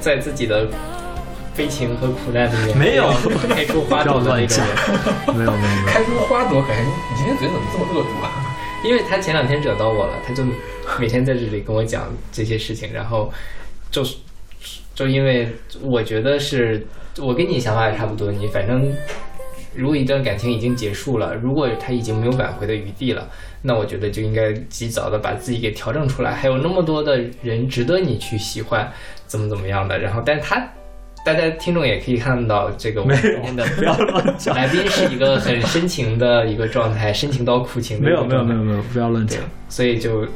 [0.00, 0.66] 在自己的
[1.56, 3.10] 悲情和苦难里面没有
[3.48, 8.44] 开出花朵的那乱讲种人。，没有没有没有，开出花朵感觉，你今天嘴怎么这么恶毒啊？
[8.84, 10.44] 因为他前两天惹到我了，他就
[11.00, 13.32] 每天在这里跟我讲这些事情，然后
[13.90, 14.16] 就是
[14.94, 15.48] 就因为
[15.80, 16.86] 我觉得是
[17.18, 18.92] 我跟你想法也差不多，你反正
[19.74, 23.28] 如果一段感情已经结束了，如果他已经没有挽回的余地了，
[23.62, 28.90] 那我觉得就应该及早的把自己给调整出来，还有那么多的人值得你去喜欢，
[29.26, 30.68] 怎么怎么样的，然后但是他。
[31.24, 39.38] 大家听众也可以看到，这个我们今天的不要乱讲，来宾是一个很深情的一个状态，深情到苦情的没有没有没有没有，不要乱讲。
[39.68, 40.26] 所以就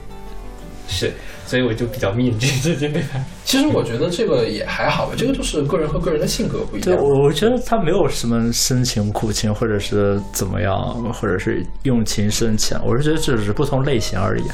[0.88, 1.10] 是，
[1.46, 3.18] 所以我就比较命这这这对他。
[3.44, 7.02] 其实我觉得这个也还好吧，这个就是个人和个人的性格不一对，样。
[7.02, 10.78] 我我觉得他没有什么深情苦情，或者是怎么样，
[11.12, 14.44] 或者是用情深浅，我是觉得这只是不同类型而已。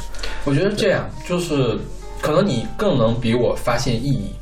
[0.44, 1.78] 我觉得这样就是，
[2.20, 4.32] 可能你更能比我发现意义，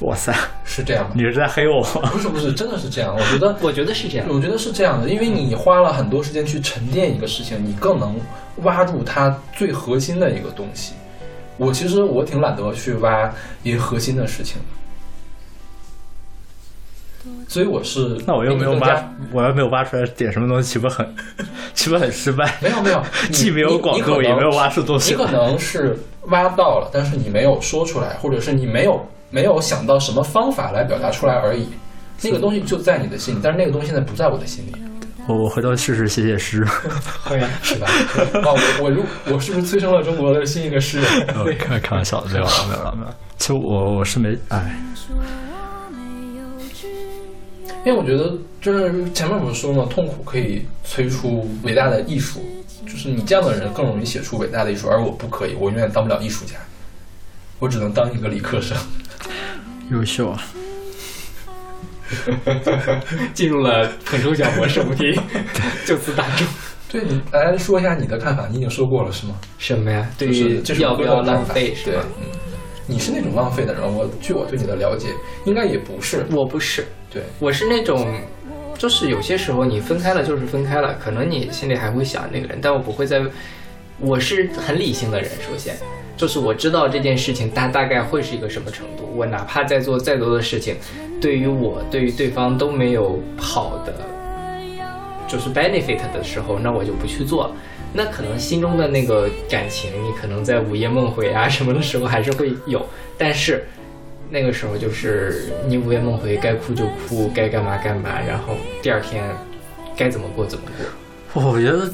[0.00, 1.10] 哇塞，是这样吗？
[1.14, 1.82] 你是在黑我？
[2.12, 3.14] 不是不是，真的是这样。
[3.14, 4.26] 我觉得我觉得是这样。
[4.30, 8.18] 我觉得是这样的，因为你花了很多时间去沉淀一个事情，你更能
[8.62, 10.94] 挖住它最核心的一个东西。
[11.60, 13.30] 我其实我挺懒得去挖
[13.62, 14.56] 一个核心的事情
[17.22, 21.06] 的，所以我是那我又没有挖，我又没有挖出来点什么东西，岂不很，
[21.74, 22.56] 岂不很失败？
[22.62, 25.94] 没有没有， 你既没有广告也没有挖出东西你可能是
[26.28, 31.68] 挖到了，但是你没有说出来，或者是你没有没有想到什么方法来表达出来而已。
[32.22, 34.72] 那个东西就在你的心里，但是那个东西现在不在我的心里，
[35.26, 36.66] 我我回头试试写写诗。
[37.62, 37.86] 是吧？
[37.86, 41.26] 啊，我我如我是不是催生了中国的新一个诗人？
[41.28, 43.14] 呃 开开玩笑的，没有了没有了没有。
[43.38, 44.76] 其实我我是没，哎，
[47.84, 52.44] 因为我觉得就是前面我们说嘛，痛苦可以催出伟大的艺术，
[52.86, 56.56] 就是你这样的人更容易写出伟大的艺术，而我不可以，我永远当不了艺术家，
[57.58, 58.76] 我只能当一个理科生。
[59.90, 60.42] 优秀啊！
[63.34, 65.18] 进入了很抽象模式，不题，
[65.86, 66.44] 就此打住。
[66.90, 69.34] 对你来说一下你的看法，你已经说过了是吗？
[69.58, 70.08] 什么呀？
[70.18, 70.28] 对
[70.60, 72.26] 就是于要不要浪费是吧？，嗯，
[72.86, 75.06] 你是那种浪费的人，我据我对你的了解，
[75.44, 76.26] 应该也不是。
[76.32, 78.12] 我不是，对，我是那种，
[78.76, 83.22] 就是有些时候你分开了就是分开了，可能你心里还会想那个人，但我不会再，
[84.00, 85.30] 我是很理性的人。
[85.48, 85.76] 首先，
[86.20, 90.76] 就是我知道这件事情它大概会是一个什么程度，我哪怕在做再多的事情，
[91.18, 93.94] 对于我对于对方都没有好的，
[95.26, 97.50] 就是 benefit 的时候，那我就不去做。
[97.94, 102.84] 那可能心中的那个感情，你可能在午夜梦回啊 什么的时候还是会有，
[103.16, 103.66] 但是
[104.28, 109.24] 那个时候就是你午夜梦回，该哭就哭，该干嘛干嘛，然后第二天
[109.96, 110.64] 该怎么过怎么
[111.32, 111.42] 过。
[111.50, 111.90] 我觉得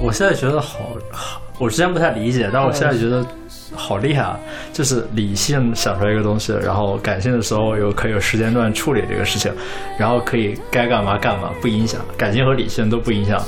[0.00, 0.78] 我现在觉得好
[1.10, 3.26] 好我之前不太理解，但我现在觉得
[3.74, 4.38] 好厉害啊！
[4.72, 9.52] 就是理性想出来一个东西，然后感性的时候有可以有时间段处理这个事情，
[9.98, 13.42] 然后可以该干嘛干嘛，不影响感性和理性都不影响，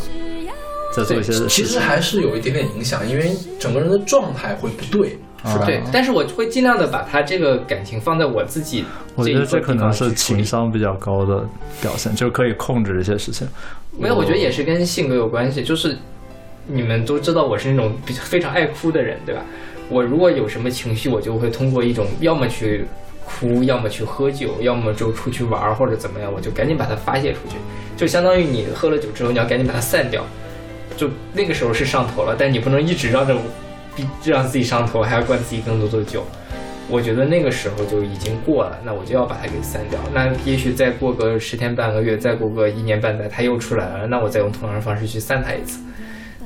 [0.95, 1.49] 在做一些事情。
[1.49, 5.19] 其实还是有一点点影响，因为整个人的状态会不对。
[5.43, 8.85] 是对，但是我会尽量的把他这个感情放在我自己
[9.15, 11.43] 我觉得这可能是情商比较高的
[11.81, 13.49] 表现，就是可以控制这些事情。
[13.99, 15.65] 没有，我觉得也是跟性格有关系。
[15.65, 15.97] 就是
[16.73, 19.43] 你们都知道我是那种比较非常爱哭的人，对吧？
[19.89, 22.85] 我如果有什么情绪，我就会通过一种要么去
[23.25, 27.57] 哭，要么去喝酒，要么就出去玩或者怎么样，我就赶紧把它发泄出去。
[27.97, 30.25] 就相当于你喝了酒之后，你要赶紧把它散掉。
[30.97, 33.35] 就那个时候是上头了，但你不能一直让着
[33.97, 36.25] 逼让自己上头，还要灌自己更多的酒。
[36.89, 39.99] 我觉得那个时候就已经过了，那我就要把它给散掉。
[40.13, 45.81] 那也许再过个十天半个月，再过个一年半载，它又出来了，那我再用同样的方式去散它一次。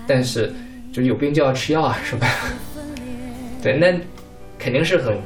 [0.06, 0.52] 但是
[0.92, 2.26] 就是有病就要吃药啊， 是吧？
[3.62, 3.92] 对，那
[4.58, 5.16] 肯定是很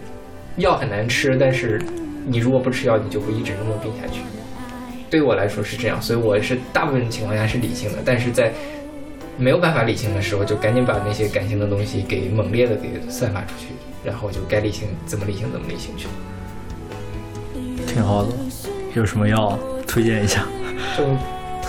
[0.57, 1.83] 药很难吃，但是
[2.27, 4.21] 你如果不吃药，你就会一直那么病下去。
[5.11, 8.53] 对我来说是这样，所以我是大部分情况下是理性的，但是在
[9.37, 13.69] 没有办法理性的时候，就赶紧把那些感性的东西给猛烈的给散发出去，
[14.05, 16.07] 然后就该理性怎么理性怎么理性去。
[17.87, 18.33] 挺好的。
[18.95, 20.47] 有什么药推荐一下？
[20.97, 21.05] 就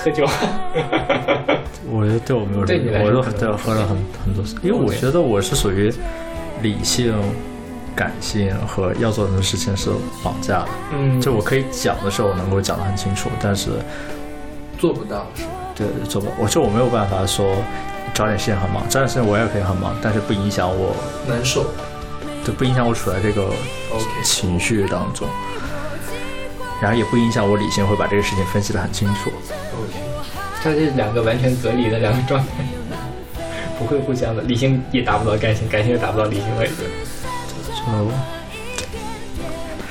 [0.03, 0.25] 喝酒，
[1.91, 4.43] 我觉得对我没有什对你么，我都对我喝了很很多。
[4.43, 5.91] 次，因为我觉得我是属于
[6.61, 7.13] 理性、
[7.95, 9.89] 感性和要做的事情是
[10.23, 10.67] 绑架的。
[10.93, 13.69] 嗯，就我可以讲的时候，我能够讲得很清楚，但是
[14.77, 15.49] 做不到是吧？
[15.75, 17.57] 对做不到，我就我没有办法说
[18.13, 20.95] 找点事情很忙，找点事情我也可以很忙，但是不影响我，
[21.27, 21.65] 难受。
[22.45, 23.49] 就不影响我处在这个
[24.23, 25.27] 情绪当中，
[26.81, 29.31] 然后也不影响我理性会把这个事情分析得很清楚。
[29.77, 29.93] OK，
[30.63, 32.47] 它是两个完全隔离的两个状态，
[33.77, 36.73] 不会互相的，理性也达不到感性，感性也达不到理性位置。
[37.67, 37.83] 就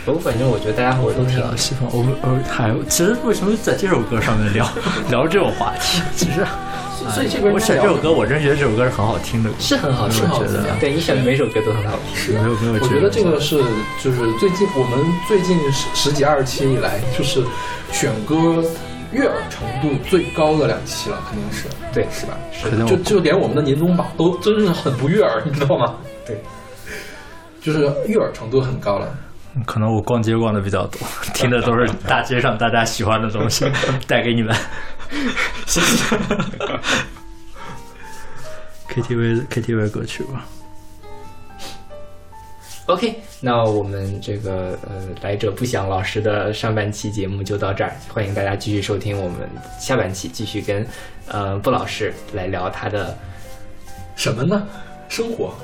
[0.05, 4.66] 不过反正我觉得大家伙都挺啊，西方，我们呃还其实为什么在这首歌上面聊
[5.10, 6.01] 聊这种话题？
[6.16, 6.47] 其实，
[7.10, 12.34] 所以这边我选这首歌，我真觉得这首歌是很好听的，是很好听，是好听的对你选的每首歌都很好听。
[12.34, 13.62] 没有没有我觉得这个是
[14.02, 17.42] 就是最近我们最近十十几二十期以来，就是
[17.92, 18.62] 选歌
[19.12, 22.36] 悦耳程度最高的两期了，肯定是对，是吧？
[22.62, 25.94] 肯定就就连我们的年终榜都真是很不悦耳，你知道吗？
[26.26, 26.40] 对，
[27.62, 29.08] 就是悦耳程度很高了。
[29.66, 31.00] 可能我逛街逛的比较多，
[31.34, 33.64] 听的都是大街上大家喜欢的东西，
[34.06, 34.54] 带给你们。
[35.66, 36.16] 谢谢。
[38.89, 40.47] KTV KTV 歌曲吧。
[42.86, 49.47] OK，那我们这个呃来者不详老师的上半期节目就到这儿，欢迎大家继续收听我们
[49.78, 50.86] 下半期，继续跟
[51.26, 53.14] 呃布老师来聊他的
[54.16, 54.66] 什么呢？
[55.10, 55.55] 生活、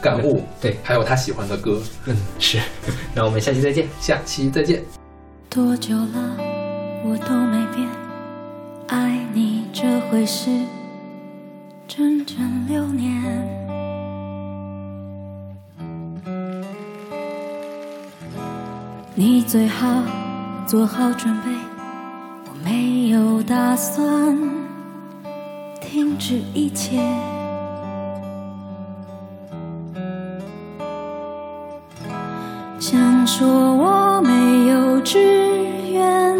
[0.00, 1.82] 感悟，对还有他喜欢的歌。
[2.06, 2.58] 嗯是，
[3.14, 3.86] 那我们下期再见。
[4.00, 4.82] 下期再见。
[5.50, 6.36] 多久了，
[7.04, 7.86] 我都没变，
[8.90, 10.50] 爱你这回事，
[11.86, 13.22] 整整六年。
[19.14, 20.02] 你最好
[20.66, 21.52] 做好准备，
[22.46, 24.36] 我没有打算
[25.80, 26.98] 停止一切。
[32.80, 35.20] 想说我没有志
[35.92, 36.39] 愿，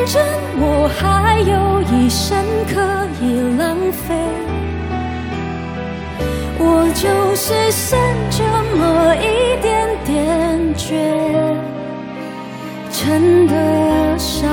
[0.00, 0.22] 反正
[0.56, 2.80] 我还有一生可
[3.20, 4.16] 以浪费。
[6.58, 8.00] 我就是剩
[8.30, 8.42] 这
[8.78, 10.88] 么一点点倔，
[12.90, 14.48] 称得上